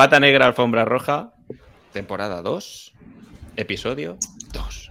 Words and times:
Pata 0.00 0.18
Negra, 0.18 0.46
Alfombra 0.46 0.86
Roja, 0.86 1.34
temporada 1.92 2.40
2, 2.40 2.94
episodio 3.56 4.16
2. 4.50 4.90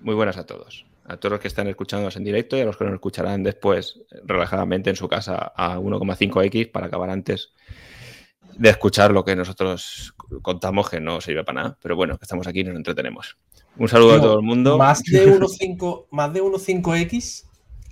Muy 0.00 0.16
buenas 0.16 0.38
a 0.38 0.44
todos. 0.44 0.86
A 1.04 1.18
todos 1.18 1.30
los 1.30 1.40
que 1.40 1.46
están 1.46 1.68
escuchándonos 1.68 2.16
en 2.16 2.24
directo 2.24 2.56
y 2.56 2.62
a 2.62 2.64
los 2.64 2.76
que 2.76 2.84
nos 2.84 2.94
escucharán 2.94 3.44
después 3.44 4.00
relajadamente 4.24 4.90
en 4.90 4.96
su 4.96 5.06
casa 5.06 5.52
a 5.54 5.78
1,5x 5.78 6.72
para 6.72 6.88
acabar 6.88 7.10
antes 7.10 7.54
de 8.58 8.68
escuchar 8.70 9.12
lo 9.12 9.24
que 9.24 9.34
nosotros 9.36 10.14
contamos 10.42 10.90
que 10.90 11.00
no 11.00 11.20
sirve 11.20 11.44
para 11.44 11.62
nada. 11.62 11.78
Pero 11.80 11.96
bueno, 11.96 12.18
que 12.18 12.24
estamos 12.24 12.46
aquí 12.46 12.60
y 12.60 12.64
nos 12.64 12.76
entretenemos. 12.76 13.36
Un 13.76 13.88
saludo 13.88 14.14
a 14.14 14.20
todo 14.20 14.38
el 14.40 14.44
mundo. 14.44 14.76
Más 14.76 15.02
de 15.04 15.26
1.5 15.38 16.06
más 16.10 16.32
de 16.34 16.42
1.5x 16.42 17.44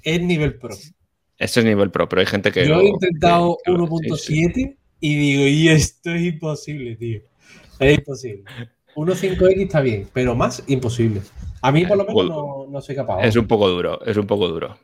es 0.02 0.20
nivel 0.22 0.58
pro. 0.58 0.74
Este 1.38 1.60
es 1.60 1.66
nivel 1.66 1.90
pro, 1.90 2.08
pero 2.08 2.20
hay 2.20 2.26
gente 2.26 2.50
que. 2.50 2.66
Yo 2.66 2.76
lo- 2.76 2.80
he 2.82 2.88
intentado 2.88 3.56
que- 3.64 3.72
que- 3.72 3.78
1.7 3.78 4.16
sí, 4.16 4.52
sí. 4.54 4.76
y 5.00 5.16
digo, 5.16 5.42
y 5.46 5.68
esto 5.68 6.10
es 6.10 6.22
imposible, 6.22 6.96
tío. 6.96 7.20
Es 7.78 7.98
imposible. 7.98 8.44
1.5x 8.94 9.60
está 9.60 9.80
bien, 9.82 10.08
pero 10.12 10.34
más 10.34 10.64
imposible. 10.66 11.20
A 11.60 11.70
mí, 11.70 11.84
por 11.84 11.98
lo 11.98 12.04
menos, 12.06 12.26
no, 12.28 12.66
no 12.70 12.80
soy 12.80 12.94
capaz. 12.94 13.22
Es 13.22 13.36
un 13.36 13.46
poco 13.46 13.68
duro, 13.68 14.00
es 14.06 14.16
un 14.16 14.26
poco 14.26 14.48
duro. 14.48 14.78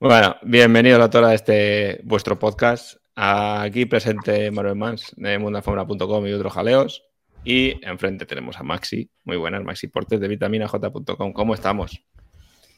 Bueno, 0.00 0.36
bienvenidos 0.42 1.00
a 1.02 1.10
toda 1.10 1.34
este 1.34 2.00
vuestro 2.04 2.38
podcast. 2.38 2.96
Aquí 3.16 3.86
presente 3.86 4.50
Manuel 4.50 4.74
Mans 4.76 5.12
de 5.16 5.38
mundalfombra.com 5.38 6.26
y 6.26 6.32
otros 6.32 6.52
jaleos. 6.52 7.04
Y 7.44 7.84
enfrente 7.86 8.26
tenemos 8.26 8.58
a 8.58 8.62
Maxi. 8.62 9.10
Muy 9.24 9.36
buenas, 9.36 9.62
Maxi 9.62 9.86
Portes 9.88 10.18
de 10.18 10.28
vitaminaj.com. 10.28 11.32
¿Cómo 11.32 11.54
estamos? 11.54 12.02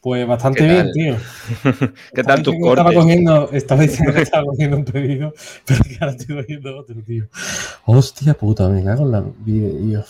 Pues 0.02 0.26
bastante 0.26 0.60
¿Qué 0.60 0.66
bien, 0.68 0.92
tío. 0.92 1.16
¿Qué 2.14 2.22
tal 2.22 2.40
Estaba 2.40 2.42
tu 2.42 2.50
que 2.52 2.58
Estaba 2.58 2.82
corte? 2.84 2.94
cogiendo, 2.94 3.50
estaba 3.52 3.82
diciendo 3.82 4.12
que 4.14 4.22
estaba 4.22 4.44
cogiendo 4.44 4.76
un 4.76 4.84
pedido, 4.84 5.32
pero 5.64 5.80
que 5.84 5.96
ahora 6.00 6.12
estoy 6.16 6.36
cogiendo 6.36 6.78
otro, 6.78 7.02
tío. 7.02 7.28
Hostia 7.86 8.34
puta, 8.34 8.68
me 8.68 8.84
cago 8.84 9.04
en 9.04 9.12
la 9.12 9.24
vida, 9.38 9.68
tío. 9.80 10.04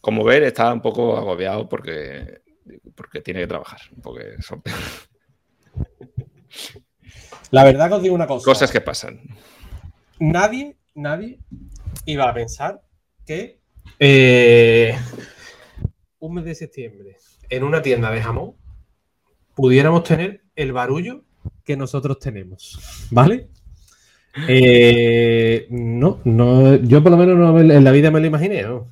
Como 0.00 0.22
ver, 0.24 0.42
está 0.42 0.72
un 0.72 0.82
poco 0.82 1.16
agobiado 1.16 1.68
porque, 1.68 2.42
porque 2.94 3.22
tiene 3.22 3.40
que 3.40 3.46
trabajar. 3.46 3.80
Porque 4.02 4.36
son 4.40 4.62
La 7.50 7.64
verdad 7.64 7.88
que 7.88 7.94
os 7.94 8.02
digo 8.02 8.14
una 8.14 8.26
cosa. 8.26 8.44
cosas 8.44 8.70
que 8.70 8.80
pasan. 8.80 9.20
Nadie, 10.18 10.76
nadie 10.94 11.38
iba 12.06 12.28
a 12.28 12.34
pensar 12.34 12.82
que 13.26 13.60
eh, 13.98 14.96
un 16.18 16.34
mes 16.34 16.44
de 16.44 16.54
septiembre 16.54 17.16
en 17.48 17.62
una 17.64 17.82
tienda 17.82 18.10
de 18.10 18.22
jamón 18.22 18.54
pudiéramos 19.54 20.02
tener 20.04 20.42
el 20.56 20.72
barullo 20.72 21.22
que 21.64 21.76
nosotros 21.76 22.18
tenemos, 22.18 23.06
¿vale? 23.10 23.48
Eh, 24.48 25.66
no, 25.70 26.20
no, 26.24 26.74
yo 26.76 27.02
por 27.02 27.12
lo 27.12 27.18
menos 27.18 27.36
no 27.38 27.52
me- 27.52 27.74
en 27.74 27.84
la 27.84 27.90
vida 27.92 28.10
me 28.10 28.20
lo 28.20 28.26
imaginé, 28.26 28.62
¿no? 28.62 28.88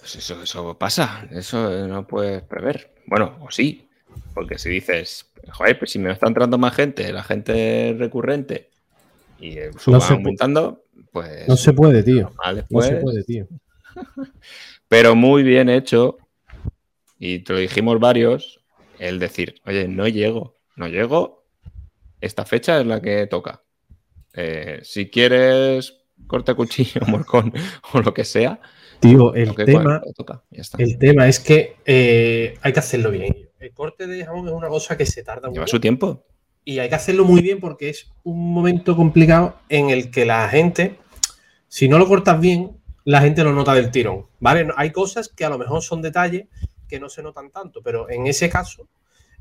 Pues 0.00 0.16
eso, 0.16 0.42
eso 0.42 0.78
pasa, 0.78 1.28
eso 1.30 1.86
no 1.86 2.06
puedes 2.06 2.42
prever. 2.42 2.94
Bueno, 3.06 3.36
o 3.40 3.50
sí, 3.50 3.88
porque 4.34 4.58
si 4.58 4.70
dices, 4.70 5.30
joder, 5.52 5.78
pues 5.78 5.92
si 5.92 5.98
me 5.98 6.10
está 6.10 6.26
entrando 6.26 6.58
más 6.58 6.74
gente, 6.74 7.12
la 7.12 7.22
gente 7.22 7.94
recurrente, 7.98 8.67
y 9.40 9.56
No 9.86 10.00
se 10.00 10.12
aumentando, 10.14 10.84
pues 11.12 11.48
No 11.48 11.56
se 11.56 11.72
puede, 11.72 12.02
tío. 12.02 12.30
No 12.70 12.82
se 12.82 12.96
puede, 12.96 13.24
tío. 13.24 13.46
Pero 14.88 15.14
muy 15.14 15.42
bien 15.42 15.68
hecho, 15.68 16.18
y 17.18 17.40
te 17.40 17.52
lo 17.52 17.58
dijimos 17.58 18.00
varios, 18.00 18.60
el 18.98 19.18
decir, 19.18 19.56
oye, 19.66 19.86
no 19.88 20.08
llego, 20.08 20.56
no 20.76 20.88
llego, 20.88 21.44
esta 22.20 22.44
fecha 22.44 22.80
es 22.80 22.86
la 22.86 23.00
que 23.00 23.26
toca. 23.26 23.62
Eh, 24.34 24.80
si 24.82 25.10
quieres 25.10 25.94
corte 26.26 26.54
cuchillo, 26.54 27.00
morcón 27.06 27.52
o 27.92 28.00
lo 28.00 28.14
que 28.14 28.24
sea, 28.24 28.60
Tío, 29.00 29.32
el 29.34 29.54
tema, 29.54 30.02
toca, 30.16 30.42
el 30.78 30.98
tema 30.98 31.28
es 31.28 31.38
que 31.38 31.76
eh, 31.86 32.58
hay 32.62 32.72
que 32.72 32.80
hacerlo 32.80 33.12
bien. 33.12 33.48
El 33.60 33.72
corte 33.72 34.08
de 34.08 34.24
jamón 34.24 34.48
es 34.48 34.52
una 34.54 34.68
cosa 34.68 34.96
que 34.96 35.06
se 35.06 35.22
tarda 35.22 35.48
Lleva 35.48 35.62
mucho. 35.62 35.76
su 35.76 35.80
tiempo. 35.80 36.24
Y 36.64 36.78
hay 36.80 36.88
que 36.88 36.94
hacerlo 36.94 37.24
muy 37.24 37.40
bien 37.40 37.60
porque 37.60 37.88
es 37.88 38.10
un 38.24 38.52
momento 38.52 38.94
complicado 38.94 39.58
en 39.68 39.90
el 39.90 40.10
que 40.10 40.24
la 40.24 40.48
gente, 40.48 40.98
si 41.68 41.88
no 41.88 41.98
lo 41.98 42.06
cortas 42.06 42.38
bien, 42.40 42.78
la 43.04 43.22
gente 43.22 43.42
lo 43.42 43.52
nota 43.52 43.74
del 43.74 43.90
tirón. 43.90 44.26
¿Vale? 44.40 44.68
Hay 44.76 44.92
cosas 44.92 45.28
que 45.28 45.44
a 45.44 45.48
lo 45.48 45.58
mejor 45.58 45.82
son 45.82 46.02
detalles 46.02 46.46
que 46.88 47.00
no 47.00 47.08
se 47.08 47.22
notan 47.22 47.50
tanto, 47.50 47.82
pero 47.82 48.08
en 48.10 48.26
ese 48.26 48.48
caso, 48.48 48.88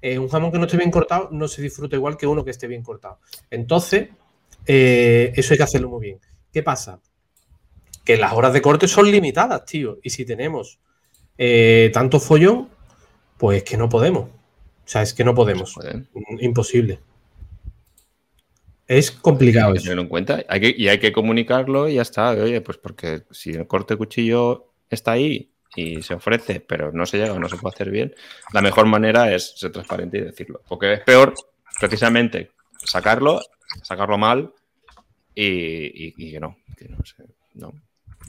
eh, 0.01 0.19
un 0.19 0.29
jamón 0.29 0.51
que 0.51 0.59
no 0.59 0.65
esté 0.65 0.77
bien 0.77 0.91
cortado 0.91 1.29
no 1.31 1.47
se 1.47 1.61
disfruta 1.61 1.95
igual 1.95 2.17
que 2.17 2.27
uno 2.27 2.45
que 2.45 2.51
esté 2.51 2.67
bien 2.67 2.83
cortado. 2.83 3.19
Entonces, 3.49 4.09
eh, 4.65 5.33
eso 5.35 5.53
hay 5.53 5.57
que 5.57 5.63
hacerlo 5.63 5.89
muy 5.89 6.01
bien. 6.01 6.19
¿Qué 6.51 6.61
pasa? 6.61 6.99
Que 8.03 8.17
las 8.17 8.33
horas 8.33 8.53
de 8.53 8.61
corte 8.61 8.87
son 8.87 9.09
limitadas, 9.09 9.65
tío. 9.65 9.97
Y 10.03 10.09
si 10.09 10.25
tenemos 10.25 10.79
eh, 11.37 11.89
tanto 11.93 12.19
follón, 12.19 12.69
pues 13.37 13.63
que 13.63 13.77
no 13.77 13.89
podemos. 13.89 14.29
O 14.87 14.89
sea, 14.89 15.01
es 15.01 15.13
que 15.13 15.23
no 15.25 15.35
podemos. 15.35 15.75
Mm, 15.77 16.39
Imposible. 16.39 16.99
Es 18.87 19.11
complicado 19.11 19.67
Hay 19.67 19.73
que 19.73 19.77
eso. 19.79 19.83
tenerlo 19.85 20.03
en 20.03 20.07
cuenta. 20.07 20.45
Hay 20.47 20.61
que, 20.61 20.73
y 20.77 20.87
hay 20.87 20.99
que 20.99 21.11
comunicarlo 21.11 21.89
y 21.89 21.95
ya 21.95 22.01
está. 22.03 22.29
Oye, 22.31 22.61
pues 22.61 22.77
porque 22.77 23.23
si 23.31 23.51
el 23.51 23.67
corte 23.67 23.93
de 23.95 23.97
cuchillo 23.97 24.71
está 24.89 25.11
ahí 25.11 25.51
y 25.75 26.01
se 26.01 26.13
ofrece, 26.13 26.61
pero 26.61 26.91
no 26.93 27.05
se 27.05 27.17
llega 27.17 27.33
o 27.33 27.39
no 27.39 27.49
se 27.49 27.57
puede 27.57 27.75
hacer 27.75 27.91
bien, 27.91 28.15
la 28.53 28.61
mejor 28.61 28.85
manera 28.85 29.33
es 29.35 29.53
ser 29.57 29.73
transparente 29.73 30.19
y 30.19 30.21
decirlo. 30.21 30.61
Porque 30.69 30.93
es 30.93 30.99
peor, 31.01 31.33
precisamente, 31.79 32.51
sacarlo, 32.83 33.41
sacarlo 33.83 34.17
mal 34.17 34.53
y, 35.35 35.43
y- 36.07 36.13
y 36.17 36.31
que 36.31 36.39
no. 36.39 36.57
Que 36.77 36.87
no, 36.87 36.97
se, 37.03 37.25
no. 37.55 37.73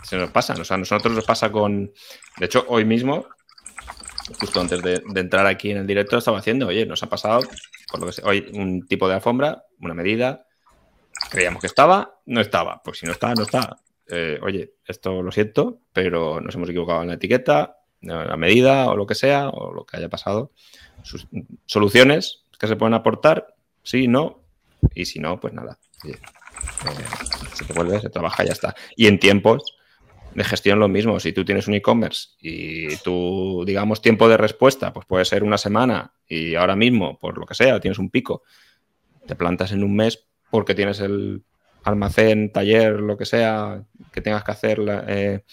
Se 0.02 0.16
nos 0.16 0.30
pasa. 0.30 0.54
O 0.54 0.64
sea, 0.64 0.74
a 0.74 0.78
nosotros 0.78 1.14
nos 1.14 1.24
pasa 1.24 1.52
con. 1.52 1.92
De 2.38 2.46
hecho, 2.46 2.64
hoy 2.68 2.84
mismo, 2.84 3.26
justo 4.38 4.60
antes 4.60 4.82
de, 4.82 5.02
entrar 5.14 5.46
aquí 5.46 5.70
en 5.70 5.78
el 5.78 5.86
directo, 5.86 6.18
estaba 6.18 6.38
haciendo, 6.38 6.66
oye, 6.66 6.86
nos 6.86 7.02
ha 7.02 7.08
pasado, 7.08 7.40
por 7.90 8.00
lo 8.00 8.06
que 8.06 8.12
sé, 8.12 8.22
hoy 8.24 8.50
un 8.52 8.86
tipo 8.86 9.08
de 9.08 9.14
alfombra, 9.14 9.64
una 9.80 9.94
medida, 9.94 10.46
creíamos 11.30 11.60
que 11.60 11.66
estaba, 11.66 12.20
no 12.26 12.40
estaba. 12.40 12.82
Pues 12.82 12.98
si 12.98 13.06
no 13.06 13.12
está, 13.12 13.34
no 13.34 13.42
está. 13.42 13.78
Eh, 14.08 14.38
oye, 14.42 14.74
esto 14.86 15.22
lo 15.22 15.32
siento, 15.32 15.80
pero 15.92 16.40
nos 16.40 16.54
hemos 16.54 16.68
equivocado 16.68 17.02
en 17.02 17.08
la 17.08 17.14
etiqueta, 17.14 17.76
la 18.00 18.36
medida 18.36 18.88
o 18.90 18.96
lo 18.96 19.06
que 19.06 19.14
sea, 19.14 19.48
o 19.48 19.72
lo 19.72 19.84
que 19.84 19.96
haya 19.96 20.08
pasado. 20.08 20.52
Soluciones 21.66 22.44
que 22.58 22.66
se 22.66 22.76
pueden 22.76 22.94
aportar, 22.94 23.54
sí, 23.82 24.08
no, 24.08 24.40
y 24.94 25.06
si 25.06 25.18
no, 25.18 25.38
pues 25.40 25.52
nada. 25.52 25.78
Eh, 26.04 26.18
se 27.54 27.64
te 27.64 27.72
vuelve, 27.72 28.00
se 28.00 28.10
trabaja 28.10 28.44
ya 28.44 28.52
está. 28.52 28.74
Y 28.96 29.06
en 29.06 29.18
tiempos 29.18 29.77
de 30.38 30.44
gestión 30.44 30.78
lo 30.78 30.88
mismo. 30.88 31.20
Si 31.20 31.32
tú 31.32 31.44
tienes 31.44 31.68
un 31.68 31.74
e-commerce 31.74 32.28
y 32.40 32.96
tu, 32.98 33.64
digamos, 33.66 34.00
tiempo 34.00 34.28
de 34.28 34.36
respuesta, 34.36 34.92
pues 34.92 35.06
puede 35.06 35.24
ser 35.24 35.44
una 35.44 35.58
semana 35.58 36.14
y 36.26 36.54
ahora 36.54 36.76
mismo, 36.76 37.18
por 37.18 37.38
lo 37.38 37.44
que 37.44 37.54
sea, 37.54 37.80
tienes 37.80 37.98
un 37.98 38.10
pico, 38.10 38.42
te 39.26 39.34
plantas 39.34 39.72
en 39.72 39.84
un 39.84 39.94
mes 39.94 40.26
porque 40.50 40.74
tienes 40.74 41.00
el 41.00 41.42
almacén, 41.84 42.52
taller, 42.52 43.00
lo 43.00 43.16
que 43.16 43.26
sea, 43.26 43.84
que 44.12 44.20
tengas 44.20 44.44
que 44.44 44.52
hacer 44.52 44.80
eh, 45.08 45.44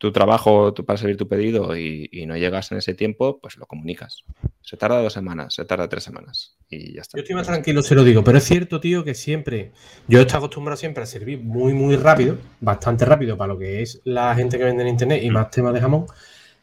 tu 0.00 0.10
trabajo 0.12 0.72
tu- 0.72 0.82
para 0.86 0.96
servir 0.96 1.18
tu 1.18 1.28
pedido 1.28 1.76
y, 1.76 2.08
y 2.10 2.24
no 2.24 2.34
llegas 2.34 2.72
en 2.72 2.78
ese 2.78 2.94
tiempo, 2.94 3.38
pues 3.38 3.58
lo 3.58 3.66
comunicas. 3.66 4.24
Se 4.62 4.78
tarda 4.78 5.02
dos 5.02 5.12
semanas, 5.12 5.52
se 5.54 5.66
tarda 5.66 5.90
tres 5.90 6.04
semanas 6.04 6.56
y 6.70 6.94
ya 6.94 7.02
está. 7.02 7.18
Yo 7.18 7.22
estoy 7.22 7.36
más 7.36 7.46
tranquilo, 7.46 7.82
se 7.82 7.94
lo 7.94 8.02
digo, 8.02 8.24
pero 8.24 8.38
es 8.38 8.44
cierto, 8.44 8.80
tío, 8.80 9.04
que 9.04 9.14
siempre. 9.14 9.72
Yo 10.08 10.20
estoy 10.22 10.38
acostumbrado 10.38 10.78
siempre 10.78 11.02
a 11.02 11.06
servir 11.06 11.38
muy, 11.42 11.74
muy 11.74 11.96
rápido, 11.96 12.38
bastante 12.62 13.04
rápido 13.04 13.36
para 13.36 13.52
lo 13.52 13.58
que 13.58 13.82
es 13.82 14.00
la 14.04 14.34
gente 14.34 14.56
que 14.56 14.64
vende 14.64 14.84
en 14.84 14.88
internet 14.88 15.22
y 15.22 15.28
más 15.28 15.50
temas 15.50 15.74
de 15.74 15.80
jamón, 15.82 16.06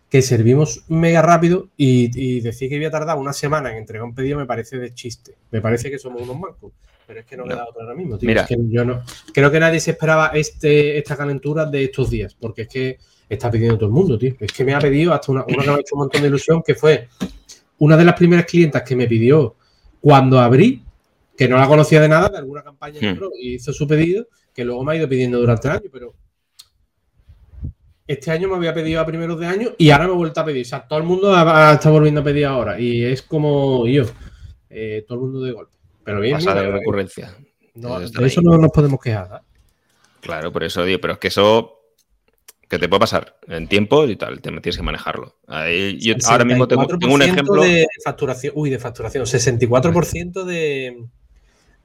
que 0.10 0.24
servimos 0.24 0.84
mega 0.88 1.22
rápido 1.22 1.70
y, 1.78 2.10
y 2.20 2.40
decir 2.42 2.70
que 2.70 2.78
voy 2.78 2.86
a 2.86 2.92
tardar 2.92 3.20
una 3.20 3.34
semana 3.34 3.70
en 3.72 3.78
entregar 3.78 4.04
un 4.04 4.16
pedido 4.16 4.40
me 4.40 4.48
parece 4.48 4.80
de 4.80 4.96
chiste. 4.96 5.36
Me 5.52 5.62
parece 5.62 5.92
que 5.92 6.00
somos 6.00 6.24
unos 6.24 6.40
mancos. 6.40 6.72
Pero 7.06 7.20
es 7.20 7.26
que 7.28 7.38
no, 7.38 7.44
le 7.44 7.50
No. 7.50 7.54
he 7.56 7.58
dado 7.60 7.74
ahora 7.80 7.94
mismo, 7.94 8.18
tío. 8.18 8.28
Mira. 8.28 8.42
Es 8.42 8.48
que 8.48 8.58
yo 8.68 8.84
no. 8.84 9.04
Creo 9.32 9.52
que 9.52 9.60
nadie 9.60 9.80
se 9.80 9.92
esperaba 9.92 10.32
este, 10.34 10.98
esta 10.98 11.16
calentura 11.16 11.66
de 11.66 11.84
estos 11.86 12.10
días, 12.10 12.34
porque 12.34 12.64
es 12.64 12.68
que 12.68 12.98
está 13.30 13.52
pidiendo 13.52 13.78
todo 13.78 13.88
el 13.88 13.94
mundo, 13.94 14.18
tío. 14.18 14.36
Es 14.40 14.52
que 14.52 14.64
me 14.64 14.74
ha 14.74 14.80
pedido 14.80 15.14
hasta 15.14 15.32
una, 15.32 15.44
una 15.48 15.64
que 15.64 15.68
me 15.70 15.74
ha 15.76 15.80
hecho 15.80 15.96
un 15.96 16.00
montón 16.00 16.22
de 16.22 16.28
ilusión, 16.28 16.64
que 16.66 16.76
fue 16.76 17.08
una 17.80 17.98
de 17.98 18.06
las 18.06 18.16
primeras 18.16 18.46
clientas 18.46 18.84
que 18.84 18.96
me 18.96 19.08
pidió 19.08 19.56
cuando 20.02 20.40
abrí, 20.40 20.84
que 21.38 21.48
no 21.48 21.58
la 21.58 21.68
conocía 21.68 22.02
de 22.02 22.10
nada, 22.10 22.30
de 22.30 22.38
alguna 22.38 22.64
campaña 22.64 23.00
Hmm. 23.14 23.20
y 23.40 23.56
hizo 23.56 23.72
su 23.74 23.88
pedido, 23.88 24.28
que 24.54 24.64
luego 24.66 24.84
me 24.84 24.94
ha 24.94 24.96
ido 24.96 25.08
pidiendo 25.10 25.40
durante 25.40 25.68
el 25.68 25.74
año, 25.76 25.90
pero 25.92 26.14
este 28.08 28.32
año 28.32 28.48
me 28.48 28.56
había 28.56 28.74
pedido 28.74 29.02
a 29.02 29.06
primeros 29.06 29.40
de 29.40 29.46
año 29.48 29.70
y 29.78 29.90
ahora 29.90 30.08
me 30.08 30.14
he 30.14 30.16
vuelto 30.16 30.40
a 30.40 30.46
pedir. 30.46 30.66
O 30.66 30.70
sea, 30.70 30.88
todo 30.88 31.00
el 31.00 31.06
mundo 31.06 31.32
está 31.72 31.90
volviendo 31.90 32.22
a 32.22 32.24
pedir 32.24 32.46
ahora 32.46 32.80
y 32.80 33.04
es 33.04 33.22
como 33.22 33.86
yo, 33.86 34.06
eh, 34.70 35.04
todo 35.08 35.18
el 35.18 35.24
mundo 35.26 35.42
de 35.42 35.52
golpe. 35.52 35.74
Pero 36.04 36.22
bien, 36.22 36.36
Pasa 36.36 36.54
de 36.56 36.68
eh, 36.68 36.72
recurrencia. 36.72 37.36
no, 37.76 38.00
Están 38.00 38.22
de 38.24 38.28
eso 38.30 38.42
no 38.42 38.58
nos 38.58 38.72
podemos 38.72 39.00
quejar. 39.02 39.42
¿eh? 39.44 39.46
Claro, 40.22 40.52
por 40.54 40.64
eso 40.64 40.84
digo, 40.86 41.00
pero 41.02 41.14
es 41.14 41.20
que 41.20 41.28
eso 41.28 41.77
que 42.68 42.80
te 42.80 42.90
puede 42.90 43.00
pasar 43.00 43.38
en 43.48 43.68
tiempo 43.68 44.06
y 44.06 44.16
tal, 44.16 44.42
te 44.42 44.50
tienes 44.50 44.78
que 44.78 44.84
manejarlo. 44.84 45.38
ahora 45.48 46.46
mismo 46.46 46.68
tengo, 46.68 46.86
un 47.14 47.22
ejemplo. 47.22 47.62
De 47.64 47.88
facturación, 48.04 48.54
uy, 48.56 48.70
de 48.70 48.80
facturación, 48.80 49.26
64% 49.26 50.44
de, 50.44 51.06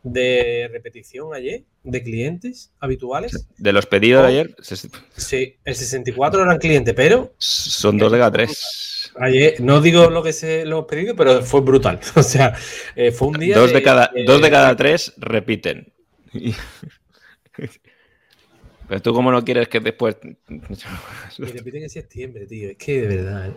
de 0.03 0.69
repetición 0.73 1.35
ayer 1.35 1.65
de 1.85 2.03
clientes 2.03 2.73
habituales. 2.81 3.49
De 3.57 3.73
los 3.73 3.87
pedidos 3.87 4.23
de 4.23 4.29
ayer. 4.29 4.57
Sí, 5.17 5.57
el 5.65 5.75
64 5.75 6.43
eran 6.43 6.59
clientes, 6.59 6.95
pero. 6.95 7.35
Son 7.39 7.97
dos 7.97 8.11
de 8.11 8.19
cada 8.19 8.33
tres. 8.33 9.11
Ayer, 9.21 9.61
no 9.61 9.81
digo 9.81 10.11
lo 10.11 10.23
que 10.23 10.33
se 10.33 10.65
lo 10.65 10.79
hemos 10.79 10.89
pedido, 10.89 11.15
pero 11.15 11.43
fue 11.43 11.61
brutal. 11.61 12.01
O 12.17 12.23
sea, 12.23 12.57
eh, 12.97 13.13
fue 13.13 13.29
un 13.29 13.39
día. 13.39 13.57
Dos 13.57 13.73
de, 13.73 13.83
cada, 13.83 14.11
dos 14.27 14.41
de 14.43 14.51
cada 14.51 14.75
tres 14.77 15.13
repiten. 15.17 15.93
Pero 18.93 19.01
tú, 19.01 19.15
¿cómo 19.15 19.33
no 19.33 19.43
quieres 19.43 19.69
que 19.69 19.81
después. 19.81 20.19
Y 21.39 21.45
repiten 21.45 21.85
en 21.85 21.89
septiembre, 21.89 22.47
tío. 22.47 22.69
Es 22.69 22.77
que 22.77 23.01
de 23.01 23.17
verdad, 23.17 23.49
¿eh? 23.49 23.55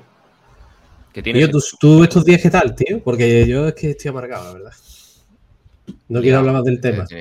tío, 1.22 1.50
¿tú, 1.78 2.06
estos 2.06 2.24
días 2.24 2.42
qué 2.42 2.50
tal, 2.50 2.74
tío? 2.74 3.04
Porque 3.04 3.46
yo 3.46 3.68
es 3.68 3.74
que 3.74 3.90
estoy 3.90 4.12
amargado, 4.12 4.46
la 4.46 4.54
verdad. 4.54 4.72
No 6.08 6.22
quiero 6.22 6.38
hablar 6.38 6.54
más 6.54 6.64
del 6.64 6.80
tema. 6.80 7.06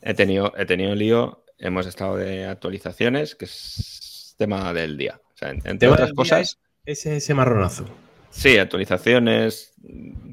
He 0.00 0.14
tenido, 0.14 0.52
he 0.56 0.64
tenido, 0.64 0.94
lío. 0.94 1.42
Hemos 1.58 1.88
estado 1.88 2.18
de 2.18 2.46
actualizaciones, 2.46 3.34
que 3.34 3.46
es 3.46 4.36
tema 4.38 4.72
del 4.72 4.96
día. 4.96 5.20
O 5.34 5.36
sea, 5.36 5.50
entre 5.50 5.88
otras 5.88 6.12
cosas. 6.12 6.56
Ese, 6.84 7.16
ese 7.16 7.34
marronazo. 7.34 7.84
Sí, 8.30 8.58
actualizaciones. 8.58 9.72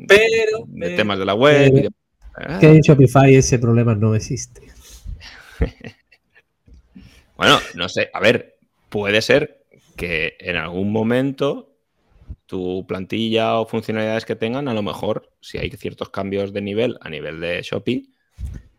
Pero. 0.07 0.65
De 0.67 0.95
temas 0.95 1.17
de 1.17 1.25
la 1.25 1.33
web. 1.33 1.91
Que 2.59 2.67
en 2.67 2.81
Shopify 2.81 3.33
ese 3.33 3.57
problema 3.57 3.95
no 3.95 4.13
existe. 4.13 4.72
bueno, 7.37 7.59
no 7.75 7.89
sé. 7.89 8.09
A 8.13 8.19
ver, 8.19 8.57
puede 8.89 9.21
ser 9.21 9.63
que 9.95 10.35
en 10.39 10.57
algún 10.57 10.91
momento 10.91 11.73
tu 12.45 12.85
plantilla 12.87 13.57
o 13.57 13.65
funcionalidades 13.65 14.25
que 14.25 14.35
tengan, 14.35 14.67
a 14.67 14.73
lo 14.73 14.83
mejor, 14.83 15.31
si 15.41 15.57
hay 15.57 15.69
ciertos 15.71 16.09
cambios 16.09 16.53
de 16.53 16.61
nivel 16.61 16.97
a 17.01 17.09
nivel 17.09 17.39
de 17.39 17.61
Shopee. 17.61 18.09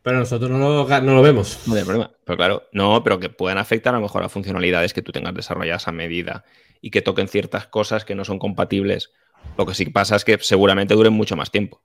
Pero 0.03 0.19
nosotros 0.19 0.51
no 0.51 0.59
lo, 0.59 1.01
no 1.01 1.15
lo 1.15 1.23
vemos. 1.23 1.67
No 1.67 1.75
hay 1.75 1.83
problema. 1.83 2.11
Pero 2.25 2.37
claro, 2.37 2.69
no, 2.73 3.03
pero 3.03 3.19
que 3.19 3.31
puedan 3.31 3.59
afectar 3.59 3.95
a 3.95 3.97
lo 3.97 4.03
mejor 4.03 4.23
a 4.23 4.29
funcionalidades 4.29 4.93
que 4.93 5.03
tú 5.03 5.13
tengas 5.13 5.35
desarrolladas 5.35 5.89
a 5.89 5.93
medida 5.93 6.45
y 6.83 6.91
que 6.91 7.01
toquen 7.01 7.27
ciertas 7.27 7.67
cosas 7.67 8.05
que 8.05 8.15
no 8.15 8.25
son 8.25 8.39
compatibles. 8.39 9.11
Lo 9.57 9.65
que 9.65 9.75
sí 9.75 9.87
pasa 9.87 10.17
es 10.17 10.25
que 10.25 10.39
seguramente 10.41 10.95
duren 10.95 11.15
mucho 11.15 11.37
más 11.37 11.51
tiempo. 11.51 11.83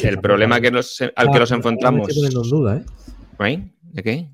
el 0.00 0.20
problema 0.20 0.60
que 0.60 0.68
al 0.68 0.74
que 0.74 1.12
ah, 1.16 1.38
nos 1.38 1.50
enfrentamos. 1.50 2.08
¿eh? 2.08 2.84
¿De 3.94 4.02
qué? 4.02 4.28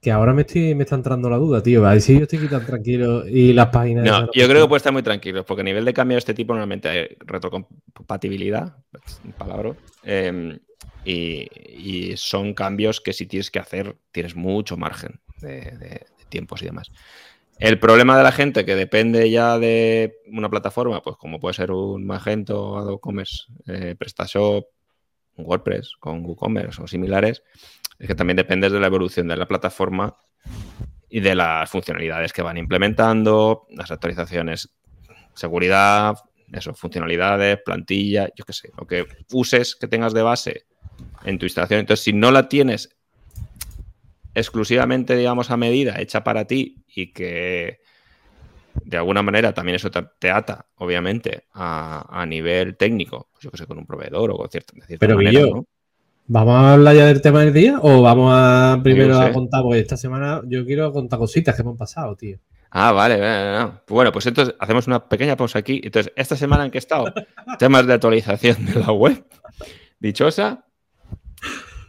que 0.00 0.10
ahora 0.10 0.32
me, 0.32 0.42
estoy, 0.42 0.74
me 0.74 0.84
está 0.84 0.96
entrando 0.96 1.28
la 1.28 1.36
duda, 1.36 1.62
tío. 1.62 1.86
A 1.86 1.92
ver 1.92 2.00
si 2.00 2.14
yo 2.14 2.22
estoy 2.22 2.48
tan 2.48 2.64
tranquilo 2.64 3.26
y 3.26 3.52
las 3.52 3.68
páginas. 3.68 4.04
No, 4.04 4.30
yo 4.32 4.48
creo 4.48 4.62
que 4.62 4.68
puede 4.68 4.78
estar 4.78 4.92
muy 4.94 5.02
tranquilo, 5.02 5.44
porque 5.44 5.60
a 5.60 5.64
nivel 5.64 5.84
de 5.84 5.92
cambio 5.92 6.14
de 6.14 6.20
este 6.20 6.32
tipo 6.32 6.54
normalmente 6.54 6.88
hay 6.88 7.08
retrocompatibilidad, 7.20 8.76
palabra, 9.36 9.74
em, 10.02 10.58
y, 11.04 12.14
son 12.16 12.54
cambios 12.54 13.02
que 13.02 13.12
si 13.12 13.26
tienes 13.26 13.50
que 13.50 13.58
hacer, 13.58 13.96
tienes 14.10 14.34
mucho 14.36 14.78
margen 14.78 15.20
de, 15.40 16.06
tiempos 16.30 16.62
y 16.62 16.66
demás. 16.66 16.90
El 17.58 17.78
problema 17.78 18.16
de 18.16 18.24
la 18.24 18.32
gente 18.32 18.64
que 18.64 18.74
depende 18.74 19.30
ya 19.30 19.58
de 19.58 20.16
una 20.32 20.48
plataforma, 20.48 21.02
pues 21.02 21.16
como 21.16 21.40
puede 21.40 21.54
ser 21.54 21.70
un 21.70 22.06
Magento, 22.06 22.78
Adobe 22.78 23.00
Commerce, 23.00 23.44
eh, 23.66 23.94
PrestaShop, 23.98 24.66
WordPress 25.36 25.92
con 25.98 26.24
WooCommerce 26.24 26.82
o 26.82 26.86
similares, 26.86 27.42
es 27.98 28.06
que 28.08 28.14
también 28.14 28.36
depende 28.36 28.70
de 28.70 28.80
la 28.80 28.86
evolución 28.86 29.28
de 29.28 29.36
la 29.36 29.46
plataforma 29.46 30.16
y 31.08 31.20
de 31.20 31.34
las 31.34 31.70
funcionalidades 31.70 32.32
que 32.32 32.42
van 32.42 32.56
implementando, 32.56 33.66
las 33.70 33.90
actualizaciones, 33.90 34.74
seguridad, 35.34 36.16
eso, 36.52 36.74
funcionalidades, 36.74 37.60
plantilla, 37.64 38.28
yo 38.36 38.44
qué 38.44 38.52
sé, 38.52 38.70
lo 38.76 38.86
que 38.86 39.06
uses 39.32 39.76
que 39.76 39.88
tengas 39.88 40.12
de 40.12 40.22
base 40.22 40.66
en 41.24 41.38
tu 41.38 41.46
instalación. 41.46 41.80
Entonces, 41.80 42.04
si 42.04 42.12
no 42.12 42.30
la 42.30 42.48
tienes 42.48 42.90
exclusivamente, 44.34 45.16
digamos, 45.16 45.50
a 45.50 45.56
medida, 45.56 46.00
hecha 46.00 46.24
para 46.24 46.46
ti 46.46 46.84
y 46.88 47.12
que 47.12 47.80
de 48.82 48.96
alguna 48.96 49.22
manera 49.22 49.54
también 49.54 49.76
eso 49.76 49.90
te, 49.90 50.30
ata, 50.30 50.66
obviamente, 50.76 51.46
a, 51.52 52.24
nivel 52.26 52.76
técnico, 52.76 53.28
pues 53.32 53.44
yo 53.44 53.50
que 53.50 53.58
sé, 53.58 53.66
con 53.66 53.78
un 53.78 53.86
proveedor 53.86 54.32
o 54.32 54.36
con 54.36 54.48
cierta, 54.48 54.74
de 54.86 54.98
Pero 54.98 55.16
manera, 55.16 55.40
¿no? 55.46 55.66
¿Vamos 56.26 56.54
a 56.54 56.72
hablar 56.72 56.96
ya 56.96 57.06
del 57.06 57.20
tema 57.20 57.40
del 57.40 57.52
día 57.52 57.78
o 57.82 58.00
vamos 58.00 58.32
a 58.34 58.80
primero 58.82 59.20
a 59.20 59.30
contar? 59.30 59.62
Porque 59.62 59.80
esta 59.80 59.96
semana 59.98 60.40
yo 60.46 60.64
quiero 60.64 60.90
contar 60.90 61.18
cositas 61.18 61.54
que 61.54 61.62
me 61.62 61.70
han 61.70 61.76
pasado, 61.76 62.16
tío. 62.16 62.38
Ah, 62.70 62.92
vale, 62.92 63.20
Bueno, 63.88 64.10
pues 64.10 64.26
entonces 64.26 64.54
hacemos 64.58 64.86
una 64.86 65.06
pequeña 65.06 65.36
pausa 65.36 65.58
aquí. 65.58 65.80
Entonces, 65.84 66.12
esta 66.16 66.34
semana 66.34 66.64
en 66.64 66.70
que 66.70 66.78
he 66.78 66.80
estado, 66.80 67.12
temas 67.58 67.86
de 67.86 67.92
actualización 67.92 68.64
de 68.64 68.80
la 68.80 68.90
web, 68.90 69.22
dichosa, 70.00 70.64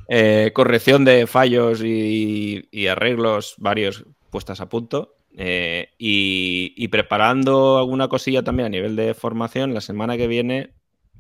eh, 0.09 0.51
corrección 0.53 1.05
de 1.05 1.27
fallos 1.27 1.81
y, 1.81 2.87
arreglos 2.87 3.55
varios 3.57 4.05
puestas 4.29 4.59
a 4.59 4.67
punto. 4.67 5.15
Eh, 5.37 5.89
y, 5.97 6.73
y, 6.77 6.87
preparando 6.89 7.77
alguna 7.77 8.07
cosilla 8.07 8.43
también 8.43 8.67
a 8.67 8.69
nivel 8.69 8.95
de 8.95 9.13
formación. 9.13 9.73
La 9.73 9.81
semana 9.81 10.17
que 10.17 10.27
viene 10.27 10.73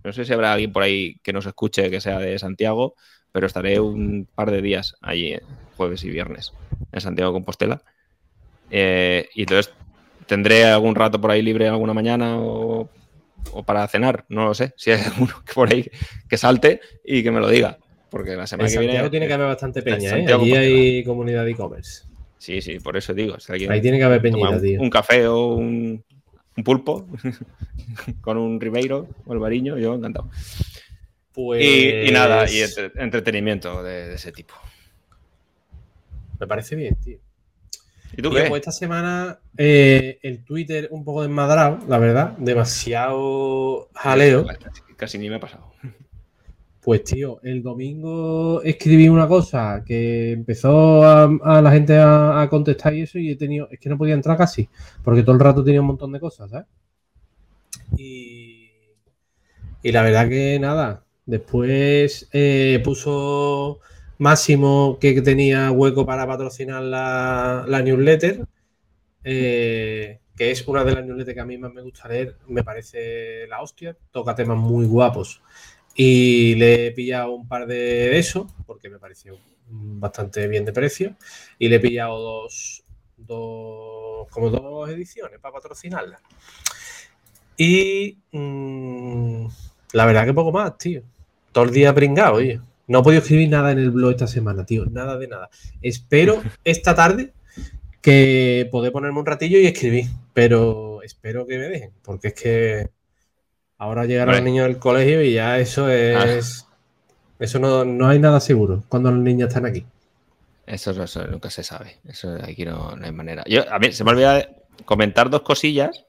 no 0.05 0.13
sé 0.13 0.23
si 0.23 0.33
habrá 0.33 0.53
alguien 0.53 0.71
por 0.71 0.83
ahí 0.83 1.17
que 1.23 1.33
nos 1.33 1.47
escuche 1.47 1.89
que 1.89 1.99
sea 1.99 2.19
de 2.19 2.37
Santiago, 2.37 2.93
pero 3.31 3.47
estaré 3.47 3.79
un 3.79 4.27
par 4.35 4.51
de 4.51 4.61
días 4.61 4.95
allí, 5.01 5.33
eh, 5.33 5.41
jueves 5.75 6.03
y 6.03 6.11
viernes, 6.11 6.53
en 6.91 7.01
Santiago 7.01 7.33
Compostela. 7.33 7.81
Eh, 8.69 9.27
y 9.33 9.41
entonces 9.41 9.73
tendré 10.27 10.65
algún 10.65 10.93
rato 10.93 11.19
por 11.19 11.31
ahí 11.31 11.41
libre 11.41 11.67
alguna 11.67 11.93
mañana 11.93 12.37
o, 12.37 12.87
para 13.65 13.87
cenar, 13.87 14.25
no 14.29 14.45
lo 14.45 14.53
sé. 14.53 14.73
Si 14.77 14.91
hay 14.91 15.01
alguno 15.01 15.33
por 15.55 15.73
ahí 15.73 15.89
que 16.29 16.37
salte 16.37 16.81
y 17.03 17.23
que 17.23 17.31
me 17.31 17.39
lo 17.39 17.49
diga. 17.49 17.79
Porque 18.11 18.35
la 18.35 18.45
semana 18.45 18.69
que 18.69 18.75
Santiago 18.75 19.09
tiene 19.09 19.27
que 19.27 19.33
haber 19.33 19.47
bastante 19.47 19.81
peña, 19.81 20.19
¿eh? 20.19 20.31
Allí 20.31 20.53
hay 20.53 21.03
comunidad 21.03 21.45
de 21.45 21.51
e-commerce. 21.51 22.03
Sí, 22.37 22.61
sí, 22.61 22.79
por 22.79 22.95
eso 22.95 23.13
digo. 23.15 23.37
ahí 23.49 23.81
tiene 23.81 23.97
que 23.97 24.03
haber 24.03 24.21
peñita, 24.21 24.61
tío. 24.61 24.79
Un 24.79 24.89
café 24.91 25.27
o 25.27 25.55
un, 25.55 26.03
un 26.57 26.63
pulpo 26.63 27.07
con 28.21 28.37
un 28.37 28.59
Ribeiro 28.59 29.07
o 29.25 29.33
el 29.33 29.39
Bariño, 29.39 29.77
yo 29.77 29.93
encantado. 29.93 30.29
Y, 31.37 32.11
nada, 32.11 32.49
y 32.49 32.61
pues 32.61 32.91
entretenimiento 32.95 33.83
de, 33.83 34.13
ese 34.13 34.31
tipo. 34.31 34.55
Me 36.39 36.47
parece 36.47 36.75
bien, 36.75 36.95
tío. 36.95 37.19
¿Y 38.17 38.21
tú 38.21 38.31
qué? 38.31 38.43
Pues 38.43 38.61
esta 38.61 38.71
semana 38.71 39.39
eh, 39.57 40.19
el 40.21 40.45
Twitter 40.45 40.87
un 40.91 41.03
poco 41.03 41.23
desmadrado, 41.23 41.79
la 41.89 41.97
verdad, 41.97 42.37
demasiado 42.37 43.89
jaleo. 43.93 44.45
casi 44.95 45.17
ni 45.17 45.29
me 45.29 45.35
ha 45.35 45.39
pasado. 45.39 45.73
Pues 46.85 47.03
tío, 47.03 47.39
el 47.41 47.63
domingo 47.63 48.61
escribí 48.61 49.09
una 49.09 49.27
cosa 49.27 49.83
que 49.83 50.33
empezó 50.33 51.03
a, 51.03 51.59
la 51.59 51.71
gente 51.71 51.97
a, 51.97 52.45
contestar 52.47 52.93
y 52.93 53.01
eso 53.01 53.17
y 53.17 53.31
he 53.31 53.35
tenido, 53.35 53.67
es 53.71 53.79
que 53.79 53.89
no 53.89 53.97
podía 53.97 54.13
entrar 54.13 54.37
casi, 54.37 54.69
porque 55.03 55.23
todo 55.23 55.33
el 55.33 55.39
rato 55.39 55.63
tenía 55.63 55.81
un 55.81 55.87
montón 55.87 56.11
de 56.11 56.19
cosas, 56.19 56.51
¿sabes? 56.51 56.67
Y, 57.97 58.69
la 59.81 60.03
verdad 60.03 60.29
que 60.29 60.59
nada, 60.59 61.03
después 61.25 62.29
eh, 62.31 62.79
puso 62.83 63.79
Máximo 64.19 64.99
que 65.01 65.19
tenía 65.23 65.71
hueco 65.71 66.05
para 66.05 66.27
patrocinar 66.27 66.83
la, 66.83 67.81
newsletter, 67.83 68.45
eh, 69.23 70.19
que 70.37 70.51
es 70.51 70.67
una 70.67 70.83
de 70.83 70.93
las 70.93 71.03
newsletters 71.03 71.33
que 71.33 71.41
a 71.41 71.45
mí 71.45 71.57
más 71.57 71.73
me 71.73 71.81
gusta 71.81 72.07
leer, 72.07 72.37
me 72.47 72.63
parece 72.63 73.47
la 73.47 73.63
hostia, 73.63 73.97
toca 74.11 74.35
temas 74.35 74.57
muy 74.57 74.85
guapos 74.85 75.41
y 75.95 76.55
le 76.55 76.87
he 76.87 76.91
pillado 76.91 77.31
un 77.31 77.47
par 77.47 77.65
de 77.65 78.19
eso, 78.19 78.53
porque 78.67 78.89
me 78.89 78.99
pareció 78.99 79.37
bastante 79.69 80.47
bien 80.47 80.65
de 80.65 80.73
precio. 80.73 81.15
Y 81.57 81.69
le 81.69 81.77
he 81.77 81.79
pillado 81.79 82.19
dos, 82.19 82.83
dos 83.17 84.27
como 84.29 84.49
dos 84.49 84.89
ediciones 84.89 85.39
para 85.39 85.53
patrocinarla. 85.53 86.19
Y 87.57 88.19
mm, 88.33 89.47
la 89.93 90.05
verdad 90.05 90.25
que 90.25 90.33
poco 90.33 90.51
más, 90.51 90.77
tío. 90.77 91.01
Todo 91.53 91.63
el 91.63 91.71
día 91.71 91.95
pringado, 91.95 92.35
oye. 92.35 92.59
No 92.87 92.99
he 92.99 93.03
podido 93.03 93.21
escribir 93.21 93.49
nada 93.49 93.71
en 93.71 93.79
el 93.79 93.89
blog 93.89 94.11
esta 94.11 94.27
semana, 94.27 94.65
tío. 94.65 94.85
Nada 94.85 95.17
de 95.17 95.27
nada. 95.29 95.49
Espero 95.81 96.43
esta 96.65 96.93
tarde 96.93 97.33
que 98.01 98.67
poder 98.69 98.91
ponerme 98.91 99.19
un 99.19 99.25
ratillo 99.25 99.57
y 99.59 99.65
escribir. 99.65 100.05
Pero 100.33 101.01
espero 101.03 101.47
que 101.47 101.57
me 101.57 101.69
dejen, 101.69 101.91
porque 102.03 102.27
es 102.27 102.33
que 102.33 102.89
Ahora 103.77 104.05
llegaron 104.05 104.35
los 104.35 104.43
niños 104.43 104.67
del 104.67 104.79
colegio 104.79 105.21
y 105.21 105.33
ya 105.33 105.59
eso 105.59 105.89
es. 105.89 106.65
Eso 107.37 107.59
no, 107.59 108.07
hay 108.07 108.19
nada 108.19 108.39
seguro 108.39 108.83
cuando 108.87 109.11
los 109.11 109.19
niños 109.19 109.49
están 109.49 109.65
aquí. 109.65 109.85
Eso, 110.65 110.93
nunca 111.29 111.49
se 111.49 111.63
sabe. 111.63 111.97
Eso 112.07 112.37
aquí 112.41 112.65
no, 112.65 112.95
hay 113.01 113.11
manera. 113.11 113.43
Yo, 113.47 113.71
a 113.71 113.77
mí 113.79 113.91
se 113.91 114.03
me 114.03 114.11
olvida 114.11 114.47
comentar 114.85 115.29
dos 115.29 115.41
cosillas 115.41 116.05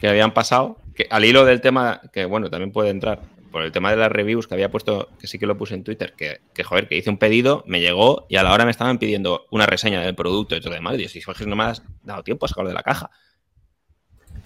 que 0.00 0.08
habían 0.08 0.34
pasado, 0.34 0.76
que 0.94 1.06
al 1.10 1.24
hilo 1.24 1.44
del 1.44 1.60
tema, 1.60 2.02
que 2.12 2.26
bueno, 2.26 2.50
también 2.50 2.70
puede 2.70 2.90
entrar, 2.90 3.20
por 3.56 3.62
el 3.62 3.72
tema 3.72 3.90
de 3.90 3.96
las 3.96 4.12
reviews 4.12 4.46
que 4.46 4.52
había 4.52 4.70
puesto, 4.70 5.08
que 5.18 5.26
sí 5.26 5.38
que 5.38 5.46
lo 5.46 5.56
puse 5.56 5.74
en 5.74 5.82
Twitter, 5.82 6.12
que, 6.14 6.40
que 6.52 6.62
joder, 6.62 6.88
que 6.88 6.98
hice 6.98 7.08
un 7.08 7.16
pedido, 7.16 7.64
me 7.66 7.80
llegó 7.80 8.26
y 8.28 8.36
a 8.36 8.42
la 8.42 8.52
hora 8.52 8.66
me 8.66 8.70
estaban 8.70 8.98
pidiendo 8.98 9.46
una 9.50 9.64
reseña 9.64 10.02
del 10.02 10.14
producto 10.14 10.54
y 10.54 10.60
todo 10.60 10.74
demás. 10.74 10.98
Y 10.98 11.08
si 11.08 11.22
Jorge 11.22 11.46
no 11.46 11.56
me 11.56 11.64
has 11.64 11.82
dado 12.02 12.22
tiempo 12.22 12.44
a 12.44 12.50
sacarlo 12.50 12.68
de 12.68 12.74
la 12.74 12.82
caja. 12.82 13.10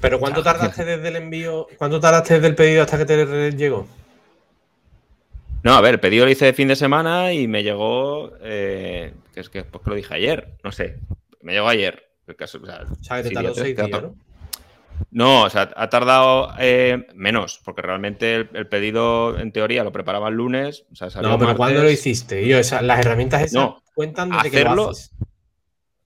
Pero 0.01 0.19
¿cuánto 0.19 0.43
tardaste 0.43 0.85
desde 0.85 1.09
el 1.09 1.17
envío? 1.17 1.67
¿Cuánto 1.77 2.01
tardaste 2.01 2.35
desde 2.35 2.47
el 2.49 2.55
pedido 2.55 2.83
hasta 2.83 2.99
que 2.99 3.05
te 3.05 3.53
llegó? 3.53 3.87
No, 5.63 5.75
a 5.75 5.81
ver, 5.83 5.95
el 5.95 6.01
pedido 6.01 6.25
lo 6.25 6.31
hice 6.31 6.47
de 6.47 6.53
fin 6.55 6.69
de 6.69 6.77
semana 6.77 7.33
y 7.35 7.47
me 7.47 7.63
llegó, 7.63 8.33
eh, 8.41 9.13
que 9.35 9.41
es 9.41 9.51
que, 9.51 9.63
pues 9.63 9.85
que 9.85 9.91
lo 9.91 9.97
dije 9.97 10.15
ayer, 10.15 10.57
no 10.65 10.73
sé, 10.73 10.97
me 11.43 11.53
llegó 11.53 11.69
ayer. 11.69 12.03
El 12.27 12.37
caso, 12.37 12.61
o 12.63 12.67
sea, 12.67 12.85
O 12.89 13.05
sea, 13.05 13.17
que 13.19 13.23
te 13.25 13.29
sí, 13.29 13.35
tardó 13.35 13.49
días, 13.49 13.59
seis 13.59 13.75
que 13.77 13.83
ha 13.83 13.85
días, 13.87 14.01
tar- 14.01 14.09
¿no? 14.09 14.15
No, 15.11 15.43
o 15.43 15.51
sea, 15.51 15.71
ha 15.77 15.91
tardado 15.91 16.53
eh, 16.59 17.07
menos, 17.15 17.61
porque 17.65 17.83
realmente 17.83 18.37
el, 18.37 18.51
el 18.55 18.69
pedido, 18.69 19.39
en 19.39 19.51
teoría, 19.51 19.83
lo 19.83 19.93
preparaba 19.93 20.29
el 20.29 20.35
lunes. 20.37 20.85
O 20.93 20.95
sea, 20.95 21.11
salió 21.11 21.31
No, 21.31 21.35
pero 21.37 21.47
martes. 21.49 21.57
¿cuándo 21.59 21.83
lo 21.83 21.91
hiciste? 21.91 22.47
Yo, 22.47 22.57
las 22.59 22.99
herramientas 23.01 23.43
esas 23.43 23.53
No, 23.55 23.83
cuentan 23.95 24.31
desde 24.31 24.51
que 24.51 24.65
lo 24.65 24.89
haces. 24.91 25.11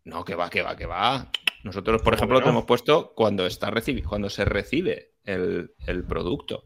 No, 0.04 0.24
que 0.24 0.34
va, 0.34 0.48
que 0.48 0.62
va, 0.62 0.76
que 0.76 0.86
va. 0.86 1.28
Nosotros, 1.64 2.02
por 2.02 2.14
¿Cómo 2.14 2.16
ejemplo, 2.16 2.40
no? 2.40 2.48
hemos 2.50 2.64
puesto 2.66 3.12
cuando 3.16 3.46
está 3.46 3.72
cuando 4.06 4.30
se 4.30 4.44
recibe 4.44 5.10
el, 5.24 5.72
el 5.86 6.04
producto. 6.04 6.64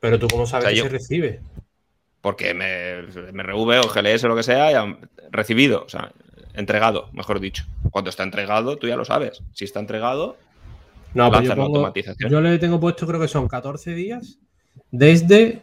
Pero 0.00 0.18
tú 0.18 0.26
cómo 0.28 0.46
sabes 0.46 0.64
O 0.66 0.68
sea, 0.68 0.70
que 0.74 0.76
yo- 0.78 0.82
se 0.84 0.88
recibe. 0.90 1.40
Porque 2.20 2.54
me, 2.54 3.02
MRV 3.32 3.80
o 3.80 3.88
GLS 3.88 4.24
o 4.24 4.28
lo 4.28 4.36
que 4.36 4.42
sea, 4.44 4.70
ya 4.70 4.98
recibido, 5.32 5.82
o 5.84 5.88
sea, 5.88 6.12
entregado, 6.54 7.08
mejor 7.12 7.40
dicho. 7.40 7.64
Cuando 7.90 8.10
está 8.10 8.22
entregado, 8.22 8.76
tú 8.76 8.86
ya 8.86 8.96
lo 8.96 9.04
sabes. 9.04 9.42
Si 9.52 9.64
está 9.64 9.80
entregado, 9.80 10.36
No, 11.14 11.30
pues 11.32 11.42
yo, 11.48 11.54
pongo- 11.56 11.66
automatización. 11.66 12.30
yo 12.30 12.40
le 12.40 12.58
tengo 12.58 12.78
puesto, 12.78 13.06
creo 13.06 13.20
que 13.20 13.26
son 13.28 13.48
14 13.48 13.94
días 13.94 14.38
desde 14.90 15.62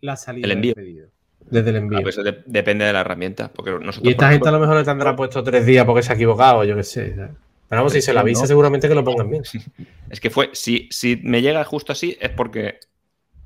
la 0.00 0.16
salida 0.16 0.46
El 0.46 0.52
envío. 0.52 0.74
del 0.74 0.84
pedido. 0.84 1.08
Desde 1.50 1.70
el 1.70 1.76
envío. 1.76 1.98
ah, 1.98 2.02
pues 2.02 2.16
de- 2.16 2.42
depende 2.46 2.84
de 2.84 2.92
la 2.92 3.00
herramienta. 3.00 3.50
Porque 3.52 3.70
nosotros, 3.72 4.04
y 4.04 4.10
esta 4.10 4.30
gente 4.30 4.48
a 4.48 4.52
lo 4.52 4.60
mejor 4.60 4.76
le 4.76 4.84
tendrá 4.84 5.14
puesto 5.16 5.42
tres 5.42 5.64
días 5.66 5.84
porque 5.86 6.02
se 6.02 6.12
ha 6.12 6.14
equivocado, 6.14 6.64
yo 6.64 6.76
qué 6.76 6.82
sé. 6.84 7.14
¿sabes? 7.16 7.30
Pero 7.68 7.80
vamos, 7.80 7.92
si 7.92 8.00
se 8.02 8.12
lo 8.12 8.20
avisa, 8.20 8.42
No. 8.42 8.46
seguramente 8.46 8.88
que 8.88 8.94
lo 8.94 9.04
pongan 9.04 9.30
bien. 9.30 9.42
Es 10.10 10.20
que 10.20 10.30
fue, 10.30 10.50
si, 10.54 10.88
si 10.90 11.16
me 11.22 11.42
llega 11.42 11.62
justo 11.64 11.92
así, 11.92 12.16
es 12.20 12.30
porque 12.30 12.80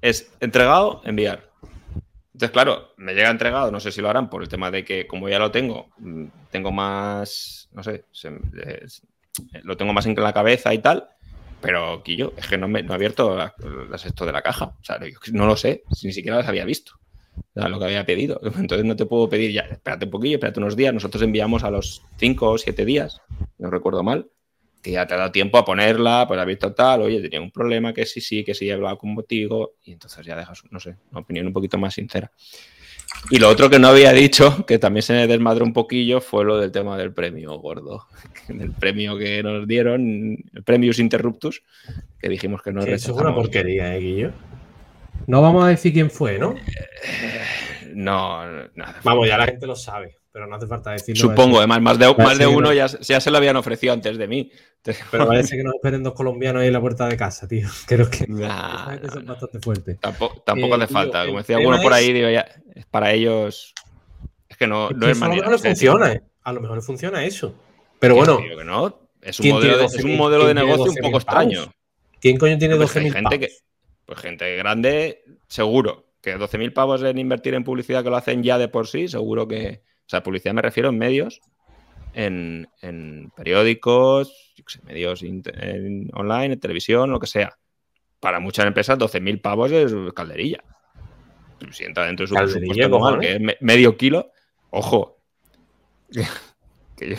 es 0.00 0.32
entregado, 0.40 1.02
enviar. 1.04 1.50
Entonces, 2.32 2.50
claro, 2.52 2.94
me 2.96 3.14
llega 3.14 3.30
entregado, 3.30 3.70
no 3.72 3.80
sé 3.80 3.90
si 3.92 4.00
lo 4.00 4.08
harán 4.08 4.30
por 4.30 4.42
el 4.42 4.48
tema 4.48 4.70
de 4.70 4.84
que 4.84 5.06
como 5.06 5.28
ya 5.28 5.38
lo 5.38 5.50
tengo, 5.50 5.90
mm, 5.98 6.24
tengo 6.50 6.70
más, 6.72 7.68
no 7.72 7.82
sé, 7.82 8.04
se- 8.12 8.30
es- 8.82 9.02
lo 9.64 9.76
tengo 9.76 9.92
más 9.92 10.06
en 10.06 10.14
la 10.14 10.32
cabeza 10.32 10.72
y 10.72 10.78
tal, 10.78 11.08
pero 11.60 12.02
Quillo, 12.02 12.32
es 12.36 12.46
que 12.46 12.58
no, 12.58 12.68
me, 12.68 12.82
no 12.82 12.92
he 12.92 12.94
abierto 12.94 13.36
la- 13.36 13.54
las 13.90 14.06
esto 14.06 14.24
de 14.24 14.32
la 14.32 14.42
caja. 14.42 14.66
O 14.80 14.84
sea, 14.84 14.98
yo 15.04 15.18
no 15.32 15.46
lo 15.46 15.56
sé, 15.56 15.82
ni 16.02 16.12
siquiera 16.12 16.38
las 16.38 16.48
había 16.48 16.64
visto. 16.64 16.92
Sea, 17.54 17.68
lo 17.68 17.78
que 17.78 17.84
había 17.84 18.06
pedido. 18.06 18.40
Entonces 18.56 18.84
no 18.84 18.96
te 18.96 19.06
puedo 19.06 19.28
pedir 19.28 19.52
ya, 19.52 19.62
espérate 19.62 20.06
un 20.06 20.10
poquillo, 20.10 20.36
espérate 20.36 20.60
unos 20.60 20.76
días. 20.76 20.94
Nosotros 20.94 21.22
enviamos 21.22 21.64
a 21.64 21.70
los 21.70 22.02
5 22.16 22.50
o 22.50 22.58
7 22.58 22.84
días, 22.84 23.20
no 23.58 23.70
recuerdo 23.70 24.02
mal, 24.02 24.28
que 24.82 24.92
ya 24.92 25.06
te 25.06 25.14
ha 25.14 25.18
dado 25.18 25.32
tiempo 25.32 25.58
a 25.58 25.64
ponerla, 25.64 26.26
pues 26.26 26.40
has 26.40 26.46
visto 26.46 26.72
tal, 26.74 27.02
oye, 27.02 27.20
tenía 27.20 27.40
un 27.40 27.52
problema, 27.52 27.92
que 27.92 28.04
sí, 28.04 28.20
sí, 28.20 28.44
que 28.44 28.54
sí, 28.54 28.68
he 28.68 28.72
hablado 28.72 28.98
contigo, 28.98 29.74
y 29.84 29.92
entonces 29.92 30.26
ya 30.26 30.34
dejas, 30.34 30.62
no 30.70 30.80
sé, 30.80 30.96
una 31.12 31.20
opinión 31.20 31.46
un 31.46 31.52
poquito 31.52 31.78
más 31.78 31.94
sincera. 31.94 32.32
Y 33.30 33.38
lo 33.38 33.48
otro 33.48 33.70
que 33.70 33.78
no 33.78 33.88
había 33.88 34.12
dicho, 34.12 34.64
que 34.66 34.78
también 34.78 35.02
se 35.02 35.12
me 35.12 35.26
desmadró 35.26 35.64
un 35.64 35.72
poquillo, 35.72 36.20
fue 36.20 36.44
lo 36.44 36.58
del 36.58 36.72
tema 36.72 36.98
del 36.98 37.12
premio, 37.12 37.58
gordo. 37.58 38.06
El 38.48 38.72
premio 38.72 39.16
que 39.16 39.42
nos 39.42 39.68
dieron, 39.68 40.36
el 40.52 40.62
Premius 40.64 40.98
Interruptus, 40.98 41.62
que 42.18 42.28
dijimos 42.28 42.60
que 42.60 42.72
no 42.72 42.84
Que 42.84 42.94
eso 42.94 43.12
es 43.12 43.18
una 43.18 43.34
porquería, 43.34 43.94
¿eh, 43.94 44.00
Guillo? 44.00 44.32
No 45.26 45.42
vamos 45.42 45.64
a 45.64 45.68
decir 45.68 45.92
quién 45.92 46.10
fue, 46.10 46.38
¿no? 46.38 46.54
No, 47.94 48.44
nada. 48.74 49.00
Vamos, 49.04 49.28
ya 49.28 49.38
la 49.38 49.46
gente 49.46 49.66
lo 49.66 49.76
sabe, 49.76 50.16
pero 50.32 50.46
no 50.46 50.56
hace 50.56 50.66
falta 50.66 50.92
decirlo. 50.92 51.20
Supongo, 51.20 51.58
además, 51.58 51.80
más 51.82 51.98
de, 51.98 52.14
más 52.16 52.38
uno 52.46 52.60
no. 52.68 52.72
ya, 52.72 52.86
ya 52.86 53.20
se 53.20 53.30
lo 53.30 53.36
habían 53.36 53.56
ofrecido 53.56 53.92
antes 53.92 54.16
de 54.18 54.26
mí. 54.26 54.50
Pero 55.10 55.26
parece 55.28 55.56
que 55.56 55.62
nos 55.62 55.74
esperen 55.74 56.02
dos 56.02 56.14
colombianos 56.14 56.62
ahí 56.62 56.68
en 56.68 56.72
la 56.72 56.80
puerta 56.80 57.06
de 57.06 57.16
casa, 57.16 57.46
tío. 57.46 57.68
Creo 57.86 58.08
que 58.10 58.26
nah, 58.28 58.96
son 59.12 59.26
bastante 59.26 59.60
fuertes. 59.60 60.00
Tampoco, 60.00 60.42
tampoco 60.44 60.74
Eh, 60.74 60.78
hace 60.78 60.86
tío, 60.86 60.94
falta. 60.94 61.26
Como 61.26 61.38
decía 61.38 61.56
alguno 61.56 61.80
por 61.82 61.92
es- 61.92 61.98
ahí, 61.98 62.12
digo, 62.12 62.30
ya, 62.30 62.46
para 62.90 63.12
ellos. 63.12 63.74
Es 64.48 64.56
que 64.56 64.66
no, 64.66 64.90
Es 64.90 64.96
no 64.96 65.06
que 65.06 65.12
es 65.12 65.22
a 65.22 65.28
lo 65.28 65.34
mejor 65.34 65.58
funciona, 65.58 66.12
¿eh? 66.12 66.22
A 66.42 66.52
lo 66.52 66.60
mejor 66.60 66.82
funciona 66.82 67.24
eso. 67.24 67.54
Pero 67.98 68.16
bueno, 68.16 68.38
que 68.38 68.64
no. 68.64 68.98
Es 69.20 69.38
un 69.38 69.44
¿quién 69.44 69.54
modelo, 69.54 69.78
de, 69.78 69.84
es 69.84 69.94
un 70.04 70.10
12.000 70.10 70.16
modelo 70.16 70.46
de 70.46 70.54
quién 70.54 70.56
tiene 70.66 70.72
negocio 70.72 70.92
un 70.92 70.96
12.000 70.98 71.02
poco 71.02 71.16
extraño. 71.18 71.72
¿quién 72.20 72.36
coño 72.38 72.58
tiene 72.58 72.76
Pues 72.76 72.96
hay 72.96 73.04
12.000 73.04 73.12
gente 73.12 73.38
que? 73.38 73.48
Pues 74.14 74.20
gente 74.22 74.56
grande, 74.56 75.24
seguro. 75.48 76.06
Que 76.20 76.36
12.000 76.36 76.72
pavos 76.72 77.02
en 77.02 77.18
invertir 77.18 77.54
en 77.54 77.64
publicidad 77.64 78.04
que 78.04 78.10
lo 78.10 78.16
hacen 78.16 78.42
ya 78.42 78.58
de 78.58 78.68
por 78.68 78.86
sí, 78.86 79.08
seguro 79.08 79.48
que. 79.48 79.82
O 80.06 80.08
sea, 80.12 80.22
publicidad 80.22 80.54
me 80.54 80.62
refiero 80.62 80.90
en 80.90 80.98
medios, 80.98 81.40
en, 82.14 82.68
en 82.80 83.30
periódicos, 83.34 84.52
yo 84.56 84.64
qué 84.64 84.72
sé, 84.72 84.82
medios 84.84 85.22
en- 85.22 86.10
online, 86.12 86.54
en 86.54 86.60
televisión, 86.60 87.10
lo 87.10 87.18
que 87.18 87.26
sea. 87.26 87.56
Para 88.20 88.38
muchas 88.38 88.66
empresas, 88.66 88.98
12.000 88.98 89.40
pavos 89.40 89.72
es 89.72 89.92
calderilla. 90.14 90.62
Si 91.70 91.84
entra 91.84 92.06
dentro 92.06 92.24
de 92.24 92.28
su 92.28 92.34
presupuesto 92.52 92.90
que 93.20 93.32
es 93.34 93.40
me- 93.40 93.56
medio 93.60 93.96
kilo, 93.96 94.30
ojo. 94.70 95.18
Que 96.96 97.10
yo, 97.10 97.16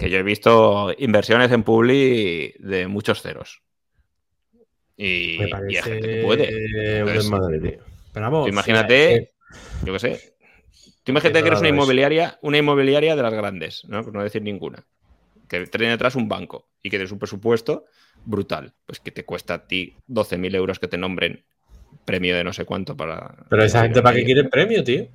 que 0.00 0.08
yo 0.08 0.18
he 0.18 0.22
visto 0.22 0.94
inversiones 0.96 1.50
en 1.52 1.62
Publi 1.62 2.54
de 2.58 2.86
muchos 2.86 3.20
ceros. 3.20 3.60
Y, 4.96 5.36
Me 5.38 5.46
y 5.46 5.50
parece 5.50 5.76
hay 5.78 5.82
gente 5.82 6.08
que 6.08 6.22
puede. 6.22 6.48
un 6.48 6.54
Entonces, 6.54 7.14
desmadre, 7.14 7.60
tío. 7.60 7.78
Pero 8.12 8.26
vamos, 8.26 8.44
Tú 8.44 8.52
imagínate, 8.52 9.30
yo 9.84 9.92
qué 9.92 9.98
sé. 9.98 10.34
Tú 11.02 11.12
imagínate 11.12 11.42
que 11.42 11.48
eres 11.48 11.60
una 11.60 11.68
inmobiliaria, 11.68 12.38
una 12.42 12.58
inmobiliaria 12.58 13.16
de 13.16 13.22
las 13.22 13.32
grandes, 13.32 13.84
¿no? 13.88 14.04
Por 14.04 14.12
no 14.12 14.22
decir 14.22 14.42
ninguna. 14.42 14.84
Que 15.48 15.66
tiene 15.66 15.90
detrás 15.90 16.14
un 16.14 16.28
banco 16.28 16.68
y 16.82 16.90
que 16.90 16.96
tienes 16.96 17.12
un 17.12 17.18
presupuesto 17.18 17.86
brutal. 18.24 18.72
Pues 18.86 19.00
que 19.00 19.10
te 19.10 19.24
cuesta 19.24 19.54
a 19.54 19.66
ti 19.66 19.96
12.000 20.08 20.54
euros 20.54 20.78
que 20.78 20.88
te 20.88 20.98
nombren 20.98 21.44
premio 22.04 22.36
de 22.36 22.44
no 22.44 22.52
sé 22.52 22.64
cuánto 22.64 22.96
para. 22.96 23.34
Pero 23.48 23.64
esa 23.64 23.82
gente, 23.82 24.02
¿para 24.02 24.16
qué 24.16 24.24
quiere 24.24 24.44
premio, 24.44 24.84
tío? 24.84 25.08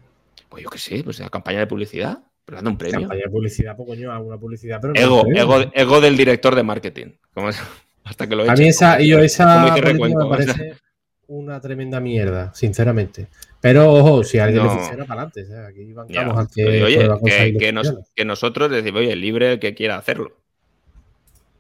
Pues 0.49 0.63
yo 0.63 0.69
qué 0.69 0.77
sé, 0.77 1.03
pues 1.03 1.19
la 1.19 1.29
campaña 1.29 1.59
de 1.59 1.67
publicidad. 1.67 2.19
Pero 2.45 2.57
dando 2.57 2.71
un 2.71 2.77
premio. 2.77 2.99
Campaña 3.01 3.23
de 3.23 3.29
publicidad, 3.29 3.75
pues 3.75 3.89
coño, 3.89 4.11
alguna 4.11 4.37
publicidad, 4.37 4.79
pero 4.81 4.93
Ego, 4.95 5.25
ego, 5.33 5.71
ego 5.73 6.01
del 6.01 6.15
director 6.15 6.55
de 6.55 6.63
marketing. 6.63 7.07
¿Cómo 7.33 7.49
es? 7.49 7.61
Hasta 8.07 8.27
que 8.27 8.35
lo 8.35 8.49
A 8.49 8.55
mí 8.55 8.67
esa, 8.67 9.01
y 9.01 9.09
yo 9.09 9.19
esa 9.19 9.75
Recuenco, 9.75 10.23
me 10.23 10.29
parece 10.29 10.73
una 11.27 11.59
tremenda 11.59 11.99
mierda, 11.99 12.53
sinceramente. 12.53 13.27
Pero 13.59 13.91
ojo, 13.91 14.23
si 14.23 14.39
a 14.39 14.45
alguien 14.45 14.63
No. 14.63 14.69
le 14.73 14.77
funciona 14.79 15.05
para 15.05 15.23
adelante, 15.23 15.47
aquí 15.67 15.91
bancamos 15.93 16.37
al 16.37 16.47
que 16.53 16.83
oye, 16.83 17.09
que, 17.25 17.57
que 17.57 17.71
nos- 17.73 17.87
ilegales. 17.87 18.11
que 18.15 18.25
nosotros 18.25 18.71
decimos, 18.71 18.99
oye, 19.01 19.15
libre 19.15 19.53
el 19.53 19.59
que 19.59 19.73
quiera 19.73 19.97
hacerlo. 19.97 20.37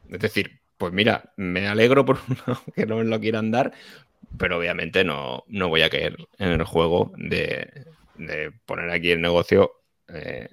Es 0.09 0.19
decir, 0.19 0.59
pues 0.77 0.93
mira, 0.93 1.33
me 1.35 1.67
alegro 1.67 2.05
por 2.05 2.17
uno 2.47 2.61
que 2.75 2.85
no 2.85 2.97
me 2.97 3.03
lo 3.03 3.19
quieran 3.19 3.51
dar, 3.51 3.73
pero 4.37 4.57
obviamente 4.57 5.03
no, 5.03 5.43
no 5.47 5.67
voy 5.69 5.81
a 5.81 5.89
caer 5.89 6.15
en 6.37 6.49
el 6.51 6.63
juego 6.63 7.11
de, 7.17 7.85
de 8.15 8.51
poner 8.65 8.89
aquí 8.91 9.11
el 9.11 9.21
negocio, 9.21 9.71
eh, 10.07 10.47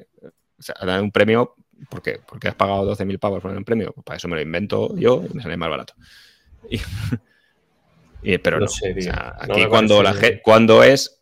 o 0.58 0.62
sea, 0.62 0.74
dar 0.84 1.00
un 1.02 1.12
premio, 1.12 1.54
porque, 1.88 2.20
porque 2.26 2.48
has 2.48 2.54
pagado 2.54 2.84
12.000 2.84 3.18
pavos 3.18 3.42
por 3.42 3.50
un 3.50 3.64
premio, 3.64 3.92
pues 3.92 4.04
para 4.04 4.16
eso 4.16 4.28
me 4.28 4.36
lo 4.36 4.42
invento 4.42 4.96
yo 4.96 5.22
y 5.28 5.34
me 5.34 5.42
sale 5.42 5.56
más 5.56 5.70
barato. 5.70 5.94
Y- 6.70 6.80
y- 8.22 8.38
pero 8.38 8.58
No 8.58 8.66
no, 8.66 8.72
sé, 8.72 8.90
o 8.90 8.94
tío. 8.94 9.02
sea, 9.04 9.34
No 9.48 9.54
aquí 9.54 9.66
cuando, 9.68 10.02
la 10.02 10.14
cuando 10.42 10.82
es 10.82 11.20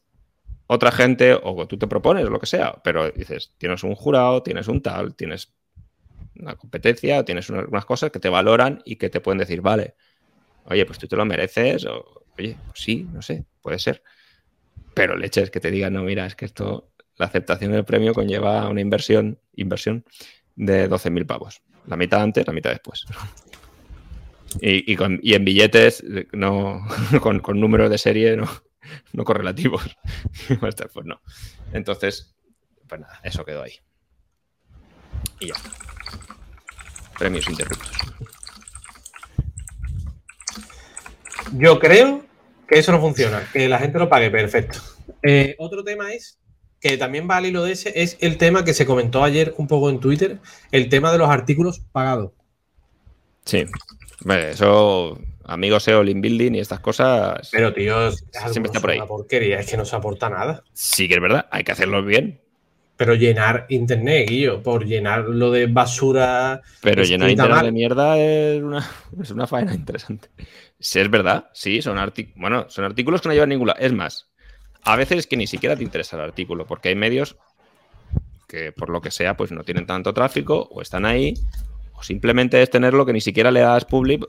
otra 0.66 0.90
gente 0.90 1.34
o 1.34 1.66
tú 1.66 1.76
te 1.78 1.86
propones 1.86 2.24
lo 2.28 2.38
que 2.40 2.46
sea, 2.46 2.80
pero 2.82 3.10
dices, 3.10 3.52
tienes 3.58 3.82
un 3.84 3.94
jurado, 3.94 4.42
tienes 4.42 4.68
un 4.68 4.80
tal, 4.82 5.14
tienes 5.14 5.52
una 6.40 6.54
competencia, 6.56 7.24
tienes 7.24 7.50
unas, 7.50 7.66
unas 7.66 7.84
cosas 7.84 8.10
que 8.10 8.20
te 8.20 8.28
valoran 8.28 8.80
y 8.84 8.96
que 8.96 9.10
te 9.10 9.20
pueden 9.20 9.38
decir, 9.38 9.60
vale, 9.60 9.94
oye, 10.66 10.86
pues 10.86 10.98
tú 10.98 11.06
te 11.08 11.16
lo 11.16 11.24
mereces, 11.24 11.84
o 11.86 12.24
oye, 12.38 12.56
pues 12.66 12.80
sí, 12.80 13.06
no 13.12 13.22
sé, 13.22 13.44
puede 13.60 13.78
ser. 13.78 14.02
Pero 14.94 15.16
leches 15.16 15.50
que 15.50 15.60
te 15.60 15.70
digan, 15.70 15.92
no, 15.94 16.02
mira, 16.02 16.26
es 16.26 16.34
que 16.36 16.44
esto, 16.44 16.90
la 17.16 17.26
aceptación 17.26 17.72
del 17.72 17.84
premio 17.84 18.14
conlleva 18.14 18.68
una 18.68 18.80
inversión, 18.80 19.38
inversión 19.54 20.04
de 20.56 20.88
12.000 20.88 21.26
pavos. 21.26 21.62
La 21.86 21.96
mitad 21.96 22.22
antes, 22.22 22.46
la 22.46 22.52
mitad 22.52 22.70
después. 22.70 23.04
Y, 24.60 24.92
y 24.92 24.96
con- 24.96 25.20
en 25.22 25.44
billetes, 25.44 26.04
no, 26.32 26.86
con, 27.20 27.40
con 27.40 27.58
números 27.60 27.90
de 27.90 27.98
serie 27.98 28.36
no, 28.36 28.48
no 29.12 29.24
correlativos. 29.24 29.96
pues 30.60 31.06
no. 31.06 31.20
Entonces, 31.72 32.34
pues 32.88 33.00
nada, 33.00 33.20
eso 33.24 33.44
quedó 33.44 33.62
ahí. 33.62 33.74
Y 35.40 35.48
ya. 35.48 35.54
Premios 37.18 37.48
interruptos. 37.48 37.90
Yo 41.54 41.78
creo 41.78 42.24
que 42.66 42.78
eso 42.78 42.92
no 42.92 43.00
funciona, 43.00 43.46
que 43.52 43.68
la 43.68 43.78
gente 43.78 43.98
lo 43.98 44.08
pague, 44.08 44.30
perfecto. 44.30 44.78
Eh, 45.22 45.54
otro 45.58 45.84
tema 45.84 46.12
es, 46.12 46.40
que 46.82 46.98
también 46.98 47.28
va 47.30 47.36
al 47.36 47.46
hilo 47.46 47.62
de 47.62 47.72
ese, 47.72 47.92
es 47.94 48.18
el 48.20 48.36
tema 48.36 48.64
que 48.64 48.74
se 48.74 48.84
comentó 48.84 49.22
ayer 49.22 49.54
un 49.56 49.68
poco 49.68 49.88
en 49.88 50.00
Twitter, 50.00 50.40
el 50.72 50.88
tema 50.88 51.12
de 51.12 51.18
los 51.18 51.30
artículos 51.30 51.80
pagados. 51.92 52.32
Sí. 53.44 53.64
Vale, 54.24 54.50
eso 54.50 55.18
Amigo 55.44 55.80
SEO, 55.80 56.02
link 56.02 56.20
building 56.20 56.54
y 56.54 56.60
estas 56.60 56.80
cosas. 56.80 57.48
Pero, 57.52 57.72
tío, 57.72 58.08
es 58.08 58.24
siempre 58.50 58.68
está 58.68 58.80
por 58.80 58.90
ahí. 58.90 58.98
una 58.98 59.06
porquería, 59.06 59.60
es 59.60 59.70
que 59.70 59.76
no 59.76 59.84
se 59.84 59.96
aporta 59.96 60.28
nada. 60.28 60.62
Sí 60.72 61.08
que 61.08 61.14
es 61.14 61.20
verdad, 61.20 61.46
hay 61.50 61.64
que 61.64 61.72
hacerlo 61.72 62.04
bien. 62.04 62.40
Pero 62.96 63.14
llenar 63.14 63.66
internet, 63.68 64.28
Guillo, 64.28 64.62
por 64.62 64.84
llenarlo 64.84 65.50
de 65.50 65.66
basura. 65.66 66.62
Pero 66.80 67.02
llenar 67.02 67.30
internet 67.30 67.56
mal. 67.56 67.64
de 67.66 67.72
mierda 67.72 68.18
es 68.18 68.62
una, 68.62 68.90
es 69.22 69.30
una 69.30 69.46
faena 69.46 69.74
interesante. 69.74 70.28
Sí, 70.78 71.00
es 71.00 71.10
verdad, 71.10 71.48
sí, 71.52 71.80
son, 71.80 71.98
bueno, 72.36 72.66
son 72.68 72.84
artículos 72.84 73.20
que 73.20 73.28
no 73.28 73.34
llevan 73.34 73.48
ninguna. 73.50 73.72
Es 73.72 73.92
más, 73.92 74.31
a 74.84 74.96
veces 74.96 75.18
es 75.18 75.26
que 75.26 75.36
ni 75.36 75.46
siquiera 75.46 75.76
te 75.76 75.82
interesa 75.82 76.16
el 76.16 76.22
artículo, 76.22 76.66
porque 76.66 76.88
hay 76.88 76.94
medios 76.94 77.36
que 78.48 78.72
por 78.72 78.90
lo 78.90 79.00
que 79.00 79.10
sea, 79.10 79.36
pues 79.36 79.50
no 79.50 79.64
tienen 79.64 79.86
tanto 79.86 80.12
tráfico, 80.12 80.68
o 80.70 80.82
están 80.82 81.06
ahí, 81.06 81.34
o 81.94 82.02
simplemente 82.02 82.60
es 82.60 82.68
tenerlo 82.68 83.06
que 83.06 83.12
ni 83.12 83.20
siquiera 83.20 83.50
le 83.50 83.60
das 83.60 83.84
public, 83.86 84.26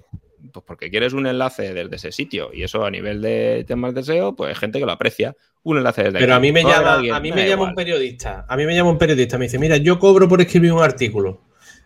pues 0.54 0.66
porque 0.66 0.90
quieres 0.90 1.14
un 1.14 1.26
enlace 1.28 1.74
desde 1.74 1.96
ese 1.96 2.12
sitio. 2.12 2.50
Y 2.54 2.64
eso 2.64 2.86
a 2.86 2.92
nivel 2.92 3.22
de 3.22 3.66
temas 3.68 3.94
de 3.94 4.04
SEO, 4.04 4.36
pues 4.36 4.50
hay 4.50 4.56
gente 4.56 4.80
que 4.80 4.86
lo 4.86 4.92
aprecia. 4.92 5.36
Un 5.64 5.78
enlace 5.78 6.04
desde 6.04 6.20
Pero 6.20 6.34
aquí. 6.34 6.38
a 6.38 6.40
mí 6.40 6.52
me 6.52 6.64
No 6.64 6.70
llama, 6.70 6.94
alguien, 6.94 7.16
a 7.16 7.20
mí 7.20 7.32
me 7.32 7.48
llama 7.48 7.64
un 7.64 7.76
periodista. 7.76 8.46
A 8.48 8.58
mí 8.58 8.66
me 8.66 8.76
llama 8.76 8.92
un 8.92 8.98
periodista. 8.98 9.38
Me 9.38 9.46
dice, 9.46 9.58
mira, 9.58 9.78
yo 9.78 9.98
cobro 10.00 10.28
por 10.28 10.42
escribir 10.42 10.74
un 10.74 10.84
artículo 10.84 11.42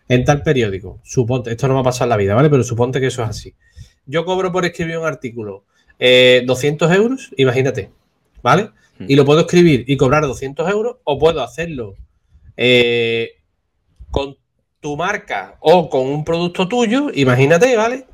en 0.08 0.24
tal 0.24 0.42
periódico. 0.42 1.00
Suponte, 1.04 1.50
esto 1.50 1.68
no 1.68 1.74
va 1.74 1.80
a 1.80 1.84
pasar 1.84 2.06
en 2.06 2.10
la 2.10 2.16
vida, 2.16 2.34
¿vale? 2.34 2.50
Pero 2.50 2.62
suponte 2.64 3.00
que 3.00 3.06
eso 3.06 3.22
es 3.22 3.28
así. 3.28 3.54
Yo 4.06 4.24
cobro 4.24 4.50
por 4.52 4.64
escribir 4.64 4.98
un 4.98 5.06
artículo 5.06 5.64
eh, 5.98 6.42
200 6.46 6.92
euros, 6.92 7.30
imagínate, 7.36 7.90
¿vale? 8.42 8.70
Hmm. 8.98 9.06
Y 9.08 9.16
lo 9.16 9.24
puedo 9.24 9.40
escribir 9.40 9.84
y 9.86 9.96
cobrar 9.96 10.22
200 10.24 10.68
euros, 10.70 10.96
o 11.04 11.18
puedo 11.18 11.42
hacerlo 11.42 11.94
eh, 12.56 13.30
con 14.10 14.36
tu 14.80 14.96
marca 14.96 15.56
o 15.60 15.88
con 15.88 16.06
un 16.06 16.24
producto 16.24 16.68
tuyo, 16.68 17.10
imagínate, 17.14 17.76
¿vale? 17.76 18.06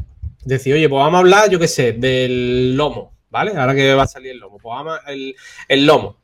Decir, 0.44 0.74
oye, 0.74 0.88
pues 0.88 0.98
vamos 1.00 1.14
a 1.16 1.20
hablar, 1.20 1.50
yo 1.50 1.58
qué 1.58 1.68
sé, 1.68 1.92
del 1.92 2.76
lomo, 2.76 3.14
¿vale? 3.30 3.52
Ahora 3.56 3.74
que 3.74 3.94
va 3.94 4.02
a 4.04 4.06
salir 4.06 4.32
el 4.32 4.38
lomo, 4.38 4.58
pues 4.58 4.74
vamos 4.74 4.98
a- 5.04 5.12
el, 5.12 5.34
el 5.68 5.86
lomo. 5.86 6.16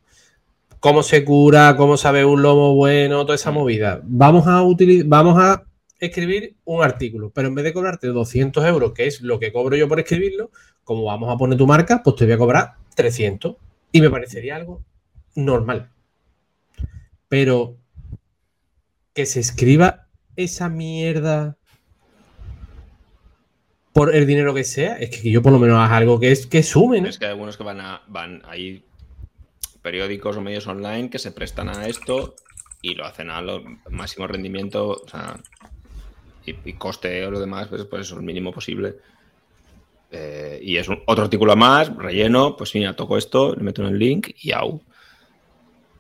Cómo 0.79 1.03
se 1.03 1.25
cura, 1.25 1.77
cómo 1.77 1.97
sabe 1.99 2.25
un 2.25 2.41
lomo 2.43 2.75
bueno, 2.75 3.25
toda 3.25 3.35
esa 3.35 3.51
movida. 3.51 4.01
Vamos 4.05 4.47
a 4.47 4.63
utilizar, 4.63 5.07
vamos 5.09 5.39
a 5.39 5.65
escribir 5.99 6.57
un 6.65 6.83
artículo, 6.83 7.31
pero 7.35 7.49
en 7.49 7.55
vez 7.55 7.65
de 7.65 7.75
cobrarte 7.75 8.07
200 8.07 8.65
euros, 8.65 8.93
que 8.93 9.07
es 9.07 9.21
lo 9.21 9.39
que 9.39 9.53
cobro 9.53 9.77
yo 9.77 9.89
por 9.89 10.01
escribirlo, 10.01 10.51
como 10.85 11.05
vamos 11.05 11.33
a 11.33 11.37
poner 11.37 11.59
tu 11.59 11.67
marca, 11.67 12.03
pues 12.03 12.17
te 12.17 12.25
voy 12.25 12.33
a 12.35 12.39
cobrar 12.39 12.73
300. 12.95 13.57
Y 13.93 14.01
me 14.01 14.11
parecería 14.11 14.57
algo 14.57 14.85
normal. 15.35 15.91
Pero 17.29 17.77
que 19.15 19.27
se 19.27 19.41
escriba 19.41 20.09
esa 20.37 20.69
mierda 20.69 21.57
por 23.93 24.15
el 24.15 24.27
dinero 24.27 24.55
que 24.55 24.65
sea, 24.65 24.97
es 24.97 25.11
que 25.11 25.31
yo 25.31 25.43
por 25.43 25.53
lo 25.53 25.59
menos 25.59 25.79
haga 25.79 25.97
algo 25.97 26.21
que 26.21 26.31
es 26.31 26.47
que 26.47 26.63
sume. 26.63 26.99
Es 27.09 27.19
que 27.19 27.27
hay 27.27 27.33
algunos 27.33 27.57
que 27.57 27.65
van 27.65 27.81
a. 27.81 28.03
van 28.07 28.43
hay 28.47 28.85
periódicos 29.83 30.37
o 30.37 30.41
medios 30.41 30.67
online 30.67 31.11
que 31.11 31.19
se 31.19 31.33
prestan 31.33 31.69
a 31.69 31.87
esto 31.87 32.35
y 32.83 32.95
lo 32.95 33.07
hacen 33.07 33.31
a 33.31 33.41
lo 33.41 33.63
máximo 33.91 34.27
rendimiento, 34.27 34.89
o 34.89 35.09
sea, 35.09 35.41
y, 36.45 36.73
coste 36.75 37.25
o 37.27 37.31
lo 37.31 37.41
demás, 37.41 37.69
pues, 37.69 37.85
pues 37.85 38.07
eso, 38.07 38.17
el 38.17 38.23
mínimo 38.23 38.53
posible. 38.53 38.97
Eh, 40.13 40.59
y 40.63 40.77
es 40.77 40.89
un- 40.89 41.01
otro 41.07 41.25
artículo 41.25 41.55
más, 41.57 41.95
relleno, 41.97 42.57
pues 42.57 42.75
mira, 42.75 42.97
toco 42.97 43.17
esto, 43.17 43.55
le 43.55 43.63
meto 43.63 43.83
en 43.83 43.89
el 43.89 43.99
link 43.99 44.31
y 44.43 44.53
au. 44.53 44.83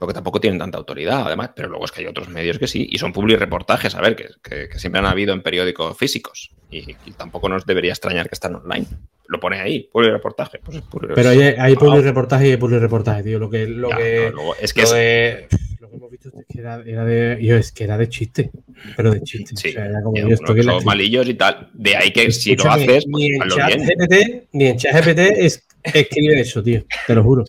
Porque 0.00 0.14
tampoco 0.14 0.40
tienen 0.40 0.58
tanta 0.58 0.78
autoridad, 0.78 1.24
además, 1.26 1.50
pero 1.54 1.68
luego 1.68 1.84
es 1.84 1.92
que 1.92 2.00
hay 2.00 2.06
otros 2.08 2.28
medios 2.30 2.58
que 2.58 2.66
sí, 2.66 2.88
y 2.90 2.96
son 2.98 3.12
public 3.12 3.38
reportajes, 3.38 3.94
a 3.94 4.00
ver, 4.00 4.16
que, 4.16 4.28
que- 4.42 4.68
que 4.70 4.78
siempre 4.78 4.98
han 4.98 5.04
habido 5.06 5.32
en 5.34 5.42
periódicos 5.42 5.96
físicos, 5.96 6.50
y, 6.70 6.90
y 7.06 7.12
tampoco 7.16 7.48
nos 7.50 7.66
debería 7.66 7.92
extrañar 7.92 8.26
que 8.28 8.34
están 8.34 8.54
online. 8.56 8.86
Lo 9.28 9.38
pone 9.38 9.60
ahí, 9.60 9.88
public 9.92 10.10
reportaje. 10.12 10.58
Pues 10.64 10.82
Pero 11.14 11.28
hay, 11.28 11.40
hay 11.42 11.74
Ah, 11.74 11.78
public 11.78 12.02
reportaje 12.02 12.48
y 12.48 12.50
hay 12.52 12.56
public 12.56 12.80
reportaje, 12.80 13.22
tío. 13.22 13.38
Lo 13.38 13.48
que, 13.50 13.66
lo 13.66 13.90
ya, 13.90 13.96
que, 13.98 14.20
no, 14.30 14.36
luego- 14.36 14.56
es 14.60 14.72
que 14.74 14.80
lo 14.80 14.86
es- 14.88 14.92
de- 14.94 15.48
lo 15.80 15.88
que 15.90 15.96
hemos 15.96 16.10
visto 16.10 16.28
es 16.30 16.46
que 16.48 16.58
era, 16.60 16.82
era 16.84 17.04
de. 17.04 17.38
yo, 17.40 17.56
es 17.56 17.70
que 17.70 17.84
era 17.84 17.96
de 17.98 18.08
chiste. 18.08 18.50
Pero 18.96 19.12
de 19.12 19.22
chiste. 19.22 19.52
Sí, 19.54 19.68
o 19.68 19.72
sea, 19.72 19.84
era 19.86 20.02
como 20.02 20.16
yo 20.16 20.36
son 20.62 20.84
malillos 20.84 21.28
y 21.28 21.34
tal. 21.34 21.68
De 21.74 21.94
ahí 21.96 22.10
que 22.10 22.32
si 22.32 22.56
lo 22.56 22.70
haces, 22.72 23.06
ni 23.06 23.36
pues 23.38 23.56
en 23.58 24.46
ni 24.52 24.66
en 24.66 24.76
chat 24.78 24.94
GPT 25.04 25.18
es, 25.44 25.64
escribe 25.84 26.40
eso, 26.40 26.62
tío. 26.62 26.84
Te 27.06 27.14
lo 27.14 27.22
juro. 27.22 27.44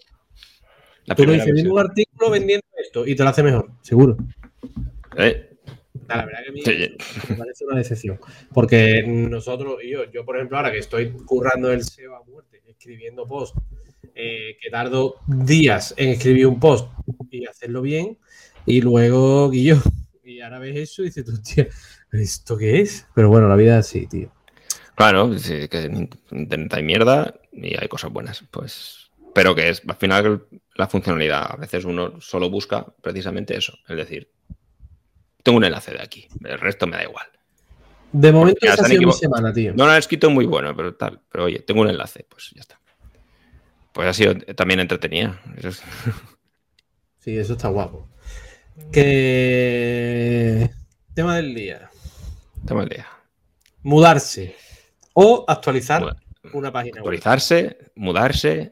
La 1.05 1.15
Tú 1.15 1.23
primera 1.23 1.45
dices, 1.45 1.67
un 1.67 1.79
artículo 1.79 2.29
vendiendo 2.29 2.65
esto 2.77 3.05
y 3.05 3.15
te 3.15 3.23
lo 3.23 3.29
hace 3.29 3.43
mejor, 3.43 3.71
seguro. 3.81 4.17
Eh, 5.17 5.51
Ah, 6.11 6.17
La 6.17 6.25
verdad 6.25 6.39
que 6.43 6.49
a 6.49 6.51
mí 6.51 6.95
me 7.29 7.35
parece 7.35 7.65
una 7.65 7.77
decepción. 7.77 8.19
Porque 8.53 9.03
nosotros, 9.05 9.77
y 9.83 9.91
yo, 9.91 10.11
yo 10.11 10.25
por 10.25 10.35
ejemplo, 10.35 10.57
ahora 10.57 10.71
que 10.71 10.79
estoy 10.79 11.11
currando 11.11 11.71
el 11.71 11.83
SEO 11.83 12.15
a 12.15 12.23
muerte, 12.23 12.61
escribiendo 12.67 13.27
post, 13.27 13.55
eh, 14.13 14.57
que 14.61 14.69
tardo 14.69 15.15
días 15.27 15.93
en 15.97 16.09
escribir 16.09 16.47
un 16.47 16.59
post 16.59 16.89
y 17.29 17.45
hacerlo 17.45 17.81
bien, 17.81 18.17
y 18.65 18.81
luego, 18.81 19.49
Guillo, 19.49 19.77
y 20.23 20.41
ahora 20.41 20.59
ves 20.59 20.77
eso 20.77 21.01
y 21.01 21.05
dices, 21.05 21.25
tú, 21.25 21.41
tío, 21.41 21.65
¿esto 22.11 22.57
qué 22.57 22.81
es? 22.81 23.07
Pero 23.15 23.29
bueno, 23.29 23.47
la 23.47 23.55
vida 23.55 23.79
es 23.79 23.85
así, 23.87 24.07
tío. 24.07 24.31
Claro, 24.95 25.37
sí, 25.37 25.67
que 25.69 25.83
en 25.83 26.09
internet 26.31 26.73
hay 26.73 26.83
mierda 26.83 27.39
y 27.53 27.75
hay 27.79 27.87
cosas 27.87 28.11
buenas. 28.11 28.43
Pues, 28.51 29.10
pero 29.33 29.55
que 29.55 29.69
es 29.69 29.81
al 29.87 29.95
final 29.95 30.45
la 30.75 30.87
funcionalidad. 30.87 31.51
A 31.51 31.55
veces 31.57 31.85
uno 31.85 32.19
solo 32.21 32.49
busca 32.49 32.85
precisamente 33.01 33.55
eso. 33.57 33.77
Es 33.87 33.97
decir, 33.97 34.29
tengo 35.43 35.57
un 35.57 35.63
enlace 35.63 35.91
de 35.91 36.01
aquí. 36.01 36.27
El 36.43 36.59
resto 36.59 36.87
me 36.87 36.97
da 36.97 37.03
igual. 37.03 37.25
De 38.11 38.31
momento 38.31 38.59
ya 38.65 38.75
se 38.75 38.81
ha 38.81 38.85
sido 38.85 39.07
mi 39.07 39.13
semana, 39.13 39.53
tío. 39.53 39.73
No 39.75 39.85
lo 39.85 39.93
he 39.93 39.97
escrito 39.97 40.29
muy 40.29 40.45
bueno, 40.45 40.75
pero 40.75 40.95
tal. 40.95 41.21
Pero 41.31 41.45
oye, 41.45 41.59
tengo 41.59 41.81
un 41.81 41.89
enlace. 41.89 42.25
Pues 42.29 42.51
ya 42.53 42.61
está. 42.61 42.79
Pues 43.93 44.07
ha 44.07 44.13
sido 44.13 44.35
también 44.55 44.79
entretenida. 44.79 45.41
Eso 45.57 45.69
es- 45.69 45.83
Sí, 47.19 47.37
eso 47.37 47.53
está 47.53 47.67
guapo. 47.69 48.09
Que... 48.91 50.69
Tema 51.13 51.35
del 51.35 51.53
día. 51.53 51.89
Tema 52.65 52.81
del 52.81 52.89
día. 52.89 53.07
Mudarse 53.83 54.55
o 55.13 55.45
actualizar 55.47 56.17
una 56.53 56.71
página 56.71 56.95
web. 56.95 56.99
Actualizarse, 57.01 57.91
mudarse, 57.95 58.71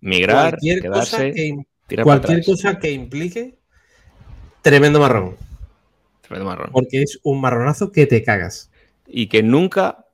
migrar, 0.00 0.50
cualquier 0.50 0.88
cosa 0.88 1.18
que, 1.30 1.64
tirar 1.86 2.04
cualquier 2.04 2.44
cosa 2.44 2.78
que 2.78 2.92
implique 2.92 3.58
tremendo 4.62 5.00
marrón. 5.00 5.36
Tremendo 6.22 6.48
marrón. 6.48 6.70
Porque 6.72 7.02
es 7.02 7.20
un 7.22 7.40
marronazo 7.40 7.92
que 7.92 8.06
te 8.06 8.22
cagas. 8.22 8.70
y 9.06 9.28
que 9.28 9.42
nunca, 9.42 10.04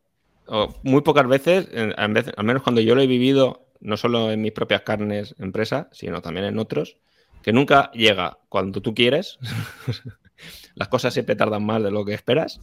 o 0.46 0.72
muy 0.84 1.02
pocas 1.02 1.26
veces, 1.26 1.68
al 1.96 2.44
menos 2.44 2.62
cuando 2.62 2.80
yo 2.80 2.94
lo 2.94 3.00
he 3.00 3.08
vivido, 3.08 3.66
no 3.80 3.96
solo 3.96 4.30
en 4.30 4.40
mis 4.40 4.52
propias 4.52 4.82
carnes 4.82 5.34
empresa, 5.38 5.88
sino 5.92 6.22
también 6.22 6.46
en 6.46 6.58
otros, 6.58 6.96
que 7.42 7.52
nunca 7.52 7.90
llega 7.92 8.38
cuando 8.48 8.80
tú 8.80 8.94
quieres. 8.94 9.38
Las 10.74 10.88
cosas 10.88 11.12
siempre 11.12 11.36
tardan 11.36 11.64
más 11.64 11.82
de 11.82 11.90
lo 11.90 12.04
que 12.04 12.14
esperas. 12.14 12.60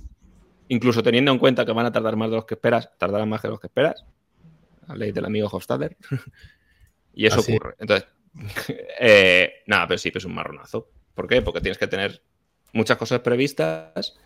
Incluso 0.69 1.03
teniendo 1.03 1.31
en 1.31 1.37
cuenta 1.37 1.65
que 1.65 1.73
van 1.73 1.85
a 1.85 1.91
tardar 1.91 2.15
más 2.15 2.29
de 2.29 2.37
lo 2.37 2.45
que 2.45 2.55
esperas, 2.55 2.89
tardarán 2.97 3.29
más 3.29 3.41
de 3.41 3.49
lo 3.49 3.59
que 3.59 3.67
esperas. 3.67 4.05
La 4.87 4.95
ley 4.95 5.11
del 5.11 5.25
amigo 5.25 5.49
Hofstadter. 5.51 5.97
y 7.13 7.25
eso 7.25 7.41
Así 7.41 7.51
es. 7.53 7.57
ocurre. 7.57 7.75
Entonces, 7.79 8.07
eh, 8.99 9.53
nada, 9.67 9.87
pero 9.87 9.97
sí, 9.97 10.11
pues 10.11 10.23
es 10.23 10.27
un 10.27 10.35
marronazo. 10.35 10.89
¿Por 11.15 11.27
qué? 11.27 11.41
Porque 11.41 11.61
tienes 11.61 11.77
que 11.77 11.87
tener 11.87 12.21
muchas 12.73 12.97
cosas 12.97 13.19
previstas 13.21 14.17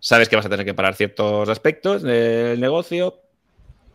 sabes 0.00 0.28
que 0.28 0.36
vas 0.36 0.46
a 0.46 0.50
tener 0.50 0.66
que 0.66 0.74
parar 0.74 0.94
ciertos 0.94 1.48
aspectos 1.48 2.02
del 2.02 2.60
negocio, 2.60 3.20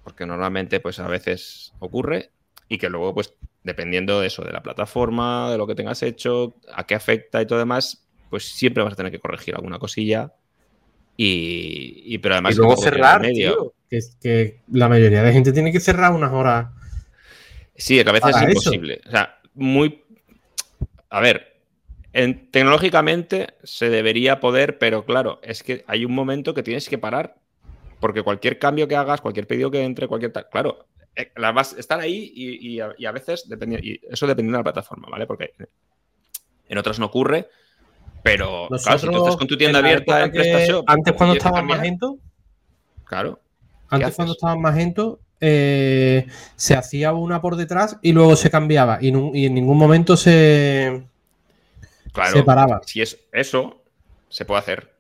porque 0.03 0.25
normalmente 0.25 0.79
pues 0.79 0.99
a 0.99 1.07
veces 1.07 1.73
ocurre, 1.79 2.31
y 2.69 2.77
que 2.77 2.89
luego 2.89 3.13
pues 3.13 3.33
dependiendo 3.63 4.21
de 4.21 4.27
eso, 4.27 4.43
de 4.43 4.51
la 4.51 4.61
plataforma, 4.63 5.51
de 5.51 5.57
lo 5.57 5.67
que 5.67 5.75
tengas 5.75 6.03
hecho, 6.03 6.55
a 6.73 6.85
qué 6.85 6.95
afecta 6.95 7.41
y 7.41 7.47
todo 7.47 7.59
demás, 7.59 8.07
pues 8.29 8.45
siempre 8.45 8.83
vas 8.83 8.93
a 8.93 8.97
tener 8.97 9.11
que 9.11 9.19
corregir 9.19 9.55
alguna 9.55 9.79
cosilla. 9.79 10.33
Y, 11.17 12.03
y- 12.05 12.17
pero 12.19 12.35
además 12.35 12.55
y 12.55 12.57
luego 12.57 12.77
cerrar, 12.77 13.21
tío. 13.31 13.73
Que, 13.89 13.99
que 14.21 14.61
la 14.71 14.89
mayoría 14.89 15.23
de 15.23 15.31
gente 15.33 15.53
tiene 15.53 15.71
que 15.71 15.79
cerrar 15.79 16.11
unas 16.13 16.33
horas. 16.33 16.67
Sí, 17.75 18.01
que 18.03 18.09
a 18.09 18.13
veces 18.13 18.29
es 18.29 18.35
eso. 18.41 18.47
imposible. 18.49 19.01
O 19.07 19.11
sea, 19.11 19.39
muy. 19.53 20.03
A 21.09 21.19
ver, 21.19 21.61
en- 22.13 22.49
tecnológicamente 22.51 23.55
se 23.63 23.89
debería 23.89 24.39
poder, 24.39 24.77
pero 24.77 25.05
claro, 25.05 25.39
es 25.43 25.63
que 25.63 25.83
hay 25.87 26.05
un 26.05 26.13
momento 26.13 26.53
que 26.53 26.63
tienes 26.63 26.87
que 26.89 26.97
parar. 26.97 27.35
Porque 27.99 28.23
cualquier 28.23 28.59
cambio 28.59 28.87
que 28.87 28.95
hagas, 28.97 29.21
cualquier 29.21 29.47
pedido 29.47 29.71
que 29.71 29.81
entre, 29.83 30.07
cualquier 30.07 30.31
tal. 30.33 30.47
Claro, 30.51 30.85
eh, 31.15 31.31
las 31.37 31.53
vas, 31.53 31.73
están 31.73 32.01
ahí 32.01 32.31
y, 32.35 32.73
y 32.75 32.79
a, 32.81 32.93
y 32.97 33.05
a 33.05 33.11
veces, 33.11 33.49
dependi- 33.49 33.79
y 33.81 34.01
eso 34.11 34.27
dependiendo 34.27 34.57
de 34.57 34.59
la 34.59 34.63
plataforma, 34.71 35.07
¿vale? 35.09 35.25
Porque 35.25 35.53
en 36.67 36.77
otras 36.77 36.99
no 36.99 37.05
ocurre. 37.05 37.47
Pero 38.21 38.67
claro, 38.83 38.99
si 38.99 39.07
tú 39.07 39.17
estás 39.17 39.37
con 39.37 39.47
tu 39.47 39.57
tienda 39.57 39.79
en 39.79 39.85
abierta 39.85 40.23
en 40.23 40.31
PrestaShop. 40.31 40.83
Antes 40.89 41.13
cuando 41.13 41.37
cambiar, 41.37 41.63
Magento, 41.63 42.17
Claro. 43.05 43.39
antes 43.89 44.15
cuando 44.15 44.33
estaban 44.33 44.61
Magento, 44.61 45.21
eh, 45.41 46.27
se 46.55 46.75
hacía 46.75 47.13
una 47.13 47.41
por 47.41 47.55
detrás 47.55 47.97
y 48.01 48.13
luego 48.13 48.35
se 48.35 48.49
cambiaba. 48.49 48.99
Y, 49.01 49.07
y 49.37 49.45
en 49.45 49.53
ningún 49.55 49.77
momento 49.77 50.17
se, 50.17 51.03
Claro, 52.13 52.31
se 52.31 52.43
paraba. 52.43 52.81
si 52.81 53.01
es 53.01 53.27
eso, 53.31 53.83
se 54.29 54.45
puede 54.45 54.59
hacer. 54.59 54.95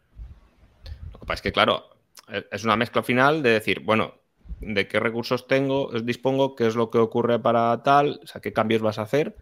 Lo 1.13 1.19
que 1.19 1.25
pasa 1.25 1.35
es 1.35 1.41
que, 1.41 1.51
claro, 1.51 1.85
e- 2.27 2.45
es 2.51 2.63
una 2.63 2.75
mezcla 2.75 3.03
final 3.03 3.41
de 3.43 3.51
decir, 3.51 3.81
bueno, 3.81 4.15
de 4.59 4.87
qué 4.87 4.99
recursos 4.99 5.47
tengo, 5.47 5.91
dispongo, 6.01 6.55
qué 6.55 6.67
es 6.67 6.75
lo 6.75 6.89
que 6.89 6.97
ocurre 6.97 7.39
para 7.39 7.81
tal, 7.83 8.19
o 8.23 8.27
sea, 8.27 8.41
qué 8.41 8.53
cambios 8.53 8.81
vas 8.81 8.99
a 8.99 9.03
hacer 9.03 9.35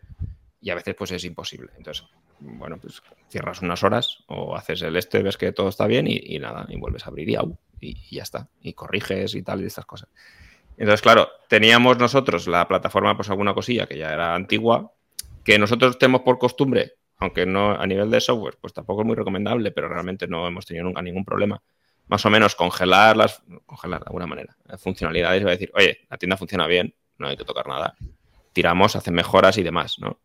y 0.61 0.71
a 0.71 0.75
veces 0.75 0.95
pues 0.95 1.11
es 1.11 1.23
imposible. 1.25 1.71
Entonces, 1.77 2.05
bueno, 2.39 2.77
pues 2.79 3.01
cierras 3.29 3.61
unas 3.61 3.83
horas 3.83 4.23
o 4.27 4.55
haces 4.55 4.81
el 4.83 4.95
este, 4.97 5.23
ves 5.23 5.37
que 5.37 5.51
todo 5.53 5.69
está 5.69 5.87
bien 5.87 6.07
y, 6.09 6.39
nada, 6.39 6.65
y 6.69 6.77
vuelves 6.79 7.05
a 7.05 7.09
abrir 7.09 7.29
y, 7.29 7.37
y, 7.81 8.15
ya 8.15 8.23
está, 8.23 8.49
y 8.61 8.73
corriges 8.73 9.35
y 9.35 9.43
tal 9.43 9.61
y 9.61 9.65
estas 9.67 9.85
cosas. 9.85 10.09
Entonces, 10.77 11.01
claro, 11.01 11.29
teníamos 11.47 11.97
nosotros 11.97 12.47
la 12.47 12.67
plataforma, 12.67 13.15
pues 13.15 13.29
alguna 13.29 13.53
cosilla 13.53 13.85
que 13.85 13.97
ya 13.97 14.11
era 14.11 14.35
antigua, 14.35 14.91
que 15.43 15.59
nosotros 15.59 15.97
tenemos 15.97 16.21
por 16.21 16.39
costumbre, 16.39 16.93
aunque 17.17 17.45
no 17.45 17.71
a 17.71 17.85
nivel 17.85 18.09
de 18.09 18.21
software, 18.21 18.57
pues 18.59 18.73
tampoco 18.73 19.01
es 19.01 19.07
muy 19.07 19.15
recomendable, 19.15 19.71
pero 19.71 19.89
realmente 19.89 20.27
no 20.27 20.47
hemos 20.47 20.65
tenido 20.65 20.85
nunca 20.85 21.01
ningún 21.01 21.25
problema. 21.25 21.61
Más 22.07 22.25
o 22.25 22.29
menos 22.29 22.55
congelar 22.55 23.15
las, 23.15 23.41
congelar 23.65 24.01
de 24.01 24.07
alguna 24.07 24.27
manera, 24.27 24.55
funcionalidades 24.77 25.45
va 25.45 25.49
a 25.49 25.51
decir, 25.51 25.71
oye, 25.75 25.99
la 26.09 26.17
tienda 26.17 26.37
funciona 26.37 26.67
bien, 26.67 26.93
no 27.17 27.27
hay 27.27 27.37
que 27.37 27.45
tocar 27.45 27.67
nada. 27.67 27.95
Tiramos, 28.51 28.95
hacen 28.95 29.13
mejoras 29.13 29.57
y 29.57 29.63
demás, 29.63 29.99
¿no? 29.99 30.19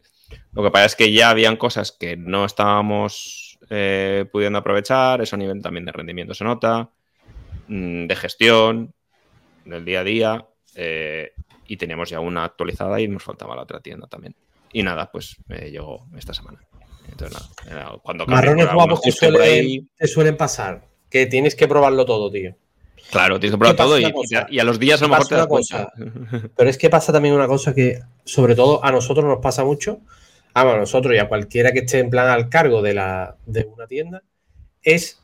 Lo 0.53 0.63
que 0.63 0.71
pasa 0.71 0.87
es 0.87 0.97
que 0.97 1.13
ya 1.13 1.31
habían 1.31 1.57
cosas 1.57 1.93
que 1.93 2.17
no 2.17 2.45
estábamos 2.45 3.59
eh, 3.71 4.27
pudiendo 4.31 4.59
aprovechar, 4.59 5.21
eso 5.21 5.37
a 5.37 5.39
nivel 5.39 5.63
también 5.63 5.85
de 5.85 5.93
rendimiento 5.93 6.35
se 6.35 6.45
nota, 6.45 6.91
mm, 7.69 8.07
de 8.07 8.17
gestión, 8.17 8.95
del 9.69 9.85
día 9.85 10.01
a 10.01 10.05
día, 10.05 10.47
eh, 10.75 11.33
y 11.67 11.77
teníamos 11.77 12.11
ya 12.11 12.21
una 12.21 12.45
actualizada 12.45 13.01
y 13.01 13.09
nos 13.09 13.23
faltaba 13.23 13.55
la 13.55 13.63
otra 13.63 13.81
tienda 13.81 14.07
también. 14.07 14.35
Y 14.73 14.83
nada, 14.83 15.11
pues 15.11 15.37
me 15.47 15.71
llegó 15.71 16.07
esta 16.17 16.35
semana. 16.35 16.61
Entonces, 17.11 17.49
nada, 17.67 17.99
cuando 18.03 18.27
Marrones 18.27 18.73
guapos 18.73 19.01
que 19.01 19.13
suelen, 19.13 19.89
te 19.97 20.07
suelen 20.07 20.37
pasar, 20.37 20.87
que 21.11 21.27
tienes 21.27 21.55
que 21.55 21.67
probarlo 21.67 22.05
todo, 22.05 22.31
tío. 22.31 22.55
Claro, 23.11 23.41
tienes 23.41 23.55
que 23.55 23.59
probar 23.59 23.77
todo 23.77 23.99
y, 23.99 24.05
a 24.05 24.65
los 24.65 24.79
días 24.79 25.01
a 25.01 25.07
lo 25.07 25.11
mejor 25.11 25.27
te 25.27 25.35
das 25.35 25.47
cuenta. 25.47 25.93
Pero 26.57 26.71
es 26.71 26.77
que 26.77 26.91
pasa 26.91 27.13
también 27.13 27.35
una 27.35 27.47
cosa 27.47 27.75
que, 27.75 28.01
sobre 28.25 28.55
todo 28.55 28.85
a 28.85 28.93
nosotros 28.93 29.25
nos 29.25 29.39
pasa 29.39 29.65
mucho, 29.65 30.01
a 30.53 30.65
nosotros 30.65 31.15
y 31.15 31.19
a 31.19 31.29
cualquiera 31.29 31.73
que 31.73 31.81
esté 31.81 32.01
en 32.01 32.11
plan 32.11 32.29
al 32.29 32.49
cargo 32.49 32.83
de, 32.83 32.95
la, 32.95 33.37
de 33.47 33.65
una 33.65 33.87
tienda, 33.87 34.23
es 34.83 35.23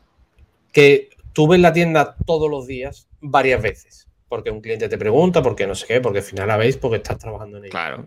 que 0.73 1.11
tú 1.33 1.49
ves 1.49 1.61
la 1.61 1.73
tienda 1.73 2.17
todos 2.27 2.51
los 2.51 2.67
días 2.67 3.09
varias 3.21 3.61
veces. 3.61 4.04
Porque 4.35 4.51
un 4.51 4.61
cliente 4.61 4.89
te 4.89 4.99
pregunta, 4.99 5.45
porque 5.45 5.65
no 5.65 5.77
sé 5.77 5.87
qué, 5.87 6.01
porque 6.01 6.19
al 6.19 6.25
final 6.25 6.49
la 6.49 6.57
veis 6.57 6.77
porque 6.77 6.97
estás 6.97 7.19
trabajando 7.19 7.59
en 7.59 7.67
ella. 7.67 7.71
Claro. 7.71 8.07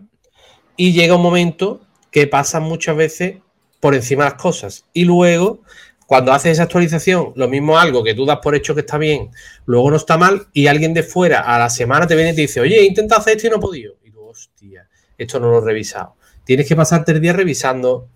Y 0.76 0.92
llega 0.92 1.16
un 1.16 1.22
momento 1.22 1.80
que 2.10 2.26
pasan 2.26 2.64
muchas 2.64 2.98
veces 2.98 3.36
por 3.80 3.94
encima 3.94 4.24
de 4.24 4.30
las 4.32 4.38
cosas. 4.38 4.84
Y 4.92 5.06
luego 5.06 5.62
cuando 6.06 6.30
haces 6.34 6.52
esa 6.52 6.64
actualización, 6.64 7.32
lo 7.34 7.48
mismo 7.48 7.78
algo 7.78 8.04
que 8.04 8.12
tú 8.12 8.26
das 8.26 8.40
por 8.42 8.54
hecho 8.54 8.74
que 8.74 8.82
está 8.82 8.98
bien, 8.98 9.30
luego 9.64 9.88
no 9.88 9.96
está 9.96 10.18
mal, 10.18 10.48
y 10.52 10.66
alguien 10.66 10.92
de 10.92 11.02
fuera 11.02 11.40
a 11.40 11.58
la 11.58 11.70
semana 11.70 12.06
te 12.06 12.14
viene 12.14 12.32
y 12.32 12.34
te 12.34 12.42
dice, 12.42 12.60
oye, 12.60 12.84
intenta 12.84 13.16
hacer 13.16 13.36
esto 13.36 13.46
y 13.46 13.50
no 13.50 13.56
he 13.56 13.60
podido. 13.60 13.94
Y 14.04 14.10
tú, 14.10 14.26
hostia, 14.26 14.86
esto 15.16 15.40
no 15.40 15.48
lo 15.50 15.62
he 15.62 15.64
revisado. 15.64 16.16
Tienes 16.44 16.68
que 16.68 16.76
pasar 16.76 17.06
tres 17.06 17.22
días 17.22 17.36
revisando 17.36 18.06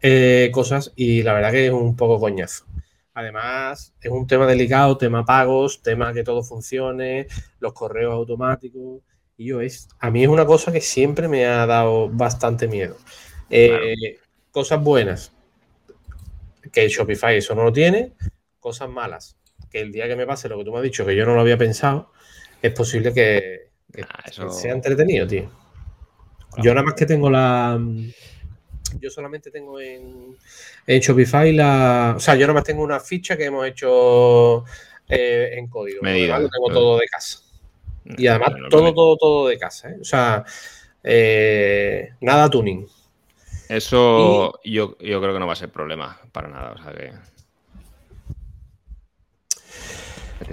eh, 0.00 0.48
cosas 0.50 0.94
y 0.96 1.22
la 1.22 1.34
verdad 1.34 1.52
que 1.52 1.66
es 1.66 1.72
un 1.74 1.94
poco 1.94 2.18
coñazo. 2.18 2.64
Además, 3.14 3.94
es 4.00 4.10
un 4.10 4.26
tema 4.26 4.46
delicado, 4.46 4.98
tema 4.98 5.24
pagos, 5.24 5.82
tema 5.82 6.12
que 6.12 6.24
todo 6.24 6.42
funcione, 6.42 7.28
los 7.60 7.72
correos 7.72 8.12
automáticos. 8.12 9.02
Y 9.36 9.46
yo 9.46 9.60
es, 9.60 9.88
a 9.98 10.10
mí 10.10 10.22
es 10.22 10.28
una 10.28 10.44
cosa 10.44 10.72
que 10.72 10.80
siempre 10.80 11.28
me 11.28 11.46
ha 11.46 11.64
dado 11.66 12.08
bastante 12.08 12.68
miedo. 12.68 12.96
Eh, 13.50 14.18
cosas 14.50 14.82
buenas 14.82 15.32
que 16.74 16.88
Shopify 16.88 17.36
eso 17.36 17.54
no 17.54 17.64
lo 17.64 17.72
tiene, 17.72 18.12
cosas 18.58 18.88
malas, 18.88 19.36
que 19.70 19.80
el 19.80 19.92
día 19.92 20.08
que 20.08 20.16
me 20.16 20.26
pase 20.26 20.48
lo 20.48 20.58
que 20.58 20.64
tú 20.64 20.72
me 20.72 20.78
has 20.78 20.82
dicho, 20.82 21.06
que 21.06 21.14
yo 21.14 21.24
no 21.24 21.34
lo 21.34 21.40
había 21.40 21.56
pensado, 21.56 22.10
es 22.60 22.72
posible 22.72 23.14
que, 23.14 23.70
ah, 24.02 24.50
sea 24.50 24.72
entretenido, 24.72 25.26
tío. 25.26 25.50
Yo 26.62 26.74
nada 26.74 26.84
más 26.84 26.94
que 26.94 27.06
tengo 27.06 27.30
la... 27.30 27.80
Yo 29.00 29.10
solamente 29.10 29.50
tengo 29.50 29.80
en, 29.80 30.36
Shopify 30.86 31.52
la... 31.52 32.14
O 32.16 32.20
sea, 32.20 32.34
yo 32.34 32.42
nada 32.42 32.54
más 32.54 32.64
tengo 32.64 32.82
una 32.82 33.00
ficha 33.00 33.36
que 33.36 33.44
hemos 33.44 33.66
hecho 33.66 34.64
eh, 35.08 35.54
en 35.56 35.68
código. 35.68 36.00
Lo 36.02 36.48
tengo 36.48 36.70
todo 36.72 36.98
de 36.98 37.06
casa. 37.06 37.40
Y 38.04 38.26
además 38.26 38.52
todo, 38.70 38.94
todo, 38.94 39.16
todo 39.16 39.48
de 39.48 39.58
casa. 39.58 39.90
¿eh? 39.90 39.96
O 40.00 40.04
sea, 40.04 40.44
eh, 41.02 42.10
nada 42.20 42.50
tuning. 42.50 42.86
Eso 43.68 44.60
yo, 44.62 44.96
yo, 45.00 45.20
creo 45.20 45.32
que 45.32 45.40
no 45.40 45.46
va 45.46 45.54
a 45.54 45.56
ser 45.56 45.70
problema 45.70 46.20
para 46.32 46.48
nada. 46.48 46.72
O 46.72 46.82
sea 46.82 46.92
que... 46.92 47.33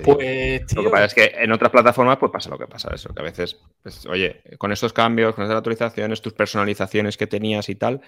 Pues, 0.04 0.74
lo 0.74 0.84
que 0.84 0.90
pasa 0.90 1.06
es 1.06 1.14
que 1.14 1.32
en 1.38 1.52
otras 1.52 1.72
plataformas 1.72 2.18
pues 2.18 2.32
pasa 2.32 2.50
lo 2.50 2.58
que 2.58 2.68
pasa 2.68 2.92
eso, 2.94 3.14
que 3.14 3.22
a 3.22 3.26
veces, 3.26 3.60
pues, 3.82 4.06
oye, 4.06 4.42
con 4.58 4.72
estos 4.72 4.94
cambios, 4.94 5.36
con 5.36 5.44
estas 5.44 5.58
actualizaciones, 5.58 6.22
tus 6.22 6.34
personalizaciones 6.34 7.18
que 7.18 7.28
tenías 7.28 7.70
y 7.70 7.76
tal. 7.76 8.02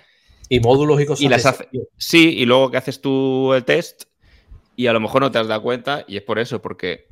Y 0.49 0.59
módulos 0.59 1.01
y 1.01 1.05
cosas. 1.05 1.21
Y 1.21 1.29
las 1.29 1.45
hace, 1.45 1.67
sí, 1.97 2.35
y 2.37 2.45
luego 2.45 2.71
que 2.71 2.77
haces 2.77 3.01
tú 3.01 3.53
el 3.53 3.65
test 3.65 4.03
y 4.75 4.87
a 4.87 4.93
lo 4.93 4.99
mejor 4.99 5.21
no 5.21 5.31
te 5.31 5.39
has 5.39 5.47
dado 5.47 5.61
cuenta 5.61 6.05
y 6.07 6.17
es 6.17 6.23
por 6.23 6.39
eso, 6.39 6.61
porque 6.61 7.07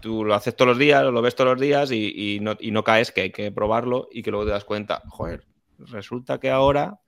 tú 0.00 0.24
lo 0.24 0.34
haces 0.34 0.54
todos 0.54 0.68
los 0.68 0.78
días, 0.78 1.02
lo 1.04 1.22
ves 1.22 1.34
todos 1.34 1.52
los 1.52 1.60
días 1.60 1.90
y, 1.90 2.38
no, 2.42 2.56
y 2.60 2.70
no 2.70 2.84
caes 2.84 3.10
que 3.10 3.22
hay 3.22 3.30
que 3.30 3.50
probarlo 3.50 4.08
y 4.12 4.22
que 4.22 4.30
luego 4.30 4.44
te 4.44 4.52
das 4.52 4.64
cuenta, 4.64 5.02
joder, 5.08 5.46
resulta 5.78 6.38
que 6.38 6.50
ahora, 6.50 7.00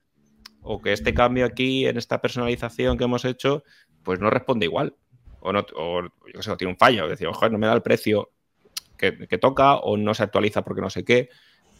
o 0.62 0.80
que 0.80 0.92
este 0.92 1.12
cambio 1.12 1.44
aquí 1.44 1.86
en 1.86 1.98
esta 1.98 2.20
personalización 2.20 2.96
que 2.96 3.04
hemos 3.04 3.24
hecho, 3.24 3.62
pues 4.02 4.18
no 4.20 4.30
responde 4.30 4.66
igual. 4.66 4.96
O, 5.46 5.52
no, 5.52 5.64
o 5.76 6.02
yo 6.34 6.42
sé, 6.42 6.56
tiene 6.56 6.72
un 6.72 6.76
fallo. 6.76 7.08
Decir, 7.08 7.28
ojo, 7.28 7.48
no 7.48 7.56
me 7.56 7.68
da 7.68 7.72
el 7.72 7.82
precio 7.82 8.30
que, 8.96 9.12
toca 9.38 9.76
o 9.76 9.96
no 9.96 10.12
se 10.12 10.24
actualiza 10.24 10.62
porque 10.62 10.80
no 10.80 10.90
sé 10.90 11.04
qué. 11.04 11.28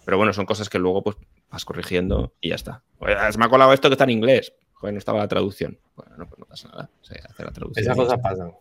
Pero 0.05 0.18
bueno, 0.18 0.33
son 0.33 0.46
cosas 0.46 0.68
que 0.68 0.79
luego 0.79 1.02
pues 1.02 1.16
vas 1.50 1.64
corrigiendo 1.64 2.33
y 2.40 2.50
ya 2.50 2.55
está. 2.55 2.83
Me 3.00 3.44
ha 3.44 3.48
colado 3.48 3.72
esto 3.72 3.88
que 3.88 3.94
está 3.94 4.05
en 4.05 4.11
inglés. 4.11 4.52
Joder, 4.74 4.94
no 4.94 4.98
estaba 4.98 5.18
la 5.18 5.26
traducción. 5.26 5.79
Bueno, 5.96 6.29
pues 6.29 6.38
no 6.38 6.46
pasa 6.46 6.68
nada. 6.68 6.90
la 7.38 7.50
traducción. 7.50 7.85
Esas 7.85 7.96
cosas 7.96 8.20
pasan. 8.20 8.52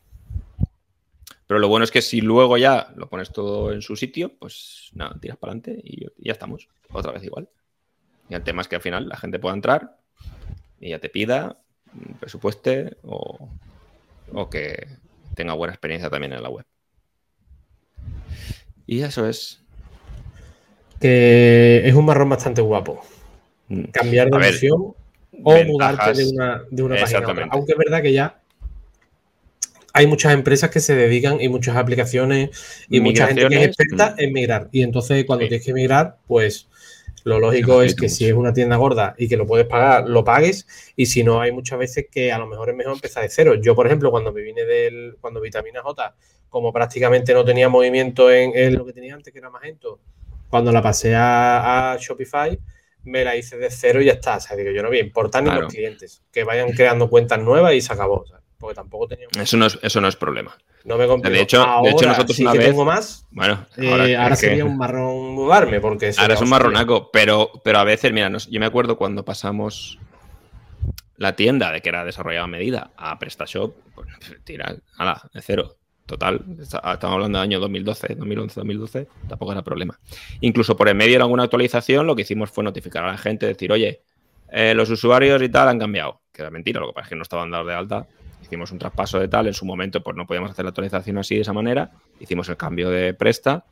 Pero 1.45 1.59
lo 1.59 1.67
bueno 1.67 1.83
es 1.83 1.91
que 1.91 2.01
si 2.01 2.21
luego 2.21 2.57
ya 2.57 2.91
lo 2.95 3.07
pones 3.07 3.31
todo 3.31 3.71
en 3.71 3.83
su 3.83 3.95
sitio, 3.95 4.33
pues 4.39 4.89
nada, 4.95 5.15
tiras 5.21 5.37
para 5.37 5.51
adelante 5.51 5.79
y 5.83 6.07
ya 6.17 6.31
estamos. 6.31 6.67
Otra 6.91 7.11
vez 7.11 7.23
igual. 7.23 7.47
Y 8.27 8.33
el 8.33 8.43
tema 8.43 8.63
es 8.63 8.67
que 8.67 8.77
al 8.77 8.81
final 8.81 9.07
la 9.07 9.17
gente 9.17 9.37
pueda 9.37 9.53
entrar 9.53 9.99
y 10.79 10.89
ya 10.89 10.99
te 10.99 11.09
pida, 11.09 11.59
presupueste 12.19 12.97
o, 13.03 13.49
o 14.33 14.49
que 14.49 14.88
tenga 15.35 15.53
buena 15.53 15.73
experiencia 15.73 16.09
también 16.09 16.33
en 16.33 16.43
la 16.43 16.49
web. 16.49 16.65
Y 18.88 19.01
eso 19.01 19.27
es. 19.27 19.61
Que 20.99 21.81
es 21.85 21.93
un 21.93 22.05
marrón 22.05 22.29
bastante 22.29 22.61
guapo. 22.61 23.03
Mm. 23.67 23.83
Cambiar 23.91 24.29
de 24.29 24.38
versión 24.38 24.93
o 25.43 25.63
mudarte 25.65 26.13
de 26.13 26.29
una, 26.29 26.63
de 26.69 26.83
una 26.83 26.95
página 26.95 27.47
Aunque 27.51 27.73
es 27.73 27.77
verdad 27.77 28.01
que 28.01 28.13
ya 28.13 28.39
hay 29.95 30.07
muchas 30.07 30.33
empresas 30.33 30.69
que 30.69 30.81
se 30.81 30.93
dedican 30.93 31.39
y 31.39 31.47
muchas 31.47 31.77
aplicaciones 31.77 32.49
y 32.89 32.99
mucha 32.99 33.27
gente 33.27 33.47
que 33.47 33.55
es 33.55 33.67
experta 33.67 34.11
mm. 34.11 34.21
en 34.21 34.33
migrar. 34.33 34.69
Y 34.73 34.83
entonces 34.83 35.23
cuando 35.25 35.47
tienes 35.47 35.65
que 35.65 35.73
migrar, 35.73 36.17
pues 36.27 36.67
lo 37.25 37.39
lógico 37.39 37.81
es 37.81 37.95
que 37.95 38.07
si 38.07 38.27
es 38.27 38.33
una 38.33 38.53
tienda 38.53 38.75
gorda 38.75 39.15
y 39.17 39.27
que 39.27 39.35
lo 39.35 39.47
puedes 39.47 39.65
pagar, 39.65 40.07
lo 40.07 40.23
pagues. 40.23 40.67
Y 40.95 41.07
si 41.07 41.23
no, 41.23 41.41
hay 41.41 41.51
muchas 41.51 41.79
veces 41.79 42.05
que 42.09 42.31
a 42.31 42.38
lo 42.38 42.45
mejor 42.45 42.69
es 42.69 42.75
mejor 42.75 42.93
empezar 42.93 43.23
de 43.23 43.29
cero. 43.29 43.55
Yo, 43.55 43.73
por 43.73 43.88
ejemplo, 43.88 44.11
cuando 44.11 44.31
me 44.31 44.41
vine 44.41 44.63
del, 44.63 45.17
cuando 45.19 45.41
Vitamina 45.41 45.81
J, 45.81 46.15
como 46.49 46.71
prácticamente 46.71 47.33
no 47.33 47.43
tenía 47.43 47.67
movimiento 47.67 48.31
en, 48.31 48.75
lo 48.75 48.85
que 48.85 48.93
tenía 48.93 49.15
antes, 49.15 49.33
que 49.33 49.39
era 49.39 49.49
Magento, 49.49 49.99
cuando 50.49 50.71
la 50.71 50.83
pasé 50.83 51.15
a, 51.15 51.97
Shopify, 51.99 52.59
me 53.05 53.23
la 53.23 53.35
hice 53.35 53.57
de 53.57 53.71
cero 53.71 54.03
y 54.03 54.05
ya 54.05 54.13
está. 54.13 54.38
O 54.38 54.39
sea, 54.39 54.55
digo, 54.55 54.69
yo 54.69 54.83
no 54.83 54.89
voy 54.89 54.99
a 54.99 55.01
importar 55.01 55.41
ni 55.41 55.49
los 55.49 55.73
clientes. 55.73 56.21
Que 56.31 56.43
vayan 56.43 56.73
creando 56.73 57.09
cuentas 57.09 57.39
nuevas 57.39 57.73
y 57.73 57.81
se 57.81 57.91
acabó. 57.91 58.23
Porque 58.57 58.75
tampoco 58.75 59.07
tenía. 59.07 59.27
Eso 59.39 59.57
no 59.57 59.65
es, 59.65 59.77
eso 59.81 60.01
no 60.01 60.07
es 60.07 60.15
problema. 60.15 60.55
No 60.83 60.97
me 60.97 61.07
De 61.07 61.41
hecho, 61.41 61.65
de 61.83 61.89
hecho 61.89 62.05
nosotros 62.05 62.37
sí 62.37 62.45
que 62.45 62.59
tengo 62.59 62.85
más. 62.85 63.25
Bueno, 63.31 63.65
eh, 63.77 64.15
ahora, 64.15 64.35
sería 64.35 64.65
un 64.65 64.77
marrón 64.77 65.33
mudarme 65.33 65.79
porque 65.79 66.11
ahora 66.17 66.35
es 66.35 66.41
un 66.41 66.49
marronaco, 66.49 67.09
pero, 67.11 67.51
pero 67.63 67.79
a 67.79 67.83
veces, 67.83 68.13
mira, 68.13 68.29
yo 68.29 68.59
me 68.59 68.65
acuerdo 68.67 68.95
cuando 68.95 69.25
pasamos 69.25 69.97
la 71.17 71.35
tienda 71.35 71.71
de 71.71 71.81
que 71.81 71.89
era 71.89 72.05
desarrollada 72.05 72.45
a 72.45 72.47
medida 72.47 72.91
a 72.97 73.17
PrestaShop, 73.17 73.75
pues 73.95 74.07
tira, 74.43 74.75
ala, 74.97 75.29
de 75.33 75.41
cero. 75.41 75.77
Total, 76.05 76.45
estamos 76.61 77.03
hablando 77.03 77.39
de 77.39 77.43
año 77.43 77.59
2012, 77.59 78.13
2011, 78.13 78.59
2012, 78.59 79.07
tampoco 79.27 79.53
era 79.53 79.63
problema. 79.63 79.99
Incluso 80.41 80.77
por 80.77 80.87
en 80.87 80.97
medio 80.97 81.17
de 81.17 81.23
alguna 81.23 81.43
actualización, 81.45 82.05
lo 82.05 82.15
que 82.15 82.21
hicimos 82.21 82.51
fue 82.51 82.63
notificar 82.63 83.05
a 83.05 83.11
la 83.13 83.17
gente, 83.17 83.47
decir, 83.47 83.71
oye, 83.71 84.03
eh, 84.51 84.75
los 84.75 84.87
usuarios 84.91 85.41
y 85.41 85.49
tal 85.49 85.67
han 85.67 85.79
cambiado. 85.79 86.21
Que 86.31 86.43
era 86.43 86.51
mentira, 86.51 86.79
lo 86.79 86.87
que 86.87 86.93
pasa 86.93 87.05
es 87.05 87.09
que 87.09 87.15
no 87.15 87.23
estaban 87.23 87.49
dados 87.49 87.65
de 87.65 87.73
alta 87.73 88.07
hicimos 88.45 88.71
un 88.71 88.79
traspaso 88.79 89.19
de 89.19 89.27
tal, 89.27 89.47
en 89.47 89.53
su 89.53 89.65
momento 89.65 90.01
pues 90.01 90.15
no 90.15 90.25
podíamos 90.25 90.51
hacer 90.51 90.65
la 90.65 90.69
actualización 90.69 91.17
así 91.17 91.36
de 91.36 91.41
esa 91.41 91.53
manera, 91.53 91.91
hicimos 92.19 92.49
el 92.49 92.58
cambio 92.58 92.89
de 92.89 93.13
presta 93.13 93.65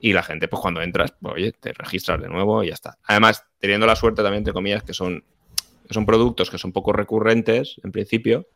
y 0.00 0.12
la 0.12 0.22
gente 0.22 0.48
pues 0.48 0.60
cuando 0.60 0.82
entras, 0.82 1.14
pues 1.20 1.34
oye, 1.34 1.52
te 1.52 1.72
registras 1.72 2.20
de 2.20 2.28
nuevo 2.28 2.62
y 2.62 2.68
ya 2.68 2.74
está. 2.74 2.98
Además, 3.04 3.46
teniendo 3.58 3.86
la 3.86 3.96
suerte 3.96 4.22
también, 4.22 4.40
entre 4.40 4.52
comillas, 4.52 4.82
que 4.82 4.92
son, 4.92 5.24
son 5.88 6.06
productos 6.06 6.50
que 6.50 6.58
son 6.58 6.72
poco 6.72 6.92
recurrentes 6.92 7.80
en 7.82 7.92
principio 7.92 8.46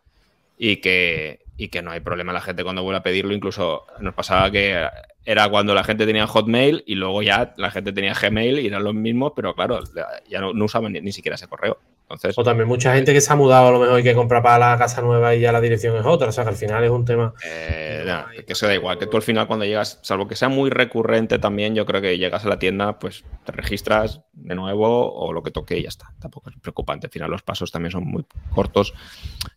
y 0.58 0.78
que, 0.78 1.44
y 1.56 1.68
que 1.68 1.82
no 1.82 1.90
hay 1.90 2.00
problema 2.00 2.32
la 2.32 2.40
gente 2.40 2.64
cuando 2.64 2.82
vuelve 2.82 2.98
a 2.98 3.02
pedirlo. 3.02 3.32
Incluso 3.32 3.86
nos 4.00 4.14
pasaba 4.14 4.50
que 4.50 4.88
era 5.24 5.48
cuando 5.48 5.74
la 5.74 5.84
gente 5.84 6.06
tenía 6.06 6.26
Hotmail 6.26 6.84
y 6.86 6.94
luego 6.94 7.22
ya 7.22 7.54
la 7.58 7.70
gente 7.70 7.92
tenía 7.92 8.14
Gmail 8.14 8.60
y 8.60 8.66
eran 8.66 8.82
los 8.82 8.94
mismos, 8.94 9.32
pero 9.36 9.54
claro, 9.54 9.80
ya 10.28 10.40
no, 10.40 10.52
usaban 10.64 10.92
ni, 10.92 11.12
siquiera 11.12 11.34
ese 11.36 11.46
correo. 11.46 11.78
Entonces, 12.10 12.38
o 12.38 12.42
también 12.42 12.66
mucha 12.66 12.94
gente 12.94 13.12
que 13.12 13.20
se 13.20 13.30
ha 13.30 13.36
mudado 13.36 13.68
a 13.68 13.70
lo 13.70 13.80
mejor 13.80 14.00
y 14.00 14.02
que 14.02 14.14
compra 14.14 14.42
para 14.42 14.70
la 14.70 14.78
casa 14.78 15.02
nueva 15.02 15.34
y 15.34 15.40
ya 15.40 15.52
la 15.52 15.60
dirección 15.60 15.94
es 15.94 16.06
otra. 16.06 16.28
O 16.28 16.32
sea 16.32 16.44
que 16.44 16.50
al 16.50 16.56
final 16.56 16.82
es 16.82 16.90
un 16.90 17.04
tema. 17.04 17.34
Eh, 17.44 18.06
que 18.46 18.54
se 18.54 18.66
da 18.66 18.74
igual, 18.74 18.98
que 18.98 19.06
tú 19.06 19.18
al 19.18 19.22
final 19.22 19.46
cuando 19.46 19.66
llegas, 19.66 19.98
salvo 20.02 20.26
que 20.26 20.34
sea 20.34 20.48
muy 20.48 20.70
recurrente 20.70 21.38
también, 21.38 21.74
yo 21.74 21.84
creo 21.84 22.00
que 22.00 22.16
llegas 22.16 22.46
a 22.46 22.48
la 22.48 22.58
tienda, 22.58 22.98
pues 22.98 23.24
te 23.44 23.52
registras 23.52 24.22
de 24.32 24.54
nuevo 24.54 25.12
o 25.12 25.34
lo 25.34 25.42
que 25.42 25.50
toque 25.50 25.76
y 25.76 25.82
ya 25.82 25.90
está. 25.90 26.14
Tampoco 26.18 26.48
es 26.48 26.56
preocupante. 26.62 27.08
Al 27.08 27.10
final 27.10 27.30
los 27.30 27.42
pasos 27.42 27.70
también 27.70 27.92
son 27.92 28.04
muy 28.04 28.24
cortos 28.54 28.94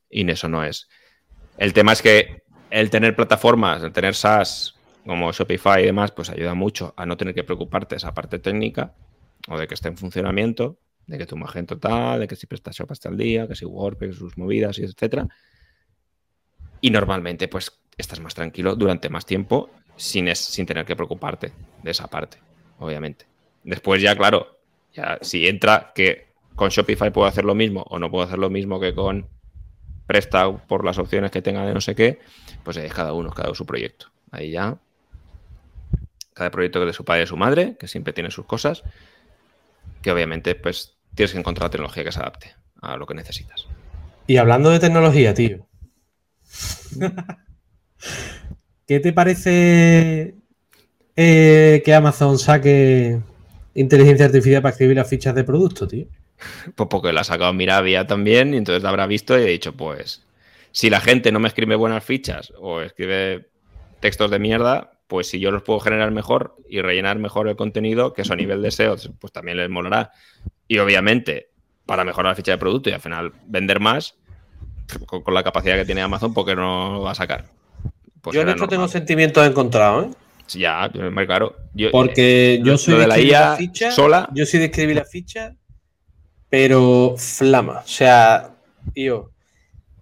y 0.09 0.29
eso 0.29 0.49
no 0.49 0.65
es. 0.65 0.89
El 1.57 1.71
tema 1.71 1.93
es 1.93 2.01
que 2.01 2.43
el 2.69 2.89
tener 2.89 3.15
plataformas, 3.15 3.81
el 3.81 3.93
tener 3.93 4.13
SaaS 4.13 4.75
como 5.05 5.31
Shopify 5.31 5.81
y 5.81 5.85
demás, 5.85 6.11
pues 6.11 6.29
ayuda 6.29 6.53
mucho 6.53 6.93
a 6.97 7.05
no 7.05 7.15
tener 7.15 7.33
que 7.33 7.43
preocuparte 7.43 7.95
esa 7.95 8.13
parte 8.13 8.39
técnica 8.39 8.93
o 9.47 9.57
de 9.57 9.67
que 9.67 9.73
esté 9.73 9.87
en 9.87 9.97
funcionamiento, 9.97 10.77
de 11.07 11.17
que 11.17 11.25
tu 11.25 11.35
Magento 11.37 11.77
tal, 11.77 12.21
de 12.21 12.27
que 12.27 12.35
si 12.35 12.47
PrestaShop 12.47 12.91
hasta 12.91 13.09
el 13.09 13.17
día, 13.17 13.47
que 13.47 13.55
si 13.55 13.65
WordPress, 13.65 14.15
sus 14.15 14.37
movidas 14.37 14.79
y 14.79 14.83
etcétera. 14.83 15.27
Y 16.79 16.89
normalmente, 16.89 17.47
pues 17.47 17.81
estás 17.97 18.19
más 18.19 18.33
tranquilo 18.33 18.75
durante 18.75 19.09
más 19.09 19.25
tiempo 19.25 19.69
sin, 19.95 20.33
sin 20.35 20.65
tener 20.65 20.85
que 20.85 20.95
preocuparte 20.95 21.53
de 21.83 21.91
esa 21.91 22.07
parte, 22.07 22.37
obviamente. 22.79 23.25
Después 23.63 24.01
ya, 24.01 24.15
claro, 24.15 24.59
ya 24.93 25.19
si 25.21 25.47
entra 25.47 25.91
que 25.93 26.27
con 26.55 26.69
Shopify 26.69 27.11
puedo 27.11 27.27
hacer 27.27 27.45
lo 27.45 27.55
mismo 27.55 27.83
o 27.89 27.99
no 27.99 28.09
puedo 28.09 28.23
hacer 28.23 28.39
lo 28.39 28.49
mismo 28.49 28.79
que 28.79 28.93
con 28.93 29.27
Presta 30.07 30.51
por 30.51 30.83
las 30.83 30.97
opciones 30.97 31.31
que 31.31 31.41
tenga 31.41 31.65
de 31.65 31.73
no 31.73 31.79
sé 31.79 31.95
qué, 31.95 32.19
pues 32.63 32.75
es 32.77 32.93
cada 32.93 33.13
uno, 33.13 33.29
cada 33.29 33.49
uno 33.49 33.55
su 33.55 33.65
proyecto. 33.65 34.07
Ahí 34.31 34.51
ya 34.51 34.77
cada 36.33 36.51
proyecto 36.51 36.79
que 36.79 36.85
de 36.87 36.93
su 36.93 37.05
padre 37.05 37.21
y 37.21 37.23
de 37.23 37.27
su 37.27 37.37
madre, 37.37 37.77
que 37.77 37.87
siempre 37.87 38.13
tiene 38.13 38.31
sus 38.31 38.45
cosas, 38.45 38.83
que 40.01 40.11
obviamente 40.11 40.55
pues 40.55 40.97
tienes 41.15 41.33
que 41.33 41.39
encontrar 41.39 41.67
la 41.67 41.71
tecnología 41.71 42.03
que 42.03 42.11
se 42.11 42.19
adapte 42.19 42.55
a 42.81 42.97
lo 42.97 43.05
que 43.05 43.13
necesitas. 43.13 43.67
Y 44.27 44.37
hablando 44.37 44.69
de 44.69 44.79
tecnología, 44.79 45.33
tío. 45.33 45.67
¿Qué 48.87 48.99
te 48.99 49.13
parece 49.13 50.35
eh, 51.15 51.81
que 51.85 51.93
Amazon 51.93 52.37
saque 52.37 53.19
inteligencia 53.73 54.25
artificial 54.25 54.61
para 54.61 54.71
escribir 54.71 54.97
las 54.97 55.07
fichas 55.07 55.35
de 55.35 55.43
producto, 55.43 55.87
tío? 55.87 56.07
Pues 56.75 56.89
porque 56.89 57.13
la 57.13 57.21
ha 57.21 57.23
sacado 57.23 57.53
Miravia 57.53 58.07
también 58.07 58.53
y 58.53 58.57
entonces 58.57 58.83
la 58.83 58.89
habrá 58.89 59.05
visto 59.05 59.37
y 59.37 59.43
ha 59.43 59.45
dicho, 59.45 59.73
pues, 59.73 60.25
si 60.71 60.89
la 60.89 60.99
gente 60.99 61.31
no 61.31 61.39
me 61.39 61.47
escribe 61.47 61.75
buenas 61.75 62.03
fichas 62.03 62.51
o 62.57 62.81
escribe 62.81 63.49
textos 63.99 64.31
de 64.31 64.39
mierda, 64.39 64.90
pues 65.11 65.27
si 65.27 65.41
yo 65.41 65.51
los 65.51 65.61
puedo 65.61 65.81
generar 65.81 66.09
mejor 66.11 66.55
y 66.69 66.79
rellenar 66.79 67.19
mejor 67.19 67.49
el 67.49 67.57
contenido, 67.57 68.13
que 68.13 68.21
eso 68.21 68.31
a 68.31 68.37
nivel 68.37 68.61
de 68.61 68.71
SEO, 68.71 68.95
pues 69.19 69.33
también 69.33 69.57
les 69.57 69.69
molará. 69.69 70.13
Y 70.69 70.77
obviamente, 70.77 71.49
para 71.85 72.05
mejorar 72.05 72.31
la 72.31 72.35
ficha 72.37 72.53
de 72.53 72.57
producto 72.57 72.89
y 72.89 72.93
al 72.93 73.01
final 73.01 73.33
vender 73.45 73.81
más, 73.81 74.15
con, 75.05 75.21
la 75.33 75.43
capacidad 75.43 75.75
que 75.75 75.83
tiene 75.83 76.01
Amazon, 76.01 76.33
porque 76.33 76.55
no 76.55 76.93
lo 76.93 77.01
va 77.01 77.11
a 77.11 77.15
sacar? 77.15 77.43
Pues 78.21 78.33
yo 78.33 78.41
en 78.41 78.47
esto 78.47 78.69
tengo 78.69 78.87
sentimientos 78.87 79.45
encontrados, 79.45 80.05
¿eh? 80.05 80.09
Ya, 80.57 80.89
claro. 80.89 81.57
porque 81.91 82.53
eh, 82.53 82.61
yo 82.63 82.77
soy 82.77 82.97
de, 82.97 83.07
la 83.07 83.19
IA 83.19 83.57
sola. 83.91 84.29
Yo 84.33 84.45
soy 84.45 84.61
de 84.61 84.67
escribir 84.67 84.95
la 84.95 85.03
ficha, 85.03 85.57
pero 86.47 87.15
flama. 87.17 87.79
O 87.83 87.87
sea, 87.87 88.55
tío, 88.93 89.29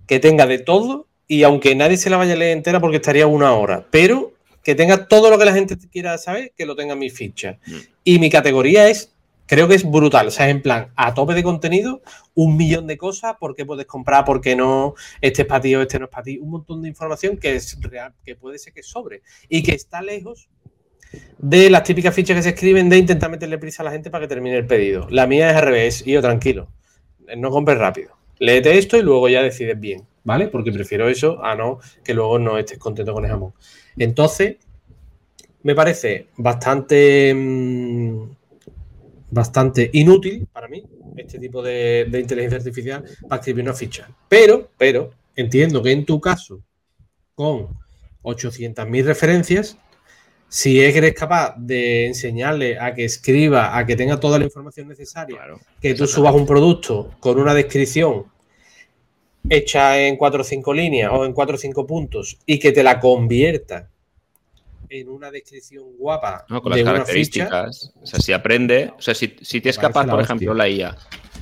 que 0.05 0.19
tenga 0.19 0.45
de 0.45 0.59
todo 0.59 1.07
y 1.27 1.41
aunque 1.41 1.73
nadie 1.73 1.97
se 1.97 2.11
la 2.11 2.17
vaya 2.17 2.33
a 2.33 2.37
leer 2.37 2.55
entera 2.55 2.79
porque 2.79 2.97
estaría 2.97 3.25
una 3.25 3.53
hora, 3.53 3.87
pero 3.89 4.33
que 4.63 4.75
tenga 4.75 5.07
todo 5.07 5.29
lo 5.29 5.37
que 5.37 5.45
la 5.45 5.53
gente 5.53 5.77
quiera 5.91 6.17
saber, 6.17 6.53
que 6.55 6.65
lo 6.65 6.75
tenga 6.75 6.93
en 6.93 6.99
mi 6.99 7.09
ficha. 7.09 7.59
Mm. 7.65 7.75
Y 8.03 8.19
mi 8.19 8.29
categoría 8.29 8.89
es, 8.89 9.13
creo 9.45 9.67
que 9.67 9.75
es 9.75 9.89
brutal. 9.89 10.27
O 10.27 10.31
sea, 10.31 10.47
es 10.47 10.51
en 10.51 10.61
plan, 10.61 10.91
a 10.95 11.13
tope 11.13 11.33
de 11.33 11.43
contenido, 11.43 12.01
un 12.35 12.57
millón 12.57 12.87
de 12.87 12.97
cosas, 12.97 13.35
por 13.39 13.55
qué 13.55 13.65
puedes 13.65 13.85
comprar, 13.85 14.25
por 14.25 14.41
qué 14.41 14.55
no, 14.55 14.95
este 15.21 15.43
es 15.43 15.47
para 15.47 15.61
ti 15.61 15.75
o 15.75 15.81
este 15.81 15.99
no 15.99 16.05
es 16.05 16.11
para 16.11 16.23
ti. 16.23 16.37
Un 16.37 16.49
montón 16.49 16.81
de 16.81 16.89
información 16.89 17.37
que 17.37 17.55
es 17.55 17.79
real, 17.81 18.13
que 18.23 18.35
puede 18.35 18.59
ser 18.59 18.73
que 18.73 18.83
sobre 18.83 19.21
y 19.47 19.63
que 19.63 19.73
está 19.73 20.01
lejos 20.01 20.49
de 21.39 21.69
las 21.71 21.83
típicas 21.83 22.13
fichas 22.13 22.35
que 22.37 22.43
se 22.43 22.49
escriben 22.49 22.87
de 22.87 22.97
intentar 22.97 23.31
meterle 23.31 23.57
prisa 23.57 23.81
a 23.81 23.85
la 23.85 23.91
gente 23.91 24.11
para 24.11 24.25
que 24.25 24.27
termine 24.27 24.57
el 24.57 24.67
pedido. 24.67 25.07
La 25.09 25.25
mía 25.25 25.49
es 25.49 25.55
al 25.55 25.63
revés, 25.63 26.03
y 26.05 26.11
yo 26.11 26.21
tranquilo, 26.21 26.69
no 27.35 27.49
compres 27.49 27.79
rápido. 27.79 28.11
Léete 28.37 28.77
esto 28.77 28.95
y 28.95 29.01
luego 29.01 29.27
ya 29.27 29.41
decides 29.41 29.79
bien. 29.79 30.05
¿vale? 30.29 30.47
Porque 30.47 30.71
prefiero 30.71 31.09
eso 31.09 31.43
a 31.43 31.55
no 31.55 31.79
que 32.03 32.13
luego 32.13 32.37
no 32.37 32.57
estés 32.57 32.77
contento 32.77 33.13
con 33.13 33.25
el 33.25 33.31
jamón. 33.31 33.53
Entonces, 33.99 34.57
me 35.61 35.75
parece 35.75 36.27
bastante, 36.37 37.33
mm, 37.35 38.23
bastante 39.29 39.89
inútil 39.93 40.47
para 40.51 40.67
mí 40.67 40.83
este 41.17 41.37
tipo 41.37 41.61
de, 41.61 42.07
de, 42.09 42.19
inteligencia 42.19 42.57
artificial 42.57 43.03
para 43.27 43.39
escribir 43.39 43.63
una 43.63 43.73
ficha. 43.73 44.09
Pero, 44.27 44.71
pero, 44.77 45.11
entiendo 45.35 45.83
que 45.83 45.91
en 45.91 46.05
tu 46.05 46.19
caso, 46.21 46.63
con 47.35 47.67
800.000 48.23 49.03
referencias, 49.03 49.77
si 50.47 50.81
eres 50.81 51.13
capaz 51.13 51.55
de 51.57 52.07
enseñarle 52.07 52.79
a 52.79 52.93
que 52.93 53.05
escriba, 53.05 53.77
a 53.77 53.85
que 53.85 53.95
tenga 53.95 54.19
toda 54.19 54.39
la 54.39 54.45
información 54.45 54.87
necesaria, 54.87 55.41
que 55.79 55.93
tú 55.93 56.07
subas 56.07 56.33
un 56.33 56.45
producto 56.45 57.11
con 57.19 57.39
una 57.39 57.53
descripción 57.53 58.25
hecha 59.49 59.99
en 59.99 60.15
4 60.15 60.41
o 60.41 60.43
5 60.43 60.73
líneas 60.73 61.11
o 61.13 61.25
en 61.25 61.33
4 61.33 61.55
o 61.55 61.57
5 61.57 61.87
puntos 61.87 62.37
y 62.45 62.59
que 62.59 62.71
te 62.71 62.83
la 62.83 62.99
convierta 62.99 63.89
en 64.89 65.09
una 65.09 65.29
descripción 65.29 65.85
guapa 65.97 66.45
con 66.47 66.71
las 66.71 66.81
características. 66.81 67.93
o 68.01 68.05
sea, 68.05 68.19
si 68.19 68.33
aprende, 68.33 68.91
o 68.97 69.01
sea, 69.01 69.13
si, 69.13 69.35
si 69.41 69.61
es 69.63 69.77
capaz, 69.77 70.07
por 70.07 70.19
ejemplo, 70.19 70.53
la 70.53 70.67
IA, 70.67 70.95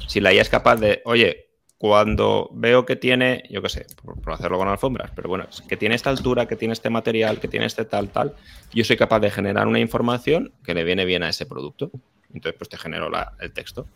si 0.08 0.20
la 0.20 0.34
IA 0.34 0.42
es 0.42 0.50
capaz 0.50 0.76
de, 0.78 1.02
oye, 1.06 1.48
cuando 1.78 2.50
veo 2.54 2.86
que 2.86 2.96
tiene, 2.96 3.44
yo 3.50 3.62
qué 3.62 3.70
sé, 3.70 3.86
por, 4.04 4.34
hacerlo 4.34 4.58
con 4.58 4.68
alfombras, 4.68 5.12
pero 5.16 5.30
bueno, 5.30 5.48
que 5.68 5.78
tiene 5.78 5.96
esta 5.96 6.10
altura, 6.10 6.48
que 6.48 6.56
tiene 6.56 6.74
este 6.74 6.90
material, 6.90 7.40
que 7.40 7.48
tiene 7.48 7.68
este 7.68 7.86
tal, 7.86 8.10
tal, 8.10 8.36
yo 8.74 8.84
soy 8.84 8.98
capaz 8.98 9.20
de 9.20 9.30
generar 9.30 9.68
una 9.68 9.80
información 9.80 10.52
que 10.64 10.74
le 10.74 10.84
viene 10.84 11.06
bien 11.06 11.24
a 11.24 11.30
ese 11.30 11.46
producto. 11.46 11.92
Entonces, 12.34 12.58
pues 12.58 12.70
te 12.70 12.78
genero 12.78 13.10
el 13.40 13.54
texto 13.54 13.88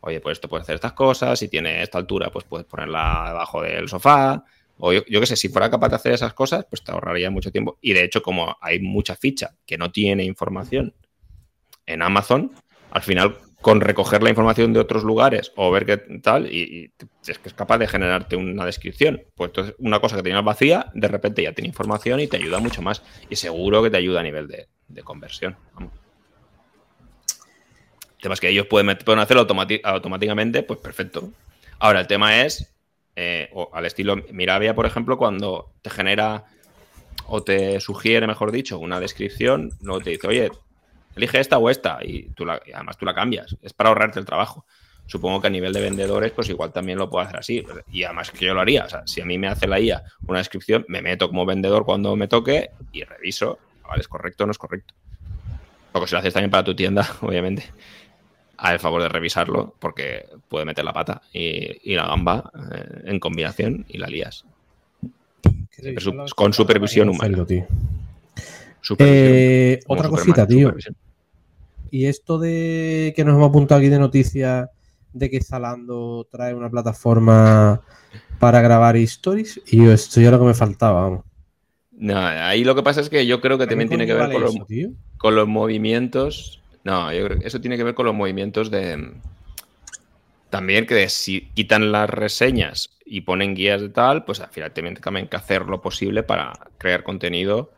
oye, 0.00 0.20
pues 0.20 0.38
esto 0.38 0.48
puede 0.48 0.62
hacer 0.62 0.74
estas 0.74 0.92
cosas, 0.92 1.38
si 1.38 1.48
tiene 1.48 1.82
esta 1.82 1.98
altura, 1.98 2.30
pues 2.30 2.44
puedes 2.44 2.66
ponerla 2.66 3.26
debajo 3.28 3.62
del 3.62 3.88
sofá. 3.88 4.44
O 4.78 4.92
yo, 4.92 5.02
qué 5.04 5.26
sé, 5.26 5.36
si 5.36 5.50
fuera 5.50 5.70
capaz 5.70 5.90
de 5.90 5.96
hacer 5.96 6.12
esas 6.12 6.32
cosas, 6.32 6.64
pues 6.68 6.82
te 6.82 6.90
ahorraría 6.90 7.30
mucho 7.30 7.52
tiempo. 7.52 7.78
Y 7.82 7.92
de 7.92 8.02
hecho, 8.02 8.22
como 8.22 8.56
hay 8.62 8.80
mucha 8.80 9.14
ficha 9.14 9.54
que 9.66 9.76
no 9.76 9.92
tiene 9.92 10.24
información 10.24 10.94
en 11.84 12.00
Amazon, 12.00 12.52
al 12.90 13.02
final 13.02 13.36
con 13.60 13.82
recoger 13.82 14.22
la 14.22 14.30
información 14.30 14.72
de 14.72 14.80
otros 14.80 15.04
lugares 15.04 15.52
o 15.54 15.70
ver 15.70 15.84
qué 15.84 15.98
tal, 15.98 16.50
y, 16.50 16.94
es 17.26 17.38
que 17.38 17.50
es 17.50 17.54
capaz 17.54 17.76
de 17.76 17.88
generarte 17.88 18.36
una 18.36 18.64
descripción. 18.64 19.22
Pues 19.34 19.48
entonces, 19.48 19.74
una 19.78 20.00
cosa 20.00 20.16
que 20.16 20.22
tenías 20.22 20.42
vacía, 20.42 20.90
de 20.94 21.08
repente 21.08 21.42
ya 21.42 21.52
tiene 21.52 21.68
información 21.68 22.20
y 22.20 22.26
te 22.26 22.38
ayuda 22.38 22.58
mucho 22.58 22.80
más. 22.80 23.02
Y 23.28 23.36
seguro 23.36 23.82
que 23.82 23.90
te 23.90 23.98
ayuda 23.98 24.20
a 24.20 24.22
nivel 24.22 24.48
de, 24.48 24.68
de 24.88 25.02
conversión. 25.02 25.56
Vamos 25.74 25.99
temas 28.20 28.40
que 28.40 28.48
ellos 28.48 28.66
pueden, 28.66 28.96
pueden 28.98 29.20
hacerlo 29.20 29.46
automáticamente, 29.84 30.62
pues 30.62 30.80
perfecto. 30.80 31.30
Ahora, 31.78 32.00
el 32.00 32.06
tema 32.06 32.42
es, 32.42 32.72
eh, 33.16 33.50
al 33.72 33.86
estilo 33.86 34.16
Miravia, 34.30 34.74
por 34.74 34.86
ejemplo, 34.86 35.16
cuando 35.18 35.72
te 35.82 35.90
genera 35.90 36.44
o 37.26 37.42
te 37.42 37.80
sugiere, 37.80 38.26
mejor 38.26 38.52
dicho, 38.52 38.78
una 38.78 39.00
descripción, 39.00 39.72
luego 39.80 40.00
te 40.00 40.10
dice, 40.10 40.26
oye, 40.26 40.50
elige 41.16 41.40
esta 41.40 41.58
o 41.58 41.70
esta, 41.70 41.98
y, 42.02 42.24
tú 42.30 42.44
además 42.48 42.96
tú 42.98 43.04
la 43.04 43.14
cambias. 43.14 43.56
Es 43.62 43.72
para 43.72 43.88
ahorrarte 43.88 44.18
el 44.18 44.26
trabajo. 44.26 44.66
Supongo 45.06 45.40
que 45.40 45.48
a 45.48 45.50
nivel 45.50 45.72
de 45.72 45.80
vendedores, 45.80 46.30
pues 46.32 46.48
igual 46.50 46.72
también 46.72 46.98
lo 46.98 47.10
puedo 47.10 47.24
hacer 47.24 47.38
así. 47.38 47.64
Y 47.90 48.04
además 48.04 48.30
que 48.30 48.46
yo 48.46 48.54
lo 48.54 48.60
haría. 48.60 48.84
O 48.84 48.88
sea, 48.88 49.02
si 49.06 49.20
a 49.20 49.24
mí 49.24 49.38
me 49.38 49.48
hace 49.48 49.66
la 49.66 49.80
IA 49.80 50.04
una 50.26 50.38
descripción, 50.38 50.84
me 50.88 51.02
meto 51.02 51.28
como 51.28 51.44
vendedor 51.44 51.84
cuando 51.84 52.14
me 52.14 52.28
toque 52.28 52.70
y 52.92 53.02
reviso, 53.02 53.58
¿vale? 53.88 54.02
¿Es 54.02 54.08
correcto 54.08 54.44
o 54.44 54.46
no 54.46 54.52
es 54.52 54.58
correcto? 54.58 54.94
Porque 55.90 56.06
si 56.06 56.14
lo 56.14 56.20
haces 56.20 56.32
también 56.32 56.50
para 56.50 56.62
tu 56.62 56.76
tienda, 56.76 57.08
obviamente, 57.22 57.64
a 58.60 58.74
el 58.74 58.78
favor 58.78 59.02
de 59.02 59.08
revisarlo 59.08 59.74
porque 59.78 60.26
puede 60.48 60.66
meter 60.66 60.84
la 60.84 60.92
pata 60.92 61.22
y, 61.32 61.94
la 61.94 62.06
gamba 62.06 62.50
eh, 62.72 63.02
en 63.06 63.18
combinación 63.18 63.86
y 63.88 63.98
la 63.98 64.06
lías. 64.06 64.44
con 66.36 66.52
supervisión 66.52 67.08
humana. 67.08 67.46
Eh, 68.98 69.80
otra 69.86 70.08
cosita, 70.08 70.46
tío. 70.46 70.74
Y 71.90 72.04
esto 72.04 72.38
de 72.38 73.12
que 73.16 73.24
nos 73.24 73.34
hemos 73.34 73.48
apuntado 73.48 73.80
aquí 73.80 73.88
de 73.88 73.98
noticias 73.98 74.68
de 75.12 75.30
que 75.30 75.42
Zalando 75.42 76.28
trae 76.30 76.54
una 76.54 76.70
plataforma 76.70 77.80
para 78.38 78.60
grabar 78.60 78.96
stories, 78.96 79.60
y 79.66 79.86
esto 79.88 80.20
ya 80.20 80.30
lo 80.30 80.38
que 80.38 80.46
me 80.46 80.54
faltaba, 80.54 81.02
vamos. 81.02 81.24
No, 81.90 82.16
ahí 82.16 82.62
lo 82.64 82.74
que 82.74 82.82
pasa 82.82 83.00
es 83.00 83.10
que 83.10 83.26
yo 83.26 83.40
creo 83.40 83.58
que 83.58 83.66
también 83.66 83.88
tiene 83.88 84.06
que 84.06 84.14
ver 84.14 84.32
con, 84.32 84.66
con 85.18 85.34
los 85.34 85.48
movimientos 85.48 86.59
no, 86.84 87.12
yo 87.12 87.24
creo 87.26 87.38
que 87.38 87.46
eso 87.46 87.60
tiene 87.60 87.76
que 87.76 87.84
ver 87.84 87.94
con 87.94 88.06
los 88.06 88.14
movimientos 88.14 88.70
de. 88.70 89.12
También 90.48 90.86
que 90.86 91.08
si 91.08 91.50
quitan 91.54 91.92
las 91.92 92.10
reseñas 92.10 92.90
y 93.04 93.20
ponen 93.20 93.54
guías 93.54 93.80
de 93.80 93.88
tal, 93.88 94.24
pues 94.24 94.40
al 94.40 94.48
final 94.48 94.72
tienen 94.72 94.96
que 94.96 95.36
hacer 95.36 95.66
lo 95.66 95.80
posible 95.80 96.22
para 96.22 96.52
crear 96.78 97.04
contenido 97.04 97.70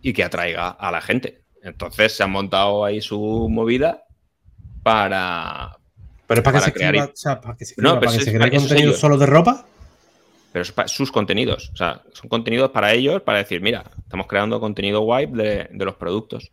y 0.00 0.12
que 0.12 0.24
atraiga 0.24 0.70
a 0.70 0.90
la 0.90 1.00
gente. 1.00 1.42
Entonces 1.62 2.16
se 2.16 2.22
han 2.22 2.30
montado 2.30 2.84
ahí 2.84 3.00
su 3.02 3.48
movida 3.50 4.04
para. 4.82 5.76
Pero 6.26 6.40
es 6.40 6.44
para, 6.44 6.58
que 6.58 6.64
se 6.64 6.72
crear. 6.72 6.94
para 6.94 7.56
que 7.56 7.64
se, 7.64 7.74
para 7.74 8.00
que 8.00 8.20
se 8.20 8.32
cree 8.32 8.50
contenido 8.50 8.92
solo 8.94 9.18
de 9.18 9.26
ropa. 9.26 9.66
Pero 10.52 10.62
es 10.62 10.72
para 10.72 10.88
sus 10.88 11.12
contenidos. 11.12 11.70
O 11.74 11.76
sea, 11.76 12.02
son 12.12 12.28
contenidos 12.28 12.70
para 12.70 12.92
ellos, 12.92 13.22
para 13.22 13.38
decir, 13.38 13.60
mira, 13.60 13.84
estamos 13.98 14.26
creando 14.26 14.58
contenido 14.58 15.00
guay 15.00 15.26
de, 15.26 15.68
de 15.70 15.84
los 15.84 15.96
productos. 15.96 16.50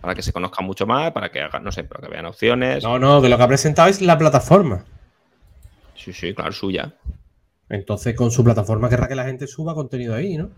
Para 0.00 0.14
que 0.14 0.22
se 0.22 0.32
conozcan 0.32 0.64
mucho 0.64 0.86
más, 0.86 1.10
para 1.12 1.30
que 1.30 1.40
hagan, 1.40 1.64
no 1.64 1.72
sé, 1.72 1.84
para 1.84 2.06
que 2.06 2.12
vean 2.12 2.26
opciones. 2.26 2.84
No, 2.84 2.98
no, 2.98 3.20
que 3.20 3.28
lo 3.28 3.36
que 3.36 3.42
ha 3.42 3.48
presentado 3.48 3.88
es 3.88 4.00
la 4.00 4.16
plataforma. 4.16 4.84
Sí, 5.96 6.12
sí, 6.12 6.34
claro, 6.34 6.52
suya. 6.52 6.94
Entonces, 7.68 8.14
con 8.14 8.30
su 8.30 8.44
plataforma 8.44 8.88
querrá 8.88 9.08
que 9.08 9.14
la 9.14 9.24
gente 9.24 9.46
suba 9.46 9.74
contenido 9.74 10.14
ahí, 10.14 10.36
¿no? 10.36 10.50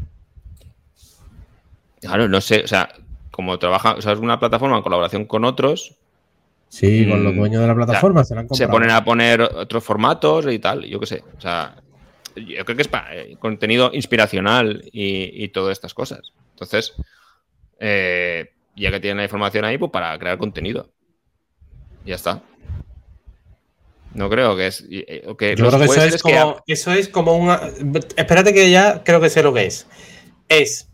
Claro, 2.01 2.29
no 2.29 2.41
sé, 2.41 2.63
o 2.65 2.69
sea, 2.69 2.89
como 3.31 3.59
trabaja, 3.59 3.95
o 3.95 4.03
sea, 4.03 4.13
es 4.13 4.19
una 4.19 4.39
plataforma 4.39 4.77
en 4.77 4.83
colaboración 4.83 5.25
con 5.25 5.45
otros. 5.45 5.97
Sí, 6.69 7.09
con 7.09 7.25
los 7.25 7.35
mm, 7.35 7.37
dueños 7.37 7.61
de 7.63 7.67
la 7.67 7.75
plataforma 7.75 8.23
se, 8.23 8.37
se 8.53 8.69
ponen 8.69 8.91
a 8.91 9.05
poner 9.05 9.41
otros 9.43 9.83
formatos 9.83 10.47
y 10.53 10.59
tal, 10.59 10.85
yo 10.85 11.01
qué 11.01 11.07
sé. 11.07 11.25
O 11.37 11.41
sea, 11.41 11.75
yo 12.37 12.65
creo 12.65 12.77
que 12.77 12.83
es 12.83 12.89
para 12.89 13.17
eh, 13.17 13.37
contenido 13.39 13.91
inspiracional 13.93 14.85
y, 14.93 15.49
todas 15.49 15.73
estas 15.73 15.95
cosas. 15.95 16.33
Entonces, 16.53 16.95
eh, 17.79 18.53
ya 18.77 18.91
que 18.91 19.01
tienen 19.01 19.19
la 19.19 19.25
información 19.25 19.65
ahí, 19.65 19.79
pues 19.79 19.91
para 19.91 20.19
crear 20.19 20.39
contenido. 20.39 20.91
Ya 22.05 22.15
está. 22.15 22.43
No 24.15 24.29
creo 24.29 24.57
que 24.57 24.67
es. 24.67 24.85
Eh, 24.91 25.23
que 25.39 25.55
Yo 25.57 25.69
creo 25.69 25.79
que 25.79 25.85
eso 25.85 26.03
es, 26.03 26.23
como, 26.23 26.57
eso 26.67 26.93
es 26.93 27.09
como 27.09 27.37
una. 27.37 27.61
Espérate 28.17 28.53
que 28.53 28.71
ya 28.71 29.05
creo 29.05 29.21
que 29.21 29.31
sé 29.31 29.43
lo 29.43 29.55
que 29.55 29.67
es. 29.67 29.87
Es. 30.49 30.89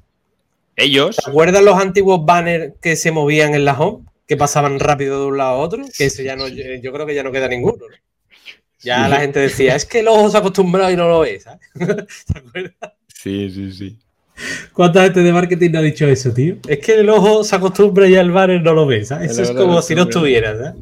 Ellos. 0.76 1.16
¿Te 1.16 1.30
acuerdas 1.30 1.62
los 1.62 1.78
antiguos 1.78 2.24
banners 2.24 2.74
que 2.80 2.96
se 2.96 3.10
movían 3.10 3.54
en 3.54 3.64
la 3.64 3.78
home? 3.78 4.04
Que 4.26 4.36
pasaban 4.36 4.80
rápido 4.80 5.20
de 5.20 5.26
un 5.28 5.38
lado 5.38 5.50
a 5.50 5.58
otro. 5.58 5.84
Que 5.96 6.06
eso 6.06 6.22
ya 6.22 6.36
no. 6.36 6.48
Yo 6.48 6.92
creo 6.92 7.06
que 7.06 7.14
ya 7.14 7.22
no 7.22 7.32
queda 7.32 7.48
ninguno. 7.48 7.86
Ya 8.80 9.08
la 9.08 9.20
gente 9.20 9.40
decía, 9.40 9.74
es 9.74 9.86
que 9.86 10.00
el 10.00 10.08
ojo 10.08 10.30
se 10.30 10.36
ha 10.36 10.40
acostumbrado 10.40 10.90
y 10.90 10.96
no 10.96 11.08
lo 11.08 11.20
ves. 11.20 11.44
¿Te 11.74 12.38
acuerdas? 12.38 12.92
Sí, 13.08 13.50
sí, 13.50 13.72
sí. 13.72 13.98
¿Cuánta 14.72 15.04
gente 15.04 15.22
de 15.22 15.32
marketing 15.32 15.70
no 15.70 15.78
ha 15.78 15.82
dicho 15.82 16.06
eso, 16.06 16.32
tío? 16.32 16.56
Es 16.68 16.78
que 16.80 17.00
el 17.00 17.08
ojo 17.08 17.42
se 17.44 17.56
acostumbra 17.56 18.06
y 18.08 18.16
al 18.16 18.30
banner 18.30 18.62
no 18.62 18.74
lo 18.74 18.86
ves. 18.86 19.10
Eso 19.10 19.42
es 19.42 19.50
como 19.52 19.80
si 19.82 19.94
no 19.94 20.02
estuvieras. 20.02 20.74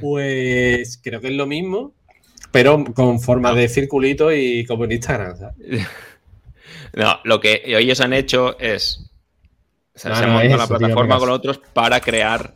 Pues 0.00 1.00
creo 1.02 1.20
que 1.20 1.28
es 1.28 1.34
lo 1.34 1.46
mismo, 1.46 1.92
pero 2.50 2.84
con 2.94 3.20
forma 3.20 3.52
de 3.52 3.68
circulito 3.68 4.32
y 4.32 4.64
como 4.66 4.84
en 4.84 4.92
Instagram. 4.92 5.36
No, 6.96 7.18
lo 7.24 7.40
que 7.40 7.62
ellos 7.64 8.00
han 8.00 8.12
hecho 8.12 8.56
es. 8.60 9.10
se 9.96 10.08
han 10.08 10.32
montado 10.32 10.56
la 10.56 10.66
plataforma 10.68 11.18
con 11.18 11.28
otros 11.28 11.60
para 11.72 12.00
crear. 12.00 12.54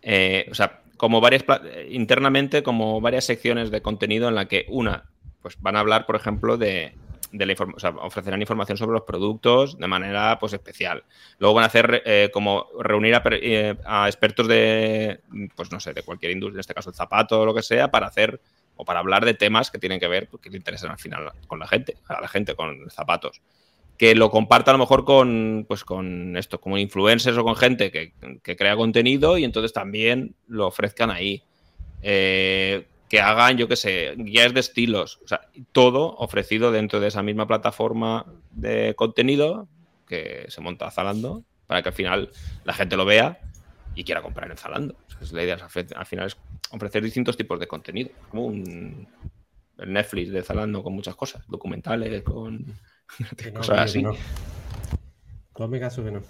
Eh, 0.00 0.46
o 0.48 0.54
sea, 0.54 0.80
como 0.96 1.20
varias 1.20 1.44
internamente, 1.90 2.62
como 2.62 3.00
varias 3.00 3.24
secciones 3.24 3.72
de 3.72 3.82
contenido 3.82 4.28
en 4.28 4.36
la 4.36 4.46
que 4.46 4.64
una, 4.68 5.10
pues 5.42 5.56
van 5.60 5.74
a 5.74 5.80
hablar, 5.80 6.06
por 6.06 6.14
ejemplo, 6.14 6.56
de, 6.56 6.92
ofrecerán 8.00 8.40
información 8.40 8.78
sobre 8.78 8.92
los 8.92 9.02
productos 9.02 9.78
de 9.78 9.86
manera 9.86 10.38
pues 10.38 10.52
especial. 10.52 11.04
Luego 11.38 11.54
van 11.54 11.64
a 11.64 11.66
hacer 11.66 12.02
eh, 12.04 12.30
como 12.32 12.68
reunir 12.80 13.20
eh, 13.32 13.76
a, 13.84 14.06
expertos 14.08 14.48
de, 14.48 15.20
pues 15.54 15.70
no 15.72 15.80
sé, 15.80 15.92
de 15.92 16.02
cualquier 16.02 16.32
industria, 16.32 16.56
en 16.56 16.60
este 16.60 16.74
caso 16.74 16.90
el 16.90 16.96
zapato 16.96 17.40
o 17.40 17.46
lo 17.46 17.54
que 17.54 17.62
sea, 17.62 17.90
para 17.90 18.06
hacer 18.06 18.40
o 18.76 18.84
para 18.84 19.00
hablar 19.00 19.24
de 19.24 19.34
temas 19.34 19.70
que 19.70 19.78
tienen 19.78 20.00
que 20.00 20.08
ver, 20.08 20.28
porque 20.28 20.50
le 20.50 20.56
interesan 20.56 20.90
al 20.90 20.98
final 20.98 21.32
con 21.46 21.58
la 21.58 21.66
gente, 21.66 21.96
a 22.08 22.20
la 22.20 22.28
gente 22.28 22.54
con 22.54 22.90
zapatos. 22.90 23.40
Que 23.96 24.16
lo 24.16 24.28
comparta 24.30 24.72
a 24.72 24.74
lo 24.74 24.78
mejor 24.78 25.04
con, 25.04 25.64
pues 25.68 25.84
con 25.84 26.36
esto, 26.36 26.60
como 26.60 26.78
influencers 26.78 27.36
o 27.38 27.44
con 27.44 27.54
gente 27.54 27.92
que, 27.92 28.12
que 28.42 28.56
crea 28.56 28.74
contenido 28.74 29.38
y 29.38 29.44
entonces 29.44 29.72
también 29.72 30.34
lo 30.48 30.66
ofrezcan 30.66 31.10
ahí. 31.10 31.44
Eh, 32.02 32.86
que 33.14 33.20
hagan, 33.20 33.56
yo 33.56 33.68
qué 33.68 33.76
sé, 33.76 34.14
guías 34.16 34.52
de 34.52 34.58
estilos, 34.58 35.20
o 35.24 35.28
sea, 35.28 35.42
todo 35.70 36.16
ofrecido 36.16 36.72
dentro 36.72 36.98
de 36.98 37.06
esa 37.06 37.22
misma 37.22 37.46
plataforma 37.46 38.26
de 38.50 38.94
contenido 38.96 39.68
que 40.08 40.46
se 40.48 40.60
monta 40.60 40.90
Zalando 40.90 41.44
para 41.68 41.80
que 41.80 41.90
al 41.90 41.94
final 41.94 42.30
la 42.64 42.72
gente 42.72 42.96
lo 42.96 43.04
vea 43.04 43.38
y 43.94 44.02
quiera 44.02 44.20
comprar 44.20 44.50
en 44.50 44.56
Zalando. 44.56 44.96
es 45.20 45.32
la 45.32 45.44
idea, 45.44 45.56
al 45.94 46.06
final 46.06 46.26
es 46.26 46.36
ofrecer 46.72 47.04
distintos 47.04 47.36
tipos 47.36 47.60
de 47.60 47.68
contenido, 47.68 48.10
como 48.30 48.46
un 48.46 49.06
Netflix 49.78 50.32
de 50.32 50.42
Zalando 50.42 50.82
con 50.82 50.92
muchas 50.92 51.14
cosas, 51.14 51.46
documentales, 51.46 52.24
con 52.24 52.64
cosas 53.54 53.78
así. 53.78 54.02
No. 54.02 54.14
Caso 55.54 56.04
que 56.04 56.10
no. 56.10 56.20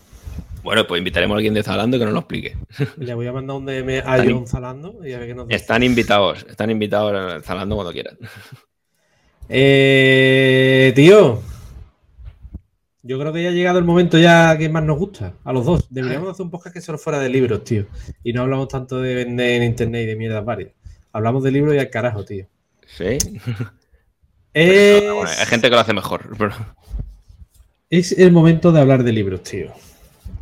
Bueno, 0.63 0.87
pues 0.87 0.99
invitaremos 0.99 1.35
a 1.35 1.39
alguien 1.39 1.55
de 1.55 1.63
Zalando 1.63 1.99
que 1.99 2.05
nos 2.05 2.15
lo 2.15 2.21
explique. 2.21 2.57
Le 2.99 3.15
voy 3.15 3.27
a 3.27 3.33
mandar 3.33 3.57
un 3.57 3.67
DM 3.67 4.03
a 4.05 4.25
John 4.25 4.47
Zalando 4.47 5.07
y 5.07 5.13
a 5.13 5.19
ver 5.19 5.29
qué 5.29 5.35
nos 5.35 5.49
dice. 5.49 5.57
Están 5.57 5.83
invitados, 5.83 6.47
están 6.49 6.71
invitados 6.71 7.15
a 7.15 7.43
Zalando 7.43 7.75
cuando 7.75 7.93
quieran. 7.93 8.19
Eh, 9.49 10.93
tío, 10.97 11.43
yo 13.03 13.19
creo 13.19 13.35
que 13.35 13.43
ya 13.43 13.51
ha 13.51 13.53
llegado 13.53 13.79
el 13.79 13.85
momento 13.85 14.19
ya 14.19 14.57
que 14.57 14.71
más 14.71 14.83
nos 14.83 14.97
gusta, 14.97 15.35
a 15.45 15.53
los 15.53 15.67
dos. 15.67 15.87
Deberíamos 15.91 16.31
hacer 16.31 16.45
un 16.45 16.51
podcast 16.51 16.75
que 16.75 16.81
solo 16.81 16.97
fuera 16.97 17.19
de 17.19 17.29
libros, 17.29 17.63
tío. 17.63 17.85
Y 18.23 18.33
no 18.33 18.41
hablamos 18.41 18.69
tanto 18.69 19.03
de 19.03 19.15
vender 19.15 19.61
en 19.61 19.65
internet 19.65 20.05
y 20.05 20.07
de 20.07 20.17
mierdas 20.17 20.43
varias. 20.43 20.71
Hablamos 21.13 21.43
de 21.43 21.51
libros 21.51 21.75
y 21.75 21.79
al 21.79 21.91
carajo, 21.91 22.25
tío. 22.25 22.47
Sí. 22.87 23.05
hay 24.55 25.47
gente 25.47 25.69
que 25.69 25.75
lo 25.75 25.81
hace 25.81 25.93
mejor. 25.93 26.35
Es 27.97 28.11
el 28.11 28.33
momento 28.33 28.73
de 28.73 28.81
hablar 28.81 29.05
de 29.05 29.13
libros, 29.13 29.45
tío. 29.45 29.71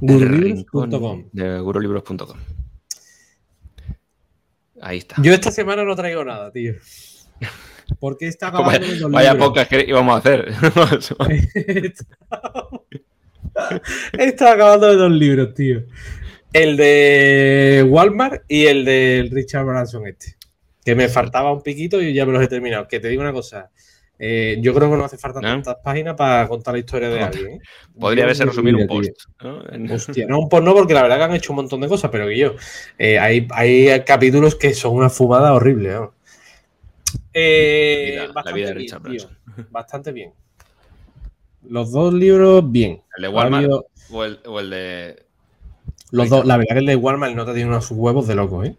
Gurulibros.com. 0.00 1.24
De 1.32 1.60
gurulibros.com. 1.60 2.38
Ahí 4.80 4.96
está. 4.96 5.16
Yo 5.22 5.34
esta 5.34 5.50
semana 5.50 5.84
no 5.84 5.94
traigo 5.94 6.24
nada, 6.24 6.50
tío. 6.50 6.72
Porque 8.00 8.26
está 8.28 8.46
acabando 8.48 8.86
vaya, 8.86 8.98
dos 8.98 9.12
Vaya 9.12 9.36
pocas 9.36 9.68
que 9.68 9.84
íbamos 9.86 10.14
a 10.14 10.18
hacer. 10.18 10.50
está 14.18 14.52
acabando 14.52 14.86
de 14.86 14.96
dos 14.96 15.12
libros, 15.12 15.52
tío. 15.52 15.82
El 16.54 16.78
de 16.78 17.84
Walmart 17.86 18.44
y 18.48 18.64
el 18.64 18.86
de 18.86 19.28
Richard 19.30 19.66
Branson 19.66 20.06
este. 20.06 20.36
Que 20.82 20.94
me 20.94 21.10
faltaba 21.10 21.52
un 21.52 21.62
piquito 21.62 22.00
y 22.00 22.14
ya 22.14 22.24
me 22.24 22.32
los 22.32 22.42
he 22.42 22.48
terminado. 22.48 22.88
Que 22.88 22.98
te 22.98 23.08
digo 23.08 23.20
una 23.20 23.34
cosa. 23.34 23.70
Eh, 24.24 24.58
yo 24.60 24.72
creo 24.72 24.88
que 24.88 24.96
no 24.96 25.04
hace 25.04 25.18
falta 25.18 25.40
tantas 25.40 25.78
páginas 25.82 26.14
para 26.14 26.46
contar 26.46 26.74
la 26.74 26.78
historia 26.78 27.08
de 27.08 27.20
alguien. 27.20 27.54
¿eh? 27.54 27.60
Podría 27.98 28.22
haberse 28.22 28.44
resumir 28.44 28.76
un 28.76 28.86
post. 28.86 29.24
¿no? 29.42 29.64
Hostia, 29.92 30.26
no, 30.28 30.38
un 30.38 30.48
post 30.48 30.62
no, 30.62 30.72
porque 30.74 30.94
la 30.94 31.02
verdad 31.02 31.16
que 31.16 31.22
han 31.24 31.34
hecho 31.34 31.50
un 31.50 31.56
montón 31.56 31.80
de 31.80 31.88
cosas, 31.88 32.08
pero 32.08 32.28
que 32.28 32.38
yo. 32.38 32.54
Eh, 33.00 33.18
hay, 33.18 33.48
hay, 33.50 34.00
capítulos 34.04 34.54
que 34.54 34.74
son 34.74 34.94
una 34.94 35.10
fumada 35.10 35.52
horrible. 35.52 35.90
¿no? 35.90 36.14
la, 37.34 38.52
vida, 38.52 38.68
de 38.68 38.74
Richard 38.74 39.02
bien, 39.02 39.26
Bastante 39.72 40.12
bien. 40.12 40.32
Los 41.68 41.90
dos 41.90 42.14
libros, 42.14 42.70
bien. 42.70 43.02
¿El 43.16 43.22
de 43.22 43.28
Walmart 43.28 43.68
o, 44.12 44.24
el, 44.24 44.38
o, 44.46 44.60
el, 44.60 44.70
de.? 44.70 45.26
Los 46.12 46.28
dos, 46.28 46.46
la 46.46 46.58
verdad 46.58 46.74
que 46.74 46.78
el 46.78 46.86
de 46.86 46.94
Walmart, 46.94 47.30
el 47.30 47.36
nota 47.36 47.54
tiene 47.54 47.70
unos 47.70 47.90
huevos 47.90 48.28
de 48.28 48.36
loco, 48.36 48.62
¿eh? 48.62 48.76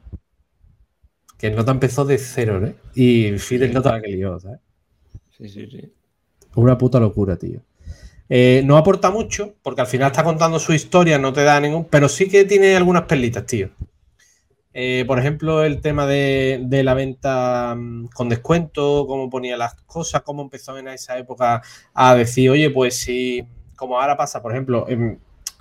Que 1.38 1.48
el 1.48 1.56
nota 1.58 1.72
empezó 1.72 2.06
de 2.06 2.18
cero, 2.18 2.66
¿eh? 2.66 2.76
Y 2.96 3.38
Fidel 3.40 3.74
nota 3.74 3.92
la 3.92 4.02
que 4.02 4.08
lió, 4.08 4.40
¿sabes? 4.40 4.62
Sí, 5.38 5.50
sí, 5.50 5.68
sí. 5.70 5.92
Una 6.56 6.78
puta 6.78 7.00
locura, 7.00 7.38
tío. 7.38 7.62
Eh, 8.30 8.62
no 8.66 8.78
aporta 8.78 9.12
mucho, 9.12 9.56
porque 9.62 9.82
al 9.82 9.88
final 9.88 10.12
está 10.12 10.24
contando 10.24 10.60
su 10.60 10.74
historia, 10.74 11.18
no 11.18 11.34
te 11.34 11.44
da 11.44 11.60
ningún. 11.60 11.86
Pero 11.86 12.08
sí 12.10 12.30
que 12.30 12.46
tiene 12.46 12.76
algunas 12.76 13.04
perlitas, 13.04 13.46
tío. 13.46 13.70
Eh, 14.74 15.04
por 15.06 15.20
ejemplo, 15.20 15.64
el 15.64 15.82
tema 15.82 16.08
de, 16.08 16.82
la 16.84 16.94
venta 16.96 17.76
mm, 17.78 18.08
con 18.08 18.30
descuento, 18.30 19.06
cómo 19.08 19.30
ponía 19.30 19.56
las 19.56 19.76
cosas, 19.84 20.24
cómo 20.24 20.42
empezó 20.42 20.78
en 20.78 20.88
esa 20.88 21.18
época 21.18 21.62
a 21.94 22.16
decir, 22.16 22.50
oye, 22.50 22.72
pues 22.72 22.98
si, 22.98 23.46
como 23.76 24.00
ahora 24.00 24.18
pasa, 24.18 24.42
por 24.42 24.52
ejemplo, 24.52 24.88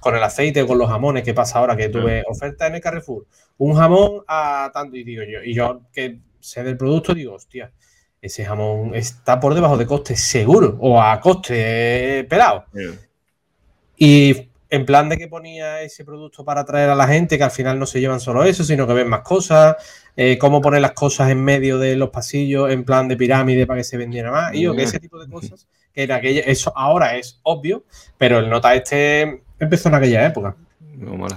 con 0.00 0.16
el 0.16 0.22
aceite, 0.22 0.66
con 0.66 0.78
los 0.78 0.88
jamones, 0.88 1.24
¿qué 1.24 1.34
pasa 1.34 1.58
ahora? 1.58 1.76
Que 1.76 1.90
tuve 1.90 2.24
oferta 2.26 2.66
en 2.66 2.76
el 2.76 2.80
Carrefour, 2.80 3.26
un 3.58 3.74
jamón 3.74 4.22
a 4.26 4.70
tanto, 4.72 4.96
y 4.96 5.04
digo 5.04 5.22
yo, 5.24 5.42
y 5.44 5.54
yo 5.54 5.82
que 5.92 6.18
sé 6.40 6.64
del 6.64 6.78
producto, 6.78 7.14
digo, 7.14 7.34
hostia, 7.34 7.70
ese 8.22 8.44
jamón 8.44 8.94
está 8.94 9.40
por 9.40 9.52
debajo 9.52 9.76
de 9.76 9.84
coste 9.84 10.14
seguro 10.16 10.76
o 10.80 11.02
a 11.02 11.18
coste 11.20 12.24
pelado. 12.30 12.64
Y 13.96 14.48
en 14.70 14.86
plan 14.86 15.08
de 15.08 15.18
que 15.18 15.26
ponía 15.26 15.82
ese 15.82 16.04
producto 16.04 16.44
para 16.44 16.60
atraer 16.60 16.88
a 16.88 16.94
la 16.94 17.08
gente, 17.08 17.36
que 17.36 17.44
al 17.44 17.50
final 17.50 17.78
no 17.78 17.84
se 17.84 18.00
llevan 18.00 18.20
solo 18.20 18.44
eso, 18.44 18.62
sino 18.62 18.86
que 18.86 18.94
ven 18.94 19.08
más 19.08 19.22
cosas, 19.22 19.76
eh, 20.16 20.38
cómo 20.38 20.62
poner 20.62 20.80
las 20.80 20.92
cosas 20.92 21.30
en 21.30 21.42
medio 21.42 21.78
de 21.78 21.96
los 21.96 22.10
pasillos, 22.10 22.70
en 22.70 22.84
plan 22.84 23.08
de 23.08 23.16
pirámide 23.16 23.66
para 23.66 23.80
que 23.80 23.84
se 23.84 23.98
vendiera 23.98 24.30
más, 24.30 24.54
y 24.54 24.62
yo 24.62 24.74
que 24.74 24.84
ese 24.84 25.00
tipo 25.00 25.18
de 25.18 25.30
cosas, 25.30 25.66
que 25.92 26.04
era 26.04 26.16
aquella, 26.16 26.42
eso 26.42 26.72
ahora 26.76 27.16
es 27.16 27.40
obvio, 27.42 27.84
pero 28.16 28.38
el 28.38 28.48
nota 28.48 28.74
este 28.74 29.42
empezó 29.58 29.88
en 29.88 29.96
aquella 29.96 30.24
época. 30.26 30.56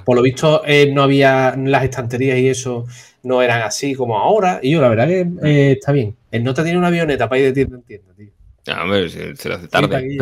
Por 0.06 0.16
lo 0.16 0.22
visto, 0.22 0.62
eh, 0.66 0.92
no 0.94 1.02
había 1.02 1.56
las 1.58 1.84
estanterías 1.84 2.38
y 2.38 2.50
eso 2.50 2.86
no 3.26 3.42
eran 3.42 3.64
así 3.64 3.96
como 3.96 4.18
ahora. 4.18 4.60
Y 4.62 4.72
yo, 4.72 4.82
la 4.82 4.90
verdad 4.90 5.08
que 5.08 5.28
eh, 5.44 5.72
está 5.74 5.92
bien. 5.92 6.16
El 6.32 6.44
Nota 6.44 6.64
tiene 6.64 6.78
una 6.78 6.88
avioneta 6.88 7.28
para 7.28 7.40
ir 7.40 7.48
de 7.48 7.54
tienda 7.54 7.78
en 7.78 7.84
tienda, 7.84 8.14
tío. 8.16 8.30
Ah, 8.68 8.84
hombre, 8.84 9.10
se, 9.10 9.36
se 9.36 9.50
lo 9.50 9.56
hace 9.56 9.68
tarde. 9.68 10.18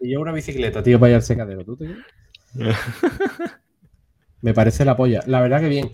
y 0.00 0.10
yo 0.10 0.20
una 0.20 0.32
bicicleta, 0.32 0.82
tío, 0.82 0.98
para 0.98 1.10
ir 1.10 1.16
al 1.16 1.22
secadero. 1.22 1.64
¿Tú 1.64 1.76
te 1.76 1.88
Me 4.42 4.54
parece 4.54 4.84
la 4.84 4.96
polla. 4.96 5.22
La 5.26 5.40
verdad 5.40 5.60
que 5.60 5.68
bien. 5.68 5.90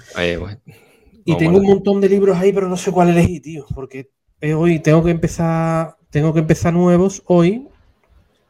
y 1.24 1.36
tengo 1.36 1.58
un 1.58 1.66
montón 1.66 2.00
de 2.00 2.08
libros 2.08 2.36
ahí, 2.38 2.52
pero 2.52 2.68
no 2.68 2.76
sé 2.76 2.92
cuál 2.92 3.10
elegir, 3.10 3.42
tío. 3.42 3.66
Porque 3.74 4.10
hoy 4.54 4.78
tengo 4.80 5.04
que 5.04 5.10
empezar. 5.10 5.96
Tengo 6.10 6.32
que 6.32 6.40
empezar 6.40 6.72
nuevos 6.72 7.22
hoy. 7.26 7.68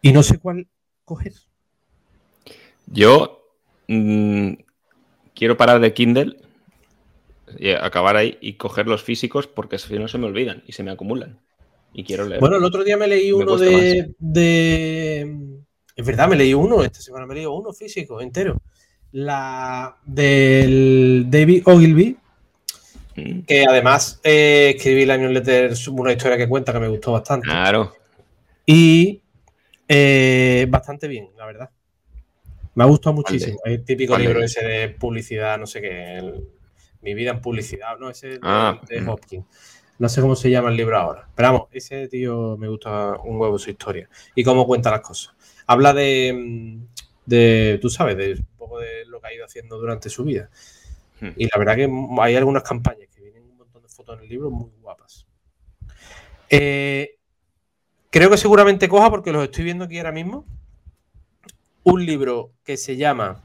Y 0.03 0.13
no 0.13 0.23
sé 0.23 0.39
cuál 0.39 0.69
coger. 1.05 1.33
Yo 2.87 3.45
mm, 3.89 4.53
quiero 5.35 5.57
parar 5.57 5.81
de 5.81 5.93
Kindle 5.95 6.44
y 7.65 7.71
acabar 7.71 8.15
ahí 8.19 8.37
y 8.43 8.59
coger 8.59 8.87
los 8.87 9.03
físicos 9.03 9.47
porque 9.47 9.79
si 9.79 9.99
no 9.99 10.07
se 10.07 10.19
me 10.19 10.27
olvidan 10.27 10.63
y 10.67 10.73
se 10.73 10.83
me 10.83 10.91
acumulan. 10.91 11.41
Y 11.95 12.05
quiero 12.05 12.27
leer. 12.27 12.39
Bueno, 12.39 12.59
el 12.59 12.65
otro 12.65 12.85
día 12.85 12.99
me 12.99 13.07
leí 13.09 13.33
uno 13.33 13.57
de, 13.57 14.13
Es 15.97 16.05
verdad, 16.05 16.29
me 16.29 16.37
leí 16.37 16.53
uno. 16.53 16.85
Esta 16.85 17.01
semana 17.01 17.25
me 17.25 17.37
leí 17.37 17.47
uno 17.47 17.73
físico, 17.73 18.21
entero. 18.21 18.61
La 19.13 19.97
del 20.05 21.25
David 21.29 21.63
Ogilvy. 21.65 22.19
Mm. 23.17 23.41
Que 23.47 23.65
además 23.67 24.21
eh, 24.23 24.75
escribí 24.77 25.07
la 25.07 25.17
newsletter 25.17 25.73
una 25.91 26.13
historia 26.13 26.37
que 26.37 26.47
cuenta 26.47 26.71
que 26.71 26.81
me 26.81 26.89
gustó 26.89 27.13
bastante. 27.13 27.47
Claro. 27.47 27.95
Y 28.67 29.23
eh, 29.89 30.67
bastante 30.69 31.09
bien, 31.09 31.31
la 31.39 31.47
verdad. 31.47 31.71
Me 32.75 32.85
ha 32.85 32.87
gustado 32.87 33.15
muchísimo. 33.15 33.57
El 33.65 33.83
típico 33.85 34.19
libro 34.19 34.43
ese 34.43 34.63
de 34.63 34.89
publicidad, 34.91 35.59
no 35.59 35.67
sé 35.67 35.81
qué. 35.81 36.45
Mi 37.05 37.15
vida 37.15 37.31
en 37.31 37.41
publicidad, 37.41 37.99
no, 37.99 38.11
ese 38.11 38.29
de, 38.29 38.39
ah, 38.43 38.81
mm. 38.91 39.09
Hopkins. 39.09 39.45
No 39.99 40.09
sé 40.09 40.21
cómo 40.21 40.35
se 40.35 40.51
llama 40.51 40.71
el 40.71 40.77
libro 40.77 40.99
ahora. 40.99 41.29
Pero 41.35 41.53
vamos, 41.53 41.69
ese 41.71 42.09
tío 42.09 42.57
me 42.57 42.69
gusta 42.69 43.17
un 43.23 43.39
huevo 43.39 43.59
su 43.59 43.71
historia. 43.71 44.09
Y 44.35 44.43
cómo 44.43 44.67
cuenta 44.67 44.91
las 44.91 45.03
cosas. 45.03 45.35
Habla 45.67 45.93
de, 45.93 46.33
mm, 46.35 46.87
de 47.27 47.79
tú 47.81 47.89
sabes, 47.91 48.17
de 48.17 48.33
un 48.33 48.47
poco 48.59 48.81
de 48.81 49.05
lo 49.07 49.21
que 49.21 49.29
ha 49.29 49.35
ido 49.35 49.45
haciendo 49.45 49.79
durante 49.79 50.09
su 50.09 50.25
vida. 50.25 50.51
Hmm. 51.21 51.31
Y 51.37 51.45
la 51.45 51.59
verdad 51.59 51.77
que 51.77 51.91
hay 52.21 52.37
algunas 52.37 52.63
campañas 52.63 53.09
que 53.15 53.21
vienen 53.21 53.45
un 53.45 53.59
montón 53.59 53.83
de 53.83 53.89
fotos 53.89 54.17
en 54.17 54.25
el 54.25 54.29
libro 54.29 54.51
muy 54.51 54.71
guapas. 54.81 55.27
Eh, 56.51 57.19
creo 58.11 58.31
que 58.31 58.37
seguramente 58.37 58.89
coja, 58.89 59.11
porque 59.11 59.33
los 59.33 59.45
estoy 59.45 59.65
viendo 59.65 59.85
aquí 59.85 59.99
ahora 59.99 60.13
mismo, 60.13 60.45
un 61.85 62.05
libro 62.05 62.53
que 62.65 62.77
se 62.77 62.97
llama 62.97 63.43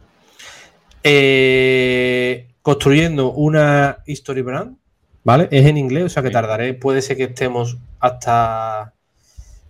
eh, 1.03 2.47
Construyendo 2.69 3.31
una 3.31 3.97
History 4.05 4.43
Brand, 4.43 4.77
¿vale? 5.23 5.47
Es 5.49 5.65
en 5.65 5.75
inglés, 5.75 6.03
o 6.03 6.09
sea 6.09 6.21
que 6.21 6.29
tardaré, 6.29 6.75
puede 6.75 7.01
ser 7.01 7.17
que 7.17 7.23
estemos 7.23 7.79
hasta, 7.99 8.93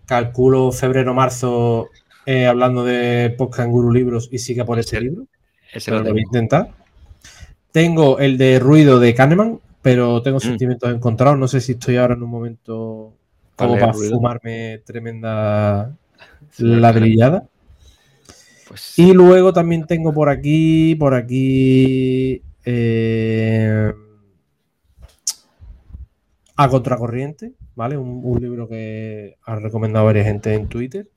calculo, 0.05 0.73
febrero, 0.73 1.13
marzo, 1.13 1.87
eh, 2.25 2.45
hablando 2.45 2.83
de 2.83 3.33
podcast 3.37 3.69
Guru 3.69 3.93
Libros 3.93 4.27
y 4.33 4.39
siga 4.39 4.65
por 4.65 4.79
ese 4.79 4.99
libro. 4.99 5.27
Ese 5.71 5.91
lo 5.91 6.03
voy 6.03 6.19
a 6.19 6.23
intentar. 6.23 6.71
Tengo 7.71 8.19
el 8.19 8.37
de 8.37 8.59
Ruido 8.59 8.99
de 8.99 9.13
Kahneman, 9.13 9.61
pero 9.81 10.21
tengo 10.21 10.39
mm. 10.39 10.41
sentimientos 10.41 10.93
encontrados. 10.93 11.39
No 11.39 11.47
sé 11.47 11.61
si 11.61 11.71
estoy 11.71 11.95
ahora 11.95 12.15
en 12.15 12.23
un 12.23 12.29
momento 12.29 13.13
como 13.55 13.79
para 13.79 13.93
fumarme 13.93 14.81
tremenda 14.85 15.95
ladrillada. 16.57 17.47
Pues 18.67 18.99
y 18.99 19.13
luego 19.13 19.53
también 19.53 19.85
tengo 19.85 20.13
por 20.13 20.27
aquí, 20.27 20.95
por 20.95 21.13
aquí. 21.13 22.43
Eh, 22.71 23.91
a 26.55 26.69
Contracorriente, 26.69 27.53
¿vale? 27.75 27.97
Un, 27.97 28.39
libro 28.39 28.67
que 28.67 29.37
ha 29.43 29.55
recomendado 29.55 30.05
varias 30.05 30.27
gente 30.27 30.53
en 30.53 30.67
Twitter. 30.67 31.09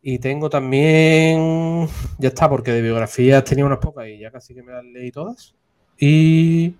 Y 0.00 0.18
tengo 0.18 0.48
también. 0.48 1.86
Ya 2.18 2.28
está, 2.28 2.48
porque 2.48 2.72
de 2.72 2.80
biografías 2.80 3.44
tenía 3.44 3.66
unas 3.66 3.78
pocas 3.78 4.08
y 4.08 4.18
ya 4.18 4.30
casi 4.30 4.54
que 4.54 4.62
me 4.62 4.72
las 4.72 4.84
leí 4.84 5.10
todas. 5.10 5.54
Y. 5.98 6.74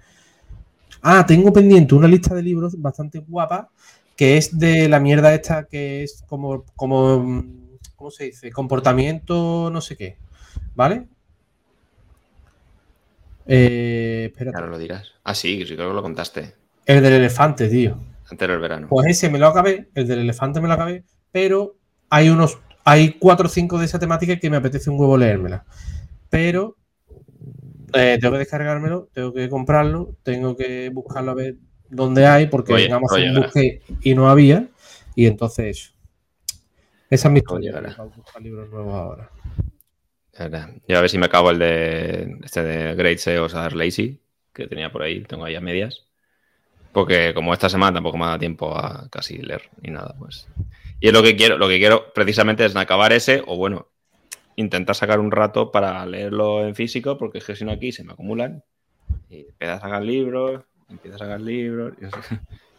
Ah, 1.03 1.25
tengo 1.27 1.53
pendiente 1.53 1.95
una 1.95 2.09
lista 2.09 2.35
de 2.35 2.43
libros 2.43 2.81
bastante 2.81 3.19
guapa 3.21 3.71
que 4.17 4.37
es 4.37 4.59
de 4.59 4.87
la 4.89 5.01
mierda 5.01 5.35
esta 5.35 5.65
que 5.65 6.03
es 6.03 6.23
como, 6.29 6.65
como 6.77 7.43
¿cómo 7.97 8.11
se 8.11 8.25
dice? 8.25 8.51
Comportamiento 8.53 9.71
no 9.71 9.81
sé 9.81 9.97
qué, 9.97 10.19
¿vale? 10.75 11.07
Eh. 13.53 14.33
Claro, 14.37 14.69
lo 14.69 14.79
dirás. 14.79 15.13
Ah, 15.25 15.35
sí, 15.35 15.65
sí, 15.67 15.75
creo 15.75 15.89
que 15.89 15.95
lo 15.95 16.03
contaste. 16.03 16.55
El 16.87 17.03
del 17.03 17.15
elefante, 17.15 17.69
tío. 17.69 17.99
Antes 18.31 18.49
del 18.49 18.61
verano. 18.61 18.87
Pues 18.89 19.09
ese 19.09 19.29
me 19.29 19.41
lo 19.41 19.49
acabé, 19.49 19.89
el 19.95 20.07
del 20.07 20.21
elefante 20.21 20.61
me 20.61 20.69
lo 20.69 20.75
acabé, 20.75 21.03
pero 21.33 21.75
hay 22.11 22.29
unos, 22.31 22.59
hay 22.85 23.15
cuatro 23.15 23.47
o 23.47 23.51
cinco 23.51 23.77
de 23.79 23.87
esa 23.87 23.99
temática 23.99 24.39
que 24.39 24.49
me 24.49 24.57
apetece 24.57 24.89
un 24.89 25.01
huevo 25.01 25.19
leérmela. 25.19 25.65
Pero 26.29 26.77
eh, 27.93 28.19
tengo 28.21 28.35
que 28.35 28.39
descargármelo, 28.39 29.09
tengo 29.13 29.33
que 29.33 29.49
comprarlo, 29.49 30.15
tengo 30.23 30.57
que 30.57 30.89
buscarlo 30.91 31.33
a 31.33 31.35
ver 31.35 31.57
dónde 31.89 32.27
hay, 32.27 32.47
porque 32.47 32.85
en 32.85 32.93
Amazon 32.93 33.35
busqué 33.35 33.83
y 34.01 34.15
no 34.15 34.31
había, 34.31 34.69
y 35.17 35.27
entonces 35.27 35.95
esa 37.09 37.29
es 37.29 37.33
mi 37.33 37.41
historia. 37.41 37.83
buscar 38.15 38.43
libros 38.43 38.71
nuevos 38.71 38.95
ahora. 38.95 39.31
Yo 40.89 40.97
a 40.97 41.01
ver 41.03 41.11
si 41.11 41.19
me 41.19 41.27
acabo 41.27 41.51
el 41.51 41.59
de 41.59 42.39
este 42.43 42.63
de 42.63 42.95
Great 42.95 43.19
SEOs 43.19 43.55
a 43.55 43.69
Lazy, 43.69 44.19
que 44.55 44.67
tenía 44.67 44.91
por 44.91 45.03
ahí, 45.03 45.23
tengo 45.23 45.45
ahí 45.45 45.55
a 45.55 45.61
medias. 45.61 46.07
Porque 46.93 47.35
como 47.35 47.53
esta 47.53 47.69
semana 47.69 47.95
tampoco 47.95 48.17
me 48.17 48.27
da 48.27 48.39
tiempo 48.39 48.77
a 48.77 49.09
casi 49.11 49.39
leer 49.39 49.69
ni 49.83 49.91
nada, 49.91 50.15
pues. 50.19 50.49
Y 50.99 51.09
es 51.09 51.13
lo 51.13 51.23
que 51.23 51.37
quiero, 51.37 51.59
lo 51.59 51.69
que 51.69 51.79
quiero 51.79 52.13
precisamente 52.15 52.65
es 52.65 52.75
acabar 52.75 53.13
ese, 53.13 53.43
o 53.47 53.57
bueno, 53.57 53.89
intentar 54.57 54.97
sacar 54.97 55.21
un 55.21 55.31
rato 55.31 55.71
para 55.71 56.05
leerlo 56.07 56.67
en 56.67 56.75
físico, 56.75 57.19
porque 57.19 57.39
es 57.39 57.45
que 57.45 57.55
si 57.55 57.65
no 57.65 57.73
aquí 57.73 57.93
se 57.93 58.03
me 58.03 58.13
acumulan. 58.13 58.65
Y 59.29 59.41
empiezas 59.41 59.79
a 59.79 59.81
sacar 59.81 60.03
libros, 60.03 60.65
empiezas 60.89 61.21
a 61.21 61.25
sacar 61.25 61.41
libros, 61.41 61.95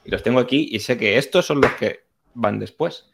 y 0.04 0.10
los 0.10 0.24
tengo 0.24 0.40
aquí, 0.40 0.68
y 0.72 0.80
sé 0.80 0.98
que 0.98 1.18
estos 1.18 1.46
son 1.46 1.62
los 1.62 1.72
que 1.74 2.02
van 2.34 2.60
después 2.60 3.11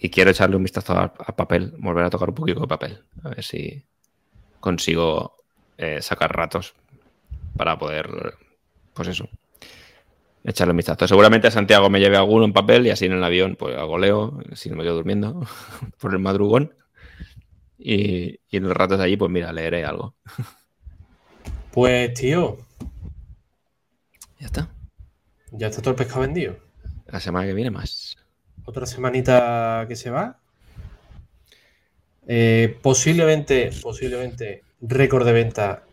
y 0.00 0.08
quiero 0.08 0.30
echarle 0.30 0.56
un 0.56 0.62
vistazo 0.62 0.98
al, 0.98 1.12
papel, 1.36 1.74
volver 1.78 2.04
a 2.04 2.10
tocar 2.10 2.30
un 2.30 2.34
poquito 2.34 2.60
de 2.60 2.66
papel, 2.66 3.04
a 3.22 3.28
ver 3.28 3.44
si 3.44 3.84
consigo 4.58 5.36
eh, 5.76 6.00
sacar 6.00 6.34
ratos 6.34 6.74
para 7.54 7.78
poder, 7.78 8.08
pues 8.94 9.08
eso, 9.08 9.28
echarle 10.42 10.70
un 10.70 10.78
vistazo. 10.78 11.06
Seguramente 11.06 11.48
a 11.48 11.50
Santiago 11.50 11.90
me 11.90 12.00
lleve 12.00 12.16
alguno 12.16 12.46
en 12.46 12.54
papel 12.54 12.86
y 12.86 12.90
así 12.90 13.04
en 13.04 13.12
el 13.12 13.22
avión, 13.22 13.56
pues 13.56 13.76
hago 13.76 13.98
leo, 13.98 14.40
si 14.54 14.70
no 14.70 14.76
me 14.76 14.84
quedo 14.84 14.94
durmiendo 14.94 15.46
por 16.00 16.12
el 16.14 16.18
madrugón. 16.18 16.74
Y, 17.78 18.40
en 18.50 18.64
los 18.64 18.76
ratos 18.76 18.98
de 18.98 19.04
allí, 19.04 19.16
pues 19.16 19.30
mira, 19.30 19.52
leeré 19.52 19.84
algo. 19.84 20.14
Pues, 21.72 22.12
tío. 22.14 22.58
Ya 24.38 24.46
está. 24.46 24.68
Ya 25.52 25.68
está 25.68 25.80
todo 25.80 25.92
el 25.92 25.96
pescado 25.96 26.22
vendido. 26.22 26.58
La 27.06 27.20
semana 27.20 27.46
que 27.46 27.54
viene 27.54 27.70
más 27.70 28.19
otra 28.70 28.86
semanita 28.86 29.84
que 29.88 29.96
se 29.96 30.10
va. 30.10 30.38
Eh, 32.26 32.78
posiblemente, 32.80 33.70
posiblemente 33.82 34.62
récord 34.80 35.26
de 35.26 35.32
venta 35.32 35.84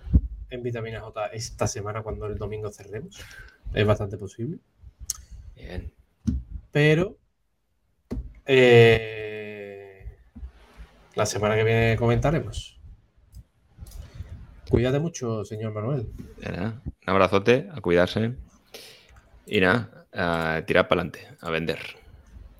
en 0.49 0.63
vitamina 0.63 1.01
J 1.01 1.27
esta 1.27 1.67
semana 1.67 2.03
cuando 2.03 2.27
el 2.27 2.37
domingo 2.37 2.71
cerremos. 2.71 3.19
Es 3.73 3.85
bastante 3.85 4.17
posible. 4.17 4.59
Bien. 5.55 5.91
Pero 6.71 7.17
eh, 8.45 10.17
la 11.15 11.25
semana 11.25 11.55
que 11.55 11.63
viene 11.63 11.95
comentaremos. 11.97 12.79
Cuídate 14.69 14.99
mucho, 14.99 15.43
señor 15.45 15.73
Manuel. 15.73 16.11
un 16.45 16.81
abrazote, 17.05 17.69
a 17.73 17.81
cuidarse. 17.81 18.35
Y 19.47 19.61
nada, 19.61 20.05
a 20.13 20.61
tirar 20.65 20.87
para 20.87 21.01
adelante, 21.01 21.27
a 21.39 21.49
vender. 21.49 22.06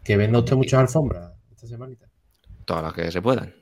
Que 0.08 0.16
venda 0.16 0.40
usted 0.40 0.56
muchas 0.56 0.80
alfombras 0.80 1.34
esta 1.52 1.68
semanita. 1.68 2.08
Todas 2.64 2.82
las 2.82 2.94
que 2.94 3.12
se 3.12 3.22
puedan, 3.22 3.54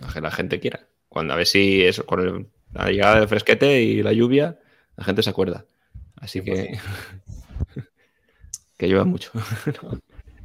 las 0.00 0.12
que 0.12 0.20
la 0.20 0.32
gente 0.32 0.58
quiera. 0.58 0.80
Cuando 1.08 1.32
a 1.32 1.36
ver 1.36 1.46
si 1.46 1.84
eso, 1.84 2.04
con 2.04 2.50
la 2.72 2.90
llegada 2.90 3.20
del 3.20 3.28
fresquete 3.28 3.80
y 3.82 4.02
la 4.02 4.12
lluvia, 4.12 4.58
la 4.96 5.04
gente 5.04 5.22
se 5.22 5.30
acuerda. 5.30 5.64
Así 6.16 6.42
que. 6.42 6.76
que 8.76 8.88
lleva 8.88 9.04
mucho. 9.04 9.30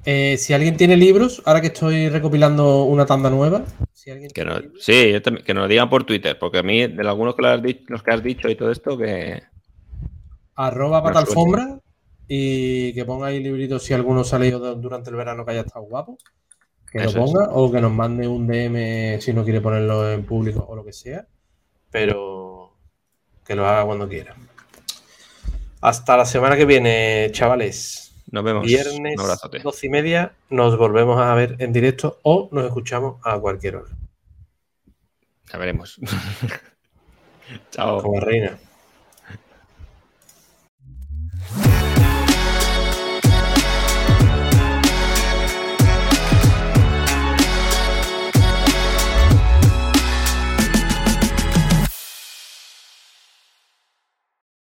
Eh, 0.10 0.38
si 0.38 0.54
alguien 0.54 0.78
tiene 0.78 0.96
libros, 0.96 1.42
ahora 1.44 1.60
que 1.60 1.68
estoy 1.68 2.08
recopilando 2.08 2.84
una 2.84 3.06
tanda 3.06 3.30
nueva. 3.30 3.66
Si 3.92 4.10
alguien 4.10 4.32
que 4.32 4.42
sí, 4.80 5.22
que 5.44 5.54
nos 5.54 5.64
lo 5.64 5.68
digan 5.68 5.90
por 5.90 6.06
Twitter, 6.06 6.40
porque 6.40 6.60
a 6.60 6.64
mí, 6.64 6.88
de 6.88 7.02
algunos 7.06 7.36
que 7.36 7.46
has 7.46 7.62
dicho, 7.62 7.84
los 7.90 8.04
que 8.04 8.12
has 8.12 8.24
dicho 8.24 8.48
y 8.48 8.56
todo 8.56 8.72
esto, 8.72 8.98
que. 8.98 9.44
Arroba 10.56 11.04
patalfombra 11.04 11.82
y 12.28 12.94
que 12.94 13.06
ponga 13.06 13.28
ahí 13.28 13.40
libritos 13.40 13.84
si 13.84 13.94
alguno 13.94 14.24
se 14.24 14.36
ha 14.36 14.40
leído 14.40 14.76
durante 14.76 15.10
el 15.10 15.16
verano 15.16 15.46
que 15.46 15.52
haya 15.52 15.62
estado 15.62 15.86
guapo. 15.86 16.18
Que 16.92 17.04
lo 17.04 17.14
ponga 17.14 17.50
o 17.52 17.72
que 17.72 17.82
nos 17.82 17.92
mande 17.92 18.28
un 18.28 18.48
DM 18.48 19.20
si 19.22 19.34
no 19.34 19.44
quiere 19.44 19.62
ponerlo 19.62 20.12
en 20.12 20.26
público 20.26 20.66
o 20.68 20.76
lo 20.76 20.84
que 20.86 20.94
sea. 20.94 21.26
Pero 21.92 22.74
que 23.46 23.56
lo 23.56 23.66
haga 23.66 23.86
cuando 23.86 24.10
quiera. 24.10 24.36
Hasta 25.82 26.18
la 26.18 26.26
semana 26.26 26.58
que 26.58 26.66
viene, 26.66 27.30
chavales. 27.32 28.08
Nos 28.30 28.44
vemos. 28.44 28.66
Viernes, 28.66 29.16
doce 29.64 29.88
y 29.88 29.90
media, 29.90 30.34
nos 30.50 30.78
volvemos 30.78 31.20
a 31.22 31.34
ver 31.34 31.56
en 31.60 31.72
directo 31.72 32.20
o 32.24 32.50
nos 32.52 32.66
escuchamos 32.66 33.22
a 33.24 33.40
cualquier 33.40 33.78
hora. 33.78 33.96
Ya 35.52 35.58
veremos. 35.58 35.98
Chao. 37.72 38.02
Como 38.02 38.20
reina. 38.20 38.60